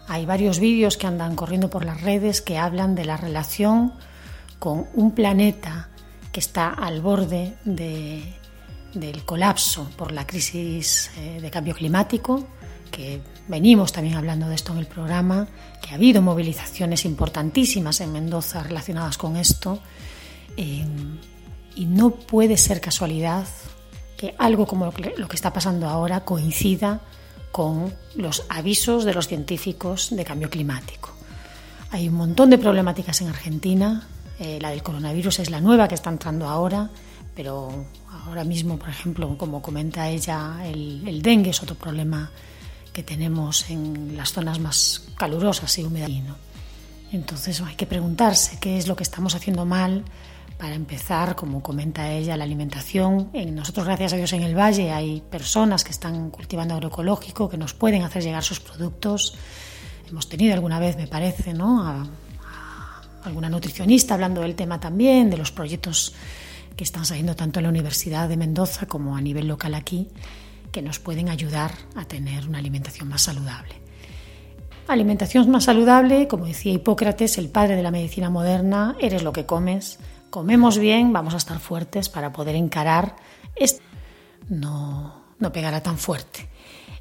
Hay 0.10 0.26
varios 0.26 0.60
vídeos 0.60 0.98
que 0.98 1.08
andan 1.08 1.38
corriendo 1.38 1.70
por 1.70 1.86
las 1.86 2.02
redes 2.02 2.42
que 2.42 2.58
hablan 2.58 2.96
de 2.96 3.06
la 3.06 3.16
relación 3.16 3.94
con 4.60 4.88
un 4.94 5.12
planeta 5.12 5.88
que 6.34 6.42
está 6.42 6.68
al 6.68 7.00
borde 7.00 7.56
del 7.64 9.24
colapso 9.24 9.90
por 9.96 10.12
la 10.12 10.28
crisis 10.28 11.12
eh, 11.16 11.40
de 11.40 11.50
cambio 11.50 11.76
climático, 11.76 12.46
que 12.92 13.22
venimos 13.48 13.92
también 13.92 14.16
hablando 14.16 14.48
de 14.48 14.56
esto 14.56 14.74
en 14.74 14.80
el 14.80 14.86
programa, 14.86 15.48
que 15.82 15.92
ha 15.92 15.96
habido 15.96 16.22
movilizaciones 16.22 17.06
importantísimas 17.06 18.02
en 18.02 18.14
Mendoza 18.14 18.64
relacionadas 18.64 19.18
con 19.18 19.38
esto, 19.38 19.80
eh, 20.58 20.86
y 21.76 21.86
no 21.86 22.12
puede 22.12 22.58
ser 22.58 22.80
casualidad 22.80 23.48
que 24.18 24.36
algo 24.38 24.68
como 24.68 24.94
lo 25.18 25.28
que 25.28 25.36
está 25.36 25.52
pasando 25.52 25.88
ahora 25.88 26.22
coincida 26.22 27.02
con 27.52 27.94
los 28.16 28.46
avisos 28.50 29.04
de 29.06 29.14
los 29.14 29.28
científicos 29.28 30.10
de 30.12 30.24
cambio 30.24 30.50
climático. 30.50 31.12
Hay 31.92 32.08
un 32.10 32.16
montón 32.16 32.50
de 32.50 32.58
problemáticas 32.58 33.22
en 33.22 33.28
Argentina, 33.28 34.08
eh, 34.40 34.60
la 34.62 34.70
del 34.70 34.82
coronavirus 34.82 35.40
es 35.40 35.50
la 35.50 35.62
nueva 35.62 35.88
que 35.88 35.96
está 35.96 36.10
entrando 36.10 36.48
ahora, 36.48 36.90
pero 37.36 37.86
ahora 38.26 38.44
mismo, 38.44 38.78
por 38.78 38.90
ejemplo, 38.90 39.38
como 39.38 39.62
comenta 39.62 40.10
ella, 40.10 40.62
el, 40.66 41.08
el 41.08 41.22
dengue 41.22 41.52
es 41.52 41.62
otro 41.62 41.76
problema 41.76 42.32
que 42.94 43.04
tenemos 43.04 43.70
en 43.70 44.16
las 44.16 44.32
zonas 44.32 44.60
más 44.60 45.04
calurosas 45.18 45.78
y 45.80 45.84
húmedas. 45.84 46.12
Entonces 47.12 47.60
hay 47.62 47.76
que 47.76 47.86
preguntarse 47.86 48.58
qué 48.60 48.78
es 48.78 48.88
lo 48.88 48.96
que 48.96 49.04
estamos 49.04 49.36
haciendo 49.36 49.66
mal 49.66 50.04
para 50.58 50.76
empezar, 50.76 51.36
como 51.36 51.62
comenta 51.62 52.12
ella, 52.12 52.38
la 52.38 52.44
alimentación. 52.44 53.30
En 53.34 53.56
nosotros, 53.56 53.86
gracias 53.86 54.14
a 54.14 54.16
Dios, 54.16 54.32
en 54.34 54.44
el 54.44 54.58
Valle 54.58 54.92
hay 54.92 55.22
personas 55.22 55.84
que 55.84 55.92
están 55.92 56.30
cultivando 56.30 56.76
agroecológico, 56.76 57.50
que 57.50 57.58
nos 57.58 57.74
pueden 57.74 58.04
hacer 58.04 58.24
llegar 58.24 58.44
sus 58.44 58.60
productos. 58.60 59.36
Hemos 60.08 60.30
tenido 60.30 60.54
alguna 60.54 60.80
vez, 60.80 60.96
me 60.96 61.08
parece, 61.08 61.54
¿no? 61.54 61.84
a 61.84 62.08
alguna 63.24 63.50
nutricionista 63.50 64.14
hablando 64.14 64.42
del 64.42 64.56
tema 64.56 64.80
también, 64.80 65.30
de 65.30 65.38
los 65.38 65.52
proyectos 65.52 66.14
que 66.76 66.84
están 66.84 67.06
saliendo 67.06 67.36
tanto 67.36 67.60
en 67.60 67.64
la 67.64 67.70
Universidad 67.70 68.30
de 68.30 68.38
Mendoza 68.38 68.86
como 68.86 69.16
a 69.16 69.22
nivel 69.22 69.48
local 69.48 69.74
aquí 69.76 70.10
que 70.74 70.82
nos 70.82 71.00
pueden 71.00 71.30
ayudar 71.30 71.72
a 71.96 72.04
tener 72.04 72.46
una 72.48 72.58
alimentación 72.58 73.08
más 73.08 73.22
saludable. 73.22 73.76
Alimentación 74.88 75.50
más 75.50 75.64
saludable, 75.64 76.28
como 76.28 76.46
decía 76.46 76.74
Hipócrates, 76.74 77.38
el 77.38 77.48
padre 77.48 77.78
de 77.78 77.84
la 77.84 77.92
medicina 77.92 78.30
moderna, 78.30 78.98
eres 79.00 79.24
lo 79.24 79.32
que 79.32 79.46
comes, 79.46 80.00
comemos 80.30 80.78
bien, 80.78 81.14
vamos 81.14 81.36
a 81.36 81.38
estar 81.38 81.60
fuertes 81.60 82.10
para 82.10 82.34
poder 82.34 82.56
encarar 82.56 83.16
esto. 83.56 83.84
No, 84.50 85.24
no 85.40 85.52
pegara 85.54 85.82
tan 85.82 85.98
fuerte. 85.98 86.50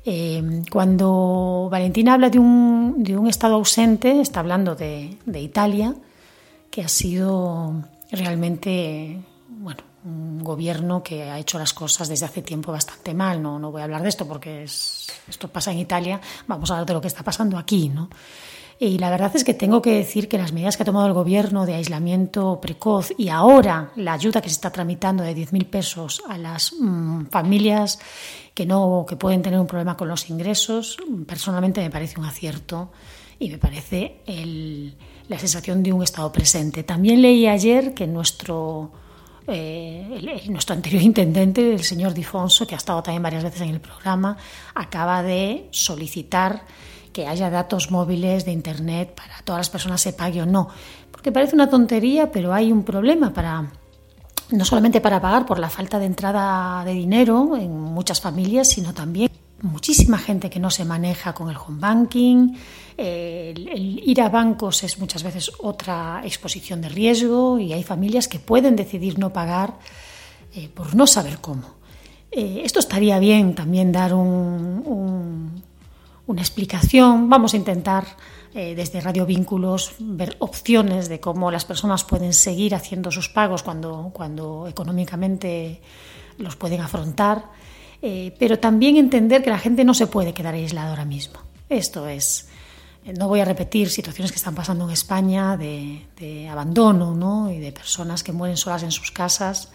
Eh, 0.05 0.63
cuando 0.71 1.69
Valentina 1.71 2.15
habla 2.15 2.29
de 2.29 2.39
un, 2.39 3.03
de 3.03 3.17
un, 3.17 3.27
estado 3.27 3.55
ausente, 3.55 4.21
está 4.21 4.41
hablando 4.41 4.75
de, 4.75 5.17
de 5.25 5.41
Italia, 5.41 5.95
que 6.71 6.83
ha 6.83 6.89
sido 6.89 7.85
realmente 8.11 9.19
bueno, 9.49 9.83
un 10.05 10.43
gobierno 10.43 11.03
que 11.03 11.25
ha 11.25 11.39
hecho 11.39 11.59
las 11.59 11.73
cosas 11.73 12.09
desde 12.09 12.27
hace 12.27 12.43
tiempo 12.43 12.73
bastante 12.73 13.15
mal. 13.15 13.43
No, 13.43 13.59
no 13.59 13.71
voy 13.71 13.81
a 13.81 13.85
hablar 13.85 14.03
de 14.03 14.09
esto 14.09 14.27
porque 14.27 14.65
es, 14.65 15.07
esto 15.29 15.49
pasa 15.49 15.73
en 15.73 15.79
Italia, 15.79 16.21
vamos 16.47 16.71
a 16.71 16.75
hablar 16.75 16.87
de 16.87 16.95
lo 16.95 17.01
que 17.01 17.09
está 17.09 17.23
pasando 17.23 17.57
aquí. 17.59 17.89
¿no? 17.89 18.09
Y 18.85 18.99
la 18.99 19.11
verdad 19.11 19.31
es 19.35 19.45
que 19.45 19.55
tengo 19.55 19.81
que 19.81 19.93
decir 19.93 20.29
que 20.29 20.39
las 20.39 20.53
medidas 20.53 20.77
que 20.77 20.83
ha 20.83 20.87
tomado 20.87 21.07
el 21.07 21.13
gobierno 21.13 21.67
de 21.67 21.75
aislamiento 21.75 22.61
precoz 22.61 23.13
y 23.17 23.29
ahora 23.29 23.93
la 23.95 24.15
ayuda 24.15 24.41
que 24.41 24.49
se 24.49 24.55
está 24.55 24.71
tramitando 24.71 25.23
de 25.23 25.37
10.000 25.37 25.71
pesos 25.71 26.23
a 26.29 26.37
las 26.37 26.73
mmm, 26.73 27.27
familias 27.27 28.01
que, 28.55 28.67
no, 28.67 29.07
que 29.09 29.15
pueden 29.15 29.41
tener 29.41 29.61
un 29.61 29.69
problema 29.69 29.97
con 29.97 30.09
los 30.09 30.29
ingresos, 30.31 30.97
personalmente 31.29 31.81
me 31.81 31.91
parece 31.91 32.19
un 32.19 32.27
acierto 32.27 32.91
y 33.39 33.51
me 33.51 33.59
parece 33.59 34.21
el, 34.27 34.97
la 35.29 35.39
sensación 35.39 35.83
de 35.85 35.93
un 35.93 36.03
Estado 36.03 36.33
presente. 36.33 36.83
También 36.83 37.23
leí 37.23 37.47
ayer 37.47 37.95
que 37.95 38.09
nuestro 38.09 38.91
eh, 39.47 40.45
nuestro 40.49 40.75
anterior 40.75 41.03
intendente, 41.03 41.75
el 41.75 41.85
señor 41.85 42.15
Difonso, 42.15 42.67
que 42.67 42.75
ha 42.75 42.79
estado 42.79 43.03
también 43.03 43.23
varias 43.23 43.43
veces 43.43 43.63
en 43.63 43.71
el 43.71 43.81
programa, 43.81 44.37
acaba 44.75 45.23
de 45.23 45.69
solicitar 45.71 46.65
que 47.13 47.27
haya 47.27 47.51
datos 47.51 47.91
móviles 47.91 48.45
de 48.45 48.53
Internet 48.53 49.15
para 49.15 49.43
todas 49.43 49.61
las 49.61 49.71
personas, 49.71 50.01
se 50.01 50.13
pague 50.13 50.43
o 50.43 50.47
no. 50.47 50.69
Porque 51.11 51.31
parece 51.31 51.55
una 51.55 51.69
tontería, 51.69 52.31
pero 52.31 52.55
hay 52.55 52.73
un 52.73 52.85
problema 52.85 53.33
para 53.33 53.71
no 54.51 54.65
solamente 54.65 55.01
para 55.01 55.21
pagar 55.21 55.47
por 55.47 55.59
la 55.59 55.71
falta 55.71 55.99
de 55.99 56.07
entrada 56.07 56.85
de 56.85 56.93
dinero 56.93 57.57
en 57.57 57.71
muchas 57.71 58.21
familias, 58.21 58.69
sino 58.69 58.93
también 58.93 59.31
muchísima 59.63 60.19
gente 60.19 60.51
que 60.51 60.61
no 60.61 60.71
se 60.71 60.85
maneja 60.85 61.33
con 61.33 61.49
el 61.49 61.57
home 61.57 61.79
banking. 61.81 62.55
El, 62.97 63.69
el, 63.69 64.09
ir 64.09 64.21
a 64.21 64.29
bancos 64.29 64.83
es 64.85 64.99
muchas 64.99 65.23
veces 65.23 65.51
otra 65.59 66.23
exposición 66.25 66.81
de 66.81 66.89
riesgo 66.89 67.59
y 67.59 67.73
hay 67.73 67.83
familias 67.83 68.29
que 68.29 68.39
pueden 68.39 68.77
decidir 68.77 69.19
no 69.19 69.33
pagar 69.33 69.79
eh, 70.55 70.69
por 70.69 70.95
no 70.95 71.07
saber 71.07 71.39
cómo. 71.41 71.63
Eh, 72.31 72.63
esto 72.65 72.79
estaría 72.81 73.19
bien 73.19 73.55
también 73.55 73.93
dar 73.93 74.15
un, 74.15 74.83
un, 74.85 75.63
una 76.27 76.41
explicación. 76.41 77.29
Vamos 77.29 77.55
a 77.55 77.57
intentar 77.57 78.07
eh, 78.55 78.75
desde 78.75 79.01
Radio 79.01 79.27
Vínculos 79.27 79.93
ver 79.99 80.37
opciones 80.39 81.09
de 81.09 81.21
cómo 81.21 81.51
las 81.51 81.65
personas 81.65 82.05
pueden 82.05 82.33
seguir 82.33 82.75
haciendo 82.75 83.11
sus 83.11 83.29
pagos 83.29 83.63
cuando, 83.63 84.11
cuando 84.13 84.67
económicamente 84.69 85.81
los 86.39 86.57
pueden 86.57 86.81
afrontar 86.81 87.45
eh, 88.05 88.35
pero 88.37 88.59
también 88.59 88.97
entender 88.97 89.45
que 89.45 89.51
la 89.51 89.61
gente 89.61 89.85
no 89.85 89.95
se 89.95 90.09
puede 90.09 90.35
quedar 90.35 90.55
aislada 90.55 90.91
ahora 90.91 91.05
mismo. 91.05 91.39
Esto 91.69 92.09
es, 92.09 92.49
no 93.05 93.29
voy 93.29 93.41
a 93.41 93.45
repetir 93.45 93.91
situaciones 93.91 94.31
que 94.31 94.37
están 94.37 94.55
pasando 94.55 94.85
en 94.85 94.91
España 94.91 95.57
de, 95.57 96.49
abandono 96.51 97.15
¿no? 97.15 97.51
y 97.51 97.59
de 97.59 97.73
personas 97.73 98.23
que 98.23 98.33
mueren 98.33 98.57
solas 98.57 98.83
en 98.83 98.93
sus 98.93 99.11
casas, 99.11 99.71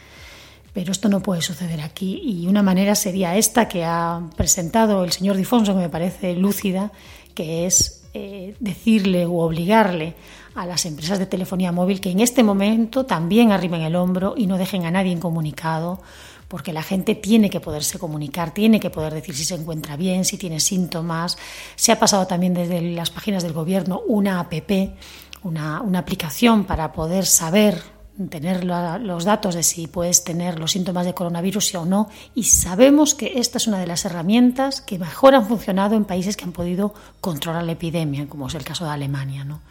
pero 0.73 0.91
esto 0.91 1.09
no 1.09 1.21
puede 1.21 1.41
suceder 1.41 1.81
aquí 1.81 2.21
y 2.23 2.47
una 2.47 2.63
manera 2.63 2.95
sería 2.95 3.35
esta 3.35 3.67
que 3.67 3.83
ha 3.83 4.21
presentado 4.35 5.03
el 5.03 5.11
señor 5.11 5.35
Difonso, 5.35 5.73
que 5.73 5.79
me 5.79 5.89
parece 5.89 6.35
lúcida, 6.35 6.91
que 7.33 7.65
es 7.65 8.03
eh, 8.13 8.55
decirle 8.59 9.25
o 9.25 9.39
obligarle 9.39 10.15
a 10.55 10.65
las 10.65 10.85
empresas 10.85 11.19
de 11.19 11.25
telefonía 11.25 11.71
móvil 11.71 11.99
que 11.99 12.11
en 12.11 12.19
este 12.19 12.43
momento 12.43 13.05
también 13.05 13.51
arriben 13.51 13.81
el 13.81 13.95
hombro 13.95 14.35
y 14.37 14.47
no 14.47 14.57
dejen 14.57 14.85
a 14.85 14.91
nadie 14.91 15.11
incomunicado 15.11 15.99
porque 16.47 16.73
la 16.73 16.83
gente 16.83 17.15
tiene 17.15 17.49
que 17.49 17.59
poderse 17.59 17.99
comunicar, 17.99 18.53
tiene 18.53 18.79
que 18.79 18.89
poder 18.89 19.13
decir 19.13 19.35
si 19.35 19.43
se 19.43 19.55
encuentra 19.55 19.97
bien, 19.97 20.25
si 20.25 20.37
tiene 20.37 20.59
síntomas. 20.59 21.37
Se 21.75 21.91
ha 21.91 21.99
pasado 21.99 22.27
también 22.27 22.53
desde 22.53 22.81
las 22.81 23.09
páginas 23.09 23.43
del 23.43 23.53
gobierno 23.53 24.01
una 24.07 24.39
APP, 24.39 24.95
una, 25.43 25.77
aplicación 25.97 26.65
para 26.65 26.91
poder 26.93 27.25
saber 27.25 27.81
tener 28.29 28.63
los 28.63 29.25
datos 29.25 29.53
de 29.53 29.61
si 29.61 29.85
puedes 29.85 30.23
tener 30.23 30.57
los 30.57 30.71
síntomas 30.71 31.05
de 31.05 31.13
coronavirus 31.13 31.75
o 31.75 31.85
no 31.85 32.09
y 32.33 32.45
sabemos 32.45 33.13
que 33.13 33.37
esta 33.37 33.59
es 33.59 33.67
una 33.67 33.77
de 33.77 33.85
las 33.85 34.05
herramientas 34.05 34.81
que 34.81 34.97
mejor 34.97 35.35
han 35.35 35.47
funcionado 35.47 35.95
en 35.95 36.03
países 36.03 36.35
que 36.35 36.43
han 36.43 36.51
podido 36.51 36.95
controlar 37.21 37.63
la 37.63 37.73
epidemia, 37.73 38.27
como 38.27 38.47
es 38.47 38.55
el 38.55 38.63
caso 38.63 38.85
de 38.85 38.91
Alemania. 38.91 39.43
¿no? 39.43 39.61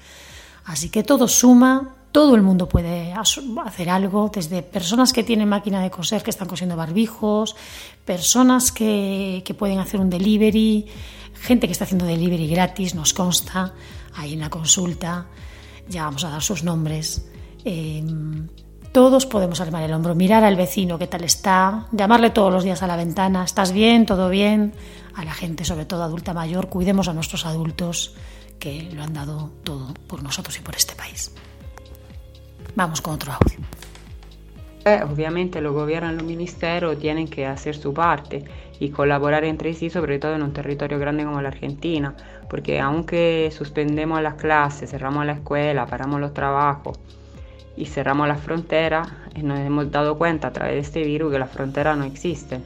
Así 0.64 0.90
que 0.90 1.02
todo 1.02 1.26
suma, 1.26 1.96
todo 2.16 2.34
el 2.34 2.40
mundo 2.40 2.66
puede 2.66 3.12
hacer 3.12 3.90
algo, 3.90 4.30
desde 4.34 4.62
personas 4.62 5.12
que 5.12 5.22
tienen 5.22 5.50
máquina 5.50 5.82
de 5.82 5.90
coser 5.90 6.22
que 6.22 6.30
están 6.30 6.48
cosiendo 6.48 6.74
barbijos, 6.74 7.54
personas 8.06 8.72
que, 8.72 9.44
pueden 9.58 9.80
hacer 9.80 10.00
un 10.00 10.08
delivery, 10.08 10.86
gente 11.34 11.66
que 11.66 11.72
está 11.72 11.84
haciendo 11.84 12.06
delivery 12.06 12.48
gratis, 12.48 12.94
nos 12.94 13.12
consta, 13.12 13.74
en 14.24 14.40
la 14.40 14.48
consulta, 14.48 15.26
ya 15.90 16.04
vamos 16.04 16.24
a 16.24 16.30
dar 16.30 16.40
sus 16.40 16.64
nombres. 16.64 17.28
Eh, 17.66 18.02
todos 18.92 19.26
podemos 19.26 19.60
armar 19.60 19.82
el 19.82 19.92
hombro, 19.92 20.14
mirar 20.14 20.42
al 20.42 20.56
vecino 20.56 20.98
qué 20.98 21.08
tal 21.08 21.22
está, 21.22 21.86
llamarle 21.92 22.30
todos 22.30 22.50
los 22.50 22.64
días 22.64 22.82
a 22.82 22.86
la 22.86 22.96
ventana, 22.96 23.44
¿estás 23.44 23.72
bien? 23.72 24.06
¿Todo 24.06 24.30
bien? 24.30 24.72
A 25.16 25.22
la 25.22 25.34
gente, 25.34 25.66
sobre 25.66 25.84
todo 25.84 26.02
adulta 26.02 26.32
mayor, 26.32 26.70
cuidemos 26.70 27.08
a 27.08 27.12
nuestros 27.12 27.44
adultos 27.44 28.14
que 28.58 28.88
lo 28.94 29.02
han 29.02 29.12
dado 29.12 29.52
todo 29.64 29.92
por 30.06 30.22
nosotros 30.22 30.56
y 30.56 30.62
por 30.62 30.76
este 30.76 30.94
país. 30.94 31.30
Vamos 32.76 33.00
con 33.00 33.14
otro 33.14 33.32
audio. 33.32 33.58
Eh, 34.84 35.00
obviamente 35.02 35.62
los 35.62 35.72
gobiernos 35.72 36.12
y 36.12 36.16
los 36.16 36.24
ministerios 36.24 36.98
tienen 36.98 37.26
que 37.26 37.46
hacer 37.46 37.74
su 37.74 37.94
parte 37.94 38.44
y 38.78 38.90
colaborar 38.90 39.44
entre 39.44 39.72
sí, 39.72 39.88
sobre 39.88 40.18
todo 40.18 40.34
en 40.34 40.42
un 40.42 40.52
territorio 40.52 40.98
grande 40.98 41.24
como 41.24 41.40
la 41.40 41.48
Argentina, 41.48 42.14
porque 42.50 42.78
aunque 42.78 43.50
suspendemos 43.50 44.20
las 44.20 44.34
clases, 44.34 44.90
cerramos 44.90 45.24
la 45.24 45.32
escuela, 45.32 45.86
paramos 45.86 46.20
los 46.20 46.34
trabajos 46.34 47.00
y 47.78 47.86
cerramos 47.86 48.28
las 48.28 48.42
fronteras, 48.42 49.08
eh, 49.34 49.42
nos 49.42 49.58
hemos 49.58 49.90
dado 49.90 50.18
cuenta 50.18 50.48
a 50.48 50.52
través 50.52 50.74
de 50.74 50.80
este 50.80 51.02
virus 51.02 51.32
que 51.32 51.38
las 51.38 51.50
fronteras 51.50 51.96
no 51.96 52.04
existen. 52.04 52.62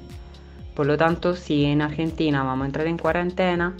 Por 0.74 0.86
lo 0.86 0.96
tanto, 0.96 1.36
si 1.36 1.66
en 1.66 1.82
Argentina 1.82 2.42
vamos 2.42 2.64
a 2.64 2.66
entrar 2.66 2.88
en 2.88 2.98
cuarentena 2.98 3.74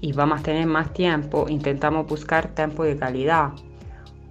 y 0.00 0.12
vamos 0.12 0.40
a 0.40 0.42
tener 0.42 0.66
más 0.66 0.92
tiempo, 0.92 1.46
intentamos 1.48 2.04
buscar 2.08 2.48
tiempo 2.48 2.82
de 2.82 2.96
calidad 2.96 3.52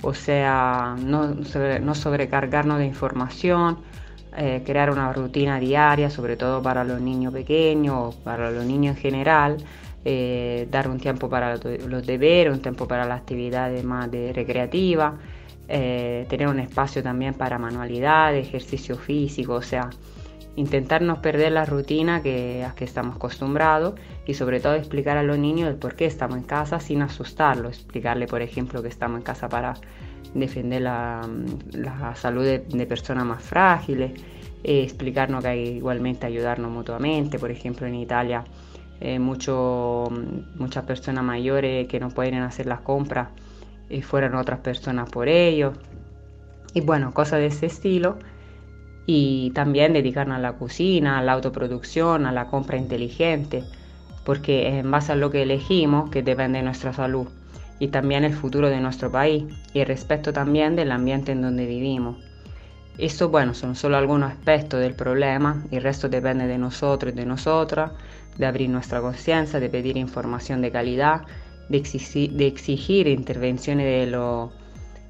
o 0.01 0.13
sea, 0.13 0.95
no, 0.99 1.35
no 1.81 1.95
sobrecargarnos 1.95 2.79
de 2.79 2.85
información, 2.85 3.79
eh, 4.37 4.63
crear 4.65 4.91
una 4.91 5.13
rutina 5.13 5.59
diaria, 5.59 6.09
sobre 6.09 6.35
todo 6.35 6.61
para 6.61 6.83
los 6.83 6.99
niños 6.99 7.33
pequeños, 7.33 8.15
para 8.15 8.51
los 8.51 8.65
niños 8.65 8.97
en 8.97 9.01
general, 9.01 9.57
eh, 10.03 10.67
dar 10.69 10.89
un 10.89 10.99
tiempo 10.99 11.29
para 11.29 11.55
los 11.55 12.05
deberes, 12.05 12.53
un 12.53 12.61
tiempo 12.61 12.87
para 12.87 13.05
las 13.05 13.21
actividades 13.21 13.83
más 13.83 14.11
de 14.11 14.33
recreativas, 14.33 15.13
eh, 15.67 16.25
tener 16.29 16.47
un 16.47 16.59
espacio 16.59 17.01
también 17.01 17.33
para 17.33 17.57
manualidades, 17.57 18.45
ejercicio 18.47 18.97
físico, 18.97 19.53
o 19.53 19.61
sea, 19.61 19.89
intentar 20.55 21.01
no 21.01 21.21
perder 21.21 21.51
la 21.51 21.65
rutina 21.65 22.21
que, 22.21 22.63
a 22.63 22.75
que 22.75 22.85
estamos 22.85 23.17
acostumbrados 23.17 23.95
y 24.25 24.33
sobre 24.35 24.59
todo 24.59 24.75
explicar 24.75 25.17
a 25.17 25.23
los 25.23 25.37
niños 25.37 25.69
el 25.69 25.75
por 25.75 25.95
qué 25.95 26.05
estamos 26.05 26.37
en 26.37 26.43
casa 26.43 26.79
sin 26.79 27.01
asustarlos, 27.01 27.77
explicarle 27.77 28.27
por 28.27 28.41
ejemplo 28.41 28.81
que 28.81 28.87
estamos 28.87 29.17
en 29.17 29.23
casa 29.23 29.49
para 29.49 29.73
defender 30.33 30.81
la, 30.81 31.21
salud 32.15 32.43
de, 32.43 32.85
personas 32.85 33.25
más 33.25 33.41
frágiles, 33.41 34.11
eh, 34.63 34.83
explicarnos 34.83 35.43
que 35.43 35.49
hay 35.49 35.67
igualmente 35.77 36.25
ayudarnos 36.25 36.71
mutuamente, 36.71 37.39
por 37.39 37.51
ejemplo 37.51 37.87
en 37.87 37.95
Italia 37.95 38.43
eh, 39.01 39.19
muchas 39.19 40.85
personas 40.85 41.23
mayores 41.23 41.87
que 41.87 41.99
no 41.99 42.09
pueden 42.09 42.35
hacer 42.35 42.65
las 42.65 42.81
compras 42.81 43.27
y 43.89 44.01
fueran 44.01 44.35
otras 44.35 44.59
personas 44.59 45.09
por 45.09 45.27
ellos. 45.27 45.75
Y 46.73 46.81
bueno, 46.81 47.13
cosas 47.13 47.39
de 47.39 47.47
ese 47.47 47.65
estilo 47.65 48.17
y 49.05 49.51
también 49.51 49.93
dedicarnos 49.93 50.37
a 50.37 50.41
la 50.41 50.53
cocina, 50.53 51.19
a 51.19 51.23
la 51.23 51.33
autoproducción, 51.33 52.25
a 52.25 52.31
la 52.31 52.47
compra 52.47 52.77
inteligente, 52.77 53.63
porque 54.23 54.79
en 54.79 54.89
base 54.89 55.11
a 55.11 55.15
lo 55.15 55.29
que 55.29 55.43
elegimos 55.43 56.09
que 56.09 56.23
depende 56.23 56.61
nuestra 56.61 56.93
salud 56.93 57.27
y 57.79 57.89
también 57.89 58.23
el 58.23 58.33
futuro 58.33 58.69
de 58.69 58.79
nuestro 58.79 59.11
país 59.11 59.43
y 59.73 59.79
el 59.79 59.85
respeto 59.85 60.33
también 60.33 60.75
del 60.75 60.91
ambiente 60.91 61.31
en 61.31 61.41
donde 61.41 61.65
vivimos. 61.65 62.17
Esto, 62.97 63.29
bueno, 63.29 63.53
son 63.53 63.75
solo 63.75 63.97
algunos 63.97 64.31
aspectos 64.31 64.79
del 64.79 64.95
problema, 64.95 65.63
el 65.69 65.83
resto 65.83 66.07
depende 66.07 66.47
de 66.47 66.57
nosotros 66.57 67.13
y 67.13 67.15
de 67.15 67.25
nosotras, 67.25 67.91
de 68.37 68.45
abrir 68.45 68.69
nuestra 68.69 69.01
conciencia, 69.01 69.59
de 69.59 69.69
pedir 69.69 69.97
información 69.97 70.61
de 70.61 70.71
calidad, 70.71 71.21
de 71.67 71.77
exigir, 71.77 72.31
de 72.31 72.47
exigir 72.47 73.07
intervenciones 73.07 73.85
de 73.85 74.11
los 74.11 74.51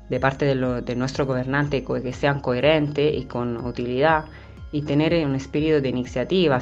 de 0.10 0.20
parte 0.20 0.46
de, 0.46 0.96
nuestro 0.96 1.26
gobernante 1.26 1.84
que 1.84 2.14
sean 2.14 2.40
coherentes 2.40 3.16
y 3.16 3.26
con 3.26 3.58
utilidad 3.66 4.26
y 4.72 4.84
tener 4.84 5.26
un 5.26 5.36
espíritu 5.36 5.82
de 5.82 5.90
iniciativa, 5.90 6.60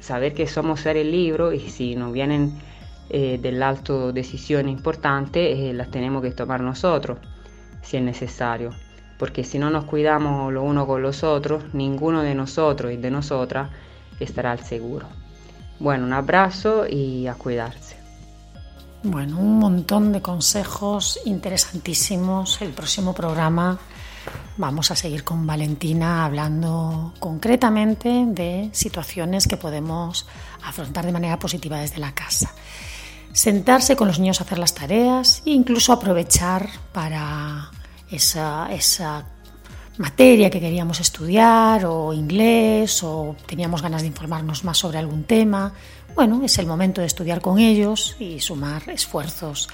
saber 0.00 0.34
que 0.34 0.46
somos 0.46 0.80
seres 0.80 1.06
libres 1.06 1.62
y 1.62 1.70
si 1.70 1.96
nos 1.96 2.12
vienen 2.12 2.52
eh, 3.10 3.38
del 3.40 3.62
alto 3.62 4.12
decisiones 4.12 4.72
importantes 4.72 5.58
eh, 5.58 5.72
las 5.72 5.90
tenemos 5.90 6.22
que 6.22 6.30
tomar 6.30 6.60
nosotros 6.60 7.18
si 7.80 7.96
es 7.96 8.02
necesario 8.02 8.70
porque 9.18 9.44
si 9.44 9.58
no 9.58 9.70
nos 9.70 9.84
cuidamos 9.84 10.52
lo 10.52 10.62
uno 10.62 10.86
con 10.86 11.02
los 11.02 11.24
otros 11.24 11.74
ninguno 11.74 12.22
de 12.22 12.34
nosotros 12.34 12.92
y 12.92 12.96
de 12.96 13.10
nosotras 13.10 13.70
estará 14.20 14.52
al 14.52 14.60
seguro. 14.60 15.06
Bueno, 15.80 16.06
un 16.06 16.12
abrazo 16.12 16.86
y 16.88 17.26
a 17.26 17.34
cuidarse. 17.34 17.97
Bueno, 19.04 19.38
un 19.38 19.60
montón 19.60 20.12
de 20.12 20.20
consejos 20.20 21.20
interesantísimos. 21.24 22.60
El 22.60 22.70
próximo 22.70 23.14
programa 23.14 23.78
vamos 24.56 24.90
a 24.90 24.96
seguir 24.96 25.22
con 25.22 25.46
Valentina 25.46 26.24
hablando 26.24 27.14
concretamente 27.20 28.24
de 28.26 28.70
situaciones 28.72 29.46
que 29.46 29.56
podemos 29.56 30.26
afrontar 30.64 31.06
de 31.06 31.12
manera 31.12 31.38
positiva 31.38 31.78
desde 31.78 31.98
la 31.98 32.12
casa. 32.12 32.52
Sentarse 33.32 33.94
con 33.94 34.08
los 34.08 34.18
niños 34.18 34.40
a 34.40 34.44
hacer 34.44 34.58
las 34.58 34.74
tareas 34.74 35.42
e 35.46 35.50
incluso 35.50 35.92
aprovechar 35.92 36.68
para 36.92 37.70
esa, 38.10 38.66
esa 38.72 39.26
materia 39.98 40.50
que 40.50 40.60
queríamos 40.60 40.98
estudiar 40.98 41.84
o 41.86 42.12
inglés 42.12 43.04
o 43.04 43.36
teníamos 43.46 43.80
ganas 43.80 44.02
de 44.02 44.08
informarnos 44.08 44.64
más 44.64 44.78
sobre 44.78 44.98
algún 44.98 45.22
tema. 45.22 45.72
Bueno, 46.18 46.40
es 46.42 46.58
el 46.58 46.66
momento 46.66 47.00
de 47.00 47.06
estudiar 47.06 47.40
con 47.40 47.60
ellos 47.60 48.16
y 48.18 48.40
sumar 48.40 48.90
esfuerzos, 48.90 49.68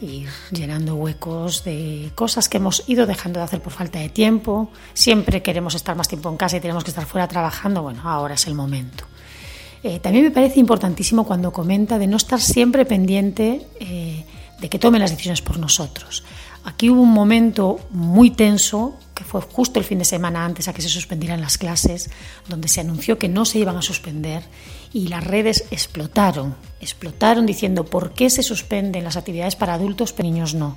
ir 0.00 0.28
llenando 0.52 0.94
huecos 0.94 1.64
de 1.64 2.12
cosas 2.14 2.48
que 2.48 2.58
hemos 2.58 2.88
ido 2.88 3.06
dejando 3.06 3.40
de 3.40 3.46
hacer 3.46 3.60
por 3.60 3.72
falta 3.72 3.98
de 3.98 4.08
tiempo. 4.08 4.70
Siempre 4.92 5.42
queremos 5.42 5.74
estar 5.74 5.96
más 5.96 6.06
tiempo 6.06 6.28
en 6.28 6.36
casa 6.36 6.58
y 6.58 6.60
tenemos 6.60 6.84
que 6.84 6.90
estar 6.90 7.06
fuera 7.06 7.26
trabajando. 7.26 7.82
Bueno, 7.82 8.02
ahora 8.04 8.34
es 8.34 8.46
el 8.46 8.54
momento. 8.54 9.02
Eh, 9.82 9.98
también 9.98 10.26
me 10.26 10.30
parece 10.30 10.60
importantísimo 10.60 11.24
cuando 11.24 11.52
comenta 11.52 11.98
de 11.98 12.06
no 12.06 12.18
estar 12.18 12.40
siempre 12.40 12.84
pendiente 12.84 13.66
eh, 13.80 14.24
de 14.60 14.68
que 14.68 14.78
tomen 14.78 15.00
las 15.00 15.10
decisiones 15.10 15.42
por 15.42 15.58
nosotros. 15.58 16.22
Aquí 16.62 16.88
hubo 16.88 17.02
un 17.02 17.12
momento 17.12 17.80
muy 17.90 18.30
tenso, 18.30 18.94
que 19.12 19.24
fue 19.24 19.40
justo 19.40 19.80
el 19.80 19.84
fin 19.84 19.98
de 19.98 20.04
semana 20.04 20.44
antes 20.44 20.68
a 20.68 20.72
que 20.72 20.82
se 20.82 20.88
suspendieran 20.88 21.40
las 21.40 21.58
clases, 21.58 22.10
donde 22.48 22.68
se 22.68 22.80
anunció 22.80 23.18
que 23.18 23.28
no 23.28 23.44
se 23.44 23.58
iban 23.58 23.76
a 23.76 23.82
suspender 23.82 24.44
y 24.94 25.08
las 25.08 25.24
redes 25.24 25.66
explotaron, 25.72 26.54
explotaron 26.80 27.44
diciendo 27.44 27.84
por 27.84 28.12
qué 28.12 28.30
se 28.30 28.44
suspenden 28.44 29.04
las 29.04 29.16
actividades 29.16 29.56
para 29.56 29.74
adultos 29.74 30.12
pero 30.12 30.28
niños 30.28 30.54
no. 30.54 30.76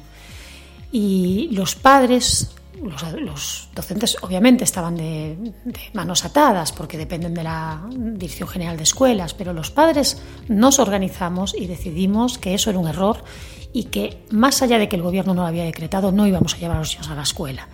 Y 0.92 1.50
los 1.52 1.76
padres, 1.76 2.56
los, 2.82 3.70
docentes 3.76 4.18
obviamente 4.22 4.64
estaban 4.64 4.96
de, 4.96 5.38
de, 5.66 5.80
manos 5.94 6.26
atadas 6.26 6.72
porque 6.72 6.98
dependen 6.98 7.36
de 7.36 7.44
la 7.44 7.88
Dirección 7.92 8.50
General 8.50 8.76
de 8.76 8.84
Escuelas, 8.84 9.36
pero 9.36 9.54
los 9.54 9.70
padres 9.70 10.20
nos 10.48 10.80
organizamos 10.80 11.56
y 11.56 11.68
decidimos 11.68 12.40
que 12.40 12.56
eso 12.56 12.72
era 12.72 12.80
un 12.80 12.88
error 12.88 13.24
y 13.72 13.86
que 13.86 14.24
más 14.32 14.64
allá 14.64 14.80
de 14.80 14.90
que 14.90 14.96
el 14.96 15.04
gobierno 15.04 15.36
no 15.36 15.44
lo 15.44 15.48
había 15.48 15.66
decretado, 15.66 16.12
no 16.12 16.26
íbamos 16.26 16.56
a 16.56 16.58
llevar 16.58 16.78
a 16.78 16.80
los 16.80 16.94
niños 16.94 17.10
a 17.10 17.16
la 17.16 17.22
escuela. 17.22 17.68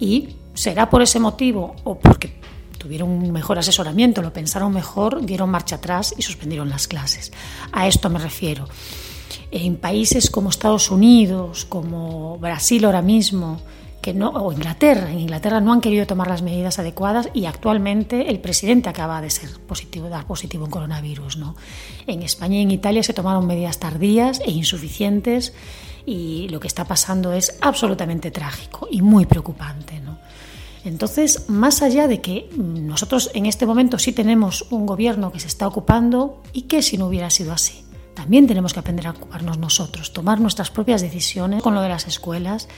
Y 0.00 0.30
será 0.54 0.90
por 0.90 1.02
ese 1.02 1.20
motivo 1.20 1.76
o 1.84 1.96
porque 1.96 2.40
tuvieron 2.84 3.08
un 3.08 3.32
mejor 3.32 3.58
asesoramiento, 3.58 4.20
lo 4.20 4.34
pensaron 4.34 4.70
mejor, 4.70 5.24
dieron 5.24 5.48
marcha 5.48 5.76
atrás 5.76 6.14
y 6.18 6.20
suspendieron 6.22 6.68
las 6.68 6.86
clases. 6.86 7.32
A 7.72 7.88
esto 7.88 8.10
me 8.10 8.18
refiero. 8.18 8.68
En 9.50 9.76
países 9.76 10.28
como 10.28 10.50
Estados 10.50 10.90
Unidos, 10.90 11.64
como 11.64 12.36
Brasil 12.36 12.84
ahora 12.84 13.00
mismo, 13.00 13.58
que 14.02 14.12
no, 14.12 14.28
o 14.28 14.52
Inglaterra, 14.52 15.10
en 15.10 15.18
Inglaterra 15.18 15.62
no 15.62 15.72
han 15.72 15.80
querido 15.80 16.06
tomar 16.06 16.26
las 16.28 16.42
medidas 16.42 16.78
adecuadas 16.78 17.30
y 17.32 17.46
actualmente 17.46 18.28
el 18.28 18.38
presidente 18.38 18.90
acaba 18.90 19.22
de 19.22 19.30
ser 19.30 19.48
positivo, 19.66 20.10
dar 20.10 20.26
positivo 20.26 20.66
en 20.66 20.70
coronavirus. 20.70 21.38
¿no? 21.38 21.56
En 22.06 22.22
España 22.22 22.58
y 22.58 22.62
en 22.64 22.70
Italia 22.70 23.02
se 23.02 23.14
tomaron 23.14 23.46
medidas 23.46 23.78
tardías 23.78 24.40
e 24.44 24.50
insuficientes 24.50 25.54
y 26.04 26.48
lo 26.50 26.60
que 26.60 26.68
está 26.68 26.84
pasando 26.84 27.32
es 27.32 27.56
absolutamente 27.62 28.30
trágico 28.30 28.88
y 28.90 29.00
muy 29.00 29.24
preocupante. 29.24 30.03
Entonces, 30.84 31.48
más 31.48 31.80
allá 31.80 32.06
de 32.06 32.20
que 32.20 32.50
nosotros 32.56 33.30
en 33.34 33.46
este 33.46 33.64
momento 33.64 33.98
sí 33.98 34.12
tenemos 34.12 34.66
un 34.70 34.84
gobierno 34.84 35.32
que 35.32 35.40
se 35.40 35.46
está 35.46 35.66
ocupando 35.66 36.42
y 36.52 36.62
que 36.62 36.82
si 36.82 36.98
no 36.98 37.06
hubiera 37.06 37.30
sido 37.30 37.52
así, 37.52 37.84
también 38.14 38.46
tenemos 38.46 38.74
que 38.74 38.80
aprender 38.80 39.06
a 39.06 39.10
ocuparnos 39.10 39.58
nosotros, 39.58 40.12
tomar 40.12 40.40
nuestras 40.40 40.70
propias 40.70 41.00
decisiones 41.00 41.62
con 41.62 41.74
lo 41.74 41.80
de 41.80 41.88
las 41.88 42.06
escuelas 42.06 42.68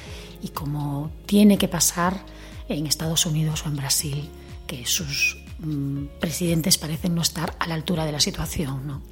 y 0.40 0.48
como 0.48 1.11
tiene 1.26 1.59
que 1.59 1.66
pasar 1.66 2.20
en 2.68 2.86
Estados 2.86 3.26
Unidos 3.26 3.64
o 3.66 3.68
en 3.68 3.76
Brasil, 3.76 4.28
que 4.68 4.86
sus 4.86 5.38
mm, 5.59 6.04
presidentes 6.20 6.78
parecen 6.78 7.14
no 7.14 7.22
estar 7.22 7.57
a 7.59 7.66
la 7.66 7.74
altura 7.74 8.07
de 8.07 8.12
la 8.12 8.20
situación. 8.20 8.86
¿no? 8.86 9.02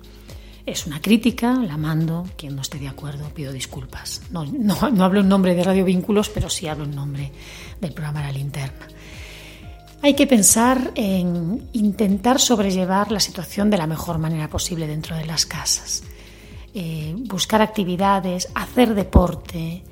Es 0.67 0.87
una 0.87 1.03
crítica, 1.03 1.55
la 1.55 1.77
mando, 1.77 2.27
quien 2.37 2.55
no 2.55 2.63
esté 2.63 2.79
de 2.79 2.89
acuerdo 2.89 3.29
pido 3.31 3.53
disculpas. 3.53 4.23
No, 4.31 4.45
no, 4.47 4.91
no 4.91 5.05
hablo 5.05 5.21
en 5.21 5.29
nombre 5.29 5.55
de 5.55 5.65
Radio 5.65 5.85
Vínculos, 5.85 6.31
pero 6.31 6.49
sí 6.49 6.69
hablo 6.69 6.85
en 6.85 6.95
nombre 6.95 7.33
del 7.87 7.95
programa 7.95 8.23
La 8.23 8.33
Linterna. 8.33 8.89
Hay 10.03 10.15
que 10.15 10.27
pensar 10.27 10.93
en 10.95 11.69
intentar 11.73 12.41
sobrellevar 12.41 13.11
la 13.11 13.21
situación 13.21 13.71
de 13.71 13.79
la 13.79 13.87
mejor 13.87 14.19
manera 14.19 14.49
posible 14.49 14.87
dentro 14.87 15.17
de 15.17 15.25
las 15.25 15.47
casas. 15.47 16.03
Eh, 16.75 17.15
buscar 17.17 17.63
actividades, 17.63 18.49
hacer 18.55 18.95
deporte, 18.95 19.83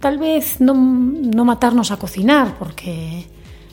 Tal 0.00 0.16
vez 0.16 0.62
no, 0.62 0.72
no 0.74 1.44
matarnos 1.44 1.90
a 1.90 1.98
cocinar, 1.98 2.56
porque 2.58 3.26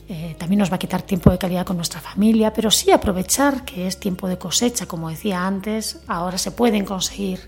eh, 0.10 0.36
también 0.38 0.60
nos 0.60 0.70
va 0.70 0.76
a 0.76 0.80
quitar 0.80 1.02
tiempo 1.02 1.32
de 1.32 1.38
calidad 1.38 1.66
con 1.66 1.78
nuestra 1.78 2.02
familia, 2.02 2.52
pero 2.52 2.70
sí 2.70 2.92
aprovechar 2.92 3.64
que 3.64 3.88
es 3.88 3.98
tiempo 3.98 4.28
de 4.28 4.38
cosecha, 4.38 4.86
como 4.88 5.10
decía 5.10 5.48
antes, 5.48 6.02
ahora 6.06 6.38
se 6.38 6.52
pueden 6.52 6.84
conseguir 6.84 7.40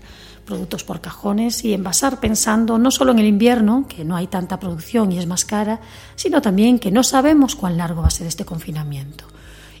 productos 0.44 0.84
por 0.84 1.00
cajones 1.00 1.64
y 1.64 1.74
envasar 1.74 2.20
pensando 2.20 2.78
no 2.78 2.90
solo 2.90 3.12
en 3.12 3.18
el 3.18 3.26
invierno, 3.26 3.86
que 3.88 4.04
no 4.04 4.16
hay 4.16 4.26
tanta 4.26 4.58
producción 4.58 5.12
y 5.12 5.18
es 5.18 5.26
más 5.26 5.44
cara, 5.44 5.80
sino 6.16 6.42
también 6.42 6.78
que 6.78 6.90
no 6.90 7.02
sabemos 7.02 7.56
cuán 7.56 7.76
largo 7.76 8.02
va 8.02 8.08
a 8.08 8.10
ser 8.10 8.26
este 8.26 8.44
confinamiento. 8.44 9.24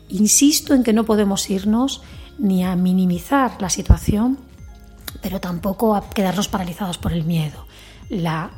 Insisto 0.08 0.74
en 0.74 0.82
que 0.82 0.92
no 0.92 1.04
podemos 1.04 1.48
irnos 1.50 2.02
ni 2.38 2.64
a 2.64 2.76
minimizar 2.76 3.60
la 3.60 3.70
situación, 3.70 4.38
pero 5.20 5.40
tampoco 5.40 5.94
a 5.94 6.08
quedarnos 6.10 6.48
paralizados 6.48 6.98
por 6.98 7.12
el 7.12 7.24
miedo. 7.24 7.66
La 8.08 8.50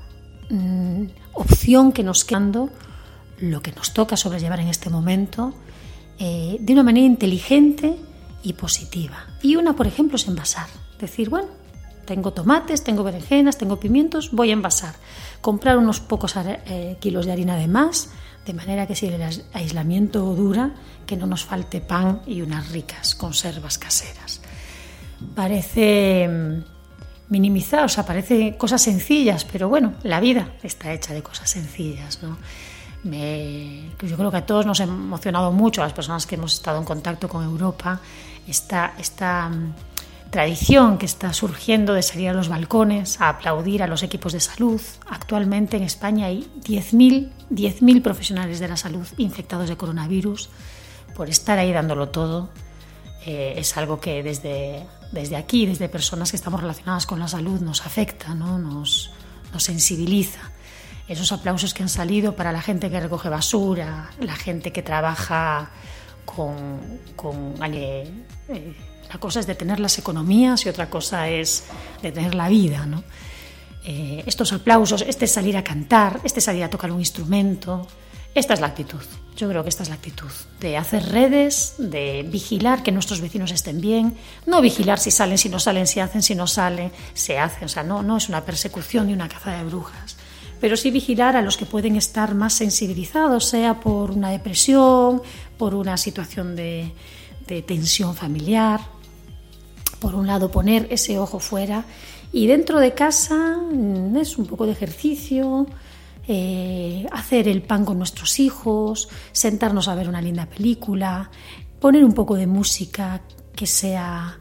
Mm, 0.52 1.06
opción 1.32 1.92
que 1.92 2.02
nos 2.02 2.24
queda, 2.26 2.68
lo 3.38 3.62
que 3.62 3.72
nos 3.72 3.94
toca 3.94 4.18
sobrellevar 4.18 4.60
en 4.60 4.68
este 4.68 4.90
momento, 4.90 5.54
eh, 6.18 6.58
de 6.60 6.72
una 6.74 6.82
manera 6.82 7.06
inteligente 7.06 7.96
y 8.42 8.52
positiva. 8.52 9.16
Y 9.40 9.56
una, 9.56 9.74
por 9.74 9.86
ejemplo, 9.86 10.16
es 10.16 10.28
envasar. 10.28 10.68
Decir, 11.00 11.30
bueno, 11.30 11.48
tengo 12.04 12.32
tomates, 12.32 12.84
tengo 12.84 13.04
berenjenas, 13.04 13.58
tengo 13.58 13.78
pimientos, 13.78 14.30
voy 14.32 14.50
a 14.50 14.52
envasar. 14.52 14.94
Comprar 15.40 15.78
unos 15.78 16.00
pocos 16.00 16.34
eh, 16.36 16.96
kilos 17.00 17.26
de 17.26 17.32
harina 17.32 17.56
de 17.56 17.68
más, 17.68 18.10
de 18.46 18.54
manera 18.54 18.86
que 18.86 18.94
si 18.94 19.06
el 19.06 19.22
aislamiento 19.52 20.20
dura, 20.34 20.72
que 21.06 21.16
no 21.16 21.26
nos 21.26 21.44
falte 21.44 21.80
pan 21.80 22.22
y 22.26 22.42
unas 22.42 22.70
ricas 22.70 23.14
conservas 23.14 23.78
caseras. 23.78 24.40
Parece 25.34 26.28
mm, 26.28 26.64
minimizar, 27.28 27.84
o 27.84 27.88
sea, 27.88 28.04
parece 28.04 28.56
cosas 28.56 28.82
sencillas, 28.82 29.44
pero 29.44 29.68
bueno, 29.68 29.94
la 30.02 30.20
vida 30.20 30.54
está 30.62 30.92
hecha 30.92 31.14
de 31.14 31.22
cosas 31.22 31.50
sencillas, 31.50 32.22
¿no? 32.22 32.36
Yo 33.04 34.16
creo 34.16 34.30
que 34.30 34.36
a 34.36 34.46
todos 34.46 34.64
nos 34.64 34.80
ha 34.80 34.84
emocionado 34.84 35.50
mucho, 35.50 35.82
a 35.82 35.84
las 35.84 35.92
personas 35.92 36.24
que 36.24 36.36
hemos 36.36 36.54
estado 36.54 36.78
en 36.78 36.84
contacto 36.84 37.28
con 37.28 37.42
Europa, 37.42 38.00
esta 38.46 39.48
mm, 39.48 39.72
tradición 40.32 40.96
que 40.96 41.04
está 41.04 41.34
surgiendo 41.34 41.92
de 41.92 42.02
salir 42.02 42.30
a 42.30 42.32
los 42.32 42.48
balcones 42.48 43.20
a 43.20 43.28
aplaudir 43.28 43.82
a 43.82 43.86
los 43.86 44.02
equipos 44.02 44.32
de 44.32 44.40
salud. 44.40 44.80
Actualmente 45.06 45.76
en 45.76 45.82
España 45.82 46.26
hay 46.26 46.50
10.000 46.64 47.30
10 47.50 48.02
profesionales 48.02 48.58
de 48.58 48.66
la 48.66 48.78
salud 48.78 49.06
infectados 49.18 49.68
de 49.68 49.76
coronavirus 49.76 50.48
por 51.14 51.28
estar 51.28 51.58
ahí 51.58 51.70
dándolo 51.70 52.08
todo. 52.08 52.48
Eh, 53.26 53.54
es 53.58 53.76
algo 53.76 54.00
que 54.00 54.22
desde 54.22 54.86
desde 55.12 55.36
aquí, 55.36 55.66
desde 55.66 55.90
personas 55.90 56.30
que 56.30 56.36
estamos 56.36 56.62
relacionadas 56.62 57.04
con 57.04 57.20
la 57.20 57.28
salud, 57.28 57.60
nos 57.60 57.84
afecta, 57.84 58.34
¿no? 58.34 58.58
nos, 58.58 59.12
nos 59.52 59.62
sensibiliza. 59.62 60.40
Esos 61.06 61.30
aplausos 61.32 61.74
que 61.74 61.82
han 61.82 61.90
salido 61.90 62.34
para 62.34 62.52
la 62.52 62.62
gente 62.62 62.88
que 62.90 62.98
recoge 62.98 63.28
basura, 63.28 64.10
la 64.18 64.34
gente 64.34 64.72
que 64.72 64.82
trabaja 64.82 65.70
con... 66.24 66.80
con 67.14 67.54
eh, 67.62 68.10
una 69.12 69.20
cosa 69.20 69.40
es 69.40 69.46
detener 69.46 69.78
las 69.78 69.98
economías 69.98 70.64
y 70.64 70.70
otra 70.70 70.88
cosa 70.88 71.28
es 71.28 71.64
detener 72.00 72.34
la 72.34 72.48
vida. 72.48 72.86
¿no? 72.86 73.04
Eh, 73.84 74.22
estos 74.24 74.54
aplausos, 74.54 75.02
este 75.02 75.26
salir 75.26 75.54
a 75.58 75.62
cantar, 75.62 76.20
este 76.24 76.40
salir 76.40 76.64
a 76.64 76.70
tocar 76.70 76.90
un 76.90 76.98
instrumento, 76.98 77.86
esta 78.34 78.54
es 78.54 78.60
la 78.60 78.68
actitud. 78.68 79.02
Yo 79.36 79.50
creo 79.50 79.62
que 79.62 79.68
esta 79.68 79.82
es 79.82 79.90
la 79.90 79.96
actitud 79.96 80.30
de 80.60 80.78
hacer 80.78 81.10
redes, 81.10 81.74
de 81.76 82.26
vigilar 82.26 82.82
que 82.82 82.90
nuestros 82.90 83.20
vecinos 83.20 83.50
estén 83.50 83.82
bien, 83.82 84.16
no 84.46 84.62
vigilar 84.62 84.98
si 84.98 85.10
salen, 85.10 85.36
si 85.36 85.50
no 85.50 85.58
salen, 85.58 85.86
si 85.86 86.00
hacen, 86.00 86.22
si 86.22 86.34
no 86.34 86.46
salen, 86.46 86.90
se 87.12 87.38
hace. 87.38 87.66
O 87.66 87.68
sea, 87.68 87.82
no, 87.82 88.02
no 88.02 88.16
es 88.16 88.30
una 88.30 88.46
persecución 88.46 89.08
ni 89.08 89.12
una 89.12 89.28
caza 89.28 89.58
de 89.58 89.64
brujas, 89.64 90.16
pero 90.58 90.78
sí 90.78 90.90
vigilar 90.90 91.36
a 91.36 91.42
los 91.42 91.58
que 91.58 91.66
pueden 91.66 91.96
estar 91.96 92.34
más 92.34 92.54
sensibilizados, 92.54 93.44
sea 93.44 93.78
por 93.80 94.10
una 94.10 94.30
depresión, 94.30 95.20
por 95.58 95.74
una 95.74 95.98
situación 95.98 96.56
de, 96.56 96.92
de 97.46 97.60
tensión 97.60 98.14
familiar. 98.14 98.80
Por 100.02 100.16
un 100.16 100.26
lado, 100.26 100.50
poner 100.50 100.88
ese 100.90 101.16
ojo 101.20 101.38
fuera 101.38 101.84
y 102.32 102.48
dentro 102.48 102.80
de 102.80 102.92
casa 102.92 103.56
mm, 103.56 104.16
es 104.16 104.36
un 104.36 104.46
poco 104.46 104.66
de 104.66 104.72
ejercicio, 104.72 105.68
eh, 106.26 107.06
hacer 107.12 107.46
el 107.46 107.62
pan 107.62 107.84
con 107.84 107.98
nuestros 107.98 108.40
hijos, 108.40 109.08
sentarnos 109.30 109.86
a 109.86 109.94
ver 109.94 110.08
una 110.08 110.20
linda 110.20 110.46
película, 110.46 111.30
poner 111.78 112.04
un 112.04 112.14
poco 112.14 112.34
de 112.34 112.48
música 112.48 113.22
que 113.54 113.68
sea 113.68 114.36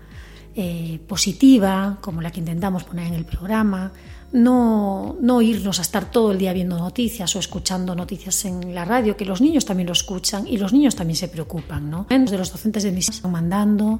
eh, 0.55 0.99
positiva, 1.07 1.99
como 2.01 2.21
la 2.21 2.31
que 2.31 2.39
intentamos 2.39 2.83
poner 2.83 3.05
en 3.05 3.13
el 3.13 3.25
programa, 3.25 3.93
no, 4.31 5.15
no 5.21 5.43
irnos 5.43 5.77
a 5.77 5.83
estar 5.83 6.09
todo 6.09 6.31
el 6.31 6.39
día 6.39 6.53
viendo 6.53 6.79
noticias 6.79 7.35
o 7.35 7.39
escuchando 7.39 7.93
noticias 7.93 8.45
en 8.45 8.73
la 8.73 8.83
radio, 8.83 9.15
que 9.15 9.25
los 9.25 9.41
niños 9.41 9.65
también 9.65 9.85
lo 9.85 9.93
escuchan 9.93 10.47
y 10.47 10.57
los 10.57 10.73
niños 10.73 10.95
también 10.95 11.17
se 11.17 11.27
preocupan. 11.27 11.87
¿no? 11.87 12.07
De 12.09 12.37
los 12.37 12.51
docentes 12.51 12.81
de 12.81 12.91
mis 12.91 13.09
están 13.09 13.31
mandando, 13.31 13.99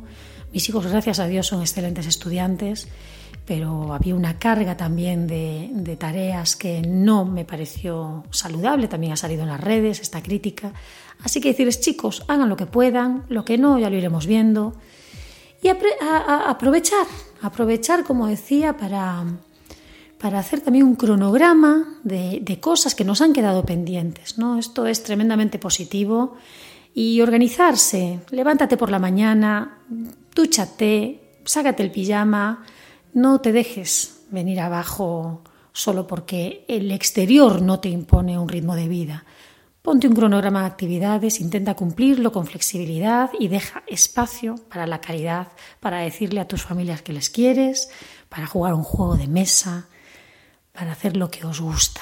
mis 0.53 0.67
hijos 0.67 0.87
gracias 0.87 1.19
a 1.19 1.27
Dios 1.27 1.47
son 1.47 1.61
excelentes 1.61 2.07
estudiantes, 2.07 2.87
pero 3.45 3.93
había 3.93 4.15
una 4.15 4.37
carga 4.39 4.77
también 4.77 5.27
de, 5.27 5.69
de 5.71 5.97
tareas 5.97 6.55
que 6.55 6.81
no 6.81 7.25
me 7.25 7.45
pareció 7.45 8.23
saludable, 8.31 8.87
también 8.87 9.13
ha 9.13 9.17
salido 9.17 9.43
en 9.43 9.49
las 9.49 9.61
redes 9.61 9.99
esta 9.99 10.21
crítica. 10.21 10.73
Así 11.23 11.41
que 11.41 11.49
decirles 11.49 11.81
chicos, 11.81 12.23
hagan 12.27 12.49
lo 12.49 12.57
que 12.57 12.65
puedan, 12.65 13.25
lo 13.29 13.45
que 13.45 13.57
no 13.57 13.79
ya 13.79 13.89
lo 13.89 13.97
iremos 13.97 14.25
viendo 14.25 14.73
y 15.61 15.67
aprovechar, 15.67 17.05
aprovechar 17.41 18.03
como 18.03 18.27
decía 18.27 18.77
para 18.77 19.25
para 20.21 20.37
hacer 20.37 20.61
también 20.61 20.85
un 20.85 20.95
cronograma 20.95 21.99
de, 22.03 22.59
cosas 22.61 22.93
que 22.93 23.03
nos 23.03 23.21
han 23.21 23.33
quedado 23.33 23.65
pendientes. 23.65 24.37
¿no? 24.37 24.59
Esto 24.59 24.85
es 24.85 25.01
tremendamente 25.01 25.57
positivo. 25.57 26.35
Y 26.93 27.21
organizarse, 27.21 28.19
levántate 28.29 28.77
por 28.77 28.91
la 28.91 28.99
mañana, 28.99 29.79
dúchate, 30.35 31.39
sácate 31.45 31.83
el 31.83 31.91
pijama, 31.91 32.63
no 33.13 33.41
te 33.41 33.51
dejes 33.51 34.25
venir 34.29 34.59
abajo 34.59 35.43
solo 35.73 36.07
porque 36.07 36.65
el 36.67 36.91
exterior 36.91 37.61
no 37.61 37.79
te 37.79 37.89
impone 37.89 38.37
un 38.37 38.49
ritmo 38.49 38.75
de 38.75 38.87
vida. 38.87 39.25
Ponte 39.81 40.07
un 40.07 40.13
cronograma 40.13 40.61
de 40.61 40.67
actividades, 40.67 41.41
intenta 41.41 41.73
cumplirlo 41.73 42.31
con 42.31 42.45
flexibilidad 42.45 43.31
y 43.39 43.47
deja 43.47 43.83
espacio 43.87 44.55
para 44.69 44.85
la 44.85 45.01
caridad, 45.01 45.47
para 45.79 45.99
decirle 45.99 46.39
a 46.39 46.47
tus 46.47 46.61
familias 46.61 47.01
que 47.01 47.13
les 47.13 47.31
quieres, 47.31 47.89
para 48.29 48.45
jugar 48.45 48.75
un 48.75 48.83
juego 48.83 49.17
de 49.17 49.27
mesa, 49.27 49.87
para 50.71 50.91
hacer 50.91 51.17
lo 51.17 51.31
que 51.31 51.45
os 51.45 51.61
gusta. 51.61 52.01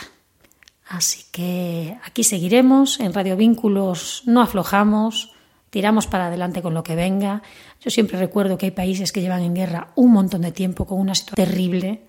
Así 0.90 1.24
que 1.32 1.98
aquí 2.04 2.24
seguiremos, 2.24 3.00
en 3.00 3.14
Radio 3.14 3.38
Vínculos 3.38 4.24
no 4.26 4.42
aflojamos, 4.42 5.34
tiramos 5.70 6.08
para 6.08 6.28
adelante 6.28 6.62
con 6.62 6.74
lo 6.74 6.84
que 6.84 6.96
venga. 6.96 7.44
Yo 7.82 7.90
siempre 7.90 8.20
recuerdo 8.20 8.58
que 8.58 8.68
hay 8.68 8.72
países 8.72 9.12
que 9.12 9.22
llevan 9.22 9.42
en 9.42 9.56
guerra 9.56 9.92
un 9.96 10.12
montón 10.12 10.42
de 10.42 10.52
tiempo 10.52 10.86
con 10.86 11.00
una 11.00 11.16
situación 11.16 11.48
terrible, 11.48 12.04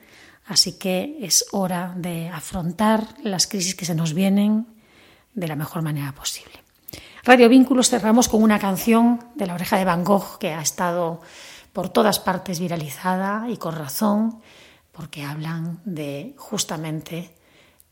así 0.47 0.73
que 0.73 1.18
es 1.21 1.47
hora 1.53 1.95
de 1.97 2.29
afrontar 2.29 3.07
las 3.23 3.47
crisis 3.47 3.77
que 3.77 3.85
se 3.85 3.95
nos 3.95 4.12
vienen 4.12 4.66
de 5.35 5.47
la 5.47 5.55
mejor 5.55 5.83
manera 5.83 6.12
posible. 6.12 6.61
Radio 7.23 7.49
Vínculos 7.49 7.89
cerramos 7.89 8.29
con 8.29 8.43
una 8.43 8.59
canción 8.59 9.21
de 9.37 9.47
la 9.47 9.55
oreja 9.55 9.77
de 9.77 9.85
Van 9.85 10.05
Gogh 10.05 10.39
que 10.39 10.55
ha 10.55 10.62
estado 10.62 11.21
por 11.73 11.89
todas 11.89 12.18
partes 12.18 12.59
viralizada 12.59 13.47
y 13.49 13.57
con 13.57 13.77
razón 13.77 14.41
porque 14.91 15.23
hablan 15.23 15.81
de 15.85 16.35
justamente 16.37 17.31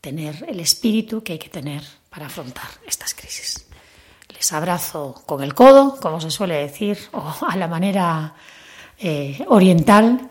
tener 0.01 0.45
el 0.47 0.59
espíritu 0.59 1.23
que 1.23 1.33
hay 1.33 1.39
que 1.39 1.49
tener 1.49 1.83
para 2.09 2.25
afrontar 2.25 2.67
estas 2.85 3.13
crisis. 3.13 3.68
Les 4.39 4.53
abrazo 4.53 5.21
con 5.25 5.43
el 5.43 5.53
codo, 5.53 5.99
como 5.99 6.21
se 6.21 6.31
suele 6.31 6.55
decir, 6.55 6.97
o 7.11 7.35
a 7.45 7.57
la 7.57 7.67
manera 7.67 8.35
eh, 8.97 9.43
oriental 9.49 10.29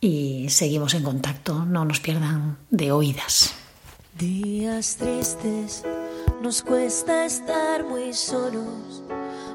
y 0.00 0.48
seguimos 0.48 0.94
en 0.94 1.02
contacto, 1.02 1.66
no 1.66 1.84
nos 1.84 2.00
pierdan 2.00 2.56
de 2.70 2.90
oídas. 2.90 3.52
Días 4.18 4.96
tristes, 4.96 5.84
nos 6.40 6.62
cuesta 6.62 7.26
estar 7.26 7.84
muy 7.84 8.14
solos, 8.14 9.02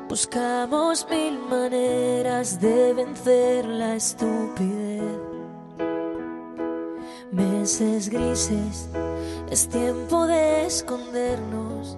buscamos 0.08 1.08
mil 1.10 1.40
maneras 1.40 2.62
de 2.62 2.94
vencer 2.94 3.66
la 3.66 3.96
estupidez 3.96 5.36
meses 7.32 8.10
grises, 8.10 8.88
es 9.50 9.68
tiempo 9.68 10.28
de 10.28 10.68
escondernos. 10.68 11.98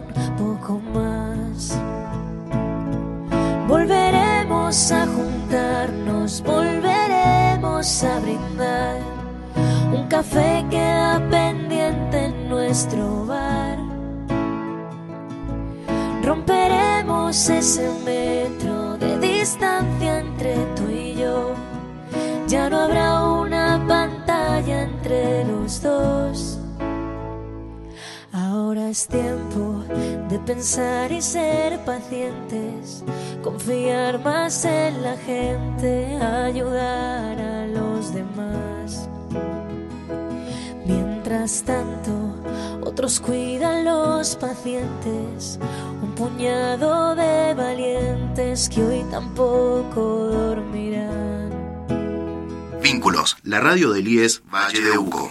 más. 0.79 1.77
Volveremos 3.67 4.91
a 4.91 5.05
juntarnos, 5.05 6.43
volveremos 6.43 8.03
a 8.03 8.19
brindar. 8.19 8.99
Un 9.93 10.07
café 10.07 10.65
queda 10.69 11.21
pendiente 11.29 12.25
en 12.25 12.49
nuestro 12.49 13.25
bar. 13.25 13.77
Romperemos 16.23 17.49
ese 17.49 17.89
metro 18.05 18.97
de 18.97 19.17
distancia 19.19 20.19
entre 20.19 20.55
tú 20.75 20.89
y 20.89 21.15
yo. 21.15 21.53
Ya 22.47 22.69
no 22.69 22.81
habrá 22.81 23.23
una 23.23 23.83
pantalla 23.87 24.83
entre 24.83 25.45
los 25.45 25.81
dos. 25.81 26.40
Ahora 28.71 28.87
es 28.87 29.05
tiempo 29.05 29.83
de 30.29 30.39
pensar 30.39 31.11
y 31.11 31.21
ser 31.21 31.83
pacientes, 31.83 33.03
confiar 33.43 34.23
más 34.23 34.63
en 34.63 35.03
la 35.03 35.17
gente, 35.17 36.15
ayudar 36.15 37.37
a 37.37 37.67
los 37.67 38.13
demás. 38.13 39.09
Mientras 40.85 41.63
tanto, 41.63 42.13
otros 42.81 43.19
cuidan 43.19 43.83
los 43.83 44.37
pacientes, 44.37 45.59
un 46.01 46.15
puñado 46.15 47.13
de 47.13 47.53
valientes 47.53 48.69
que 48.69 48.85
hoy 48.85 49.03
tampoco 49.11 50.29
dormirán. 50.31 51.49
Vínculos, 52.81 53.35
la 53.43 53.59
radio 53.59 53.91
del 53.91 54.07
IES 54.07 54.41
Valle 54.49 54.79
de 54.79 54.97
Uco. 54.97 55.29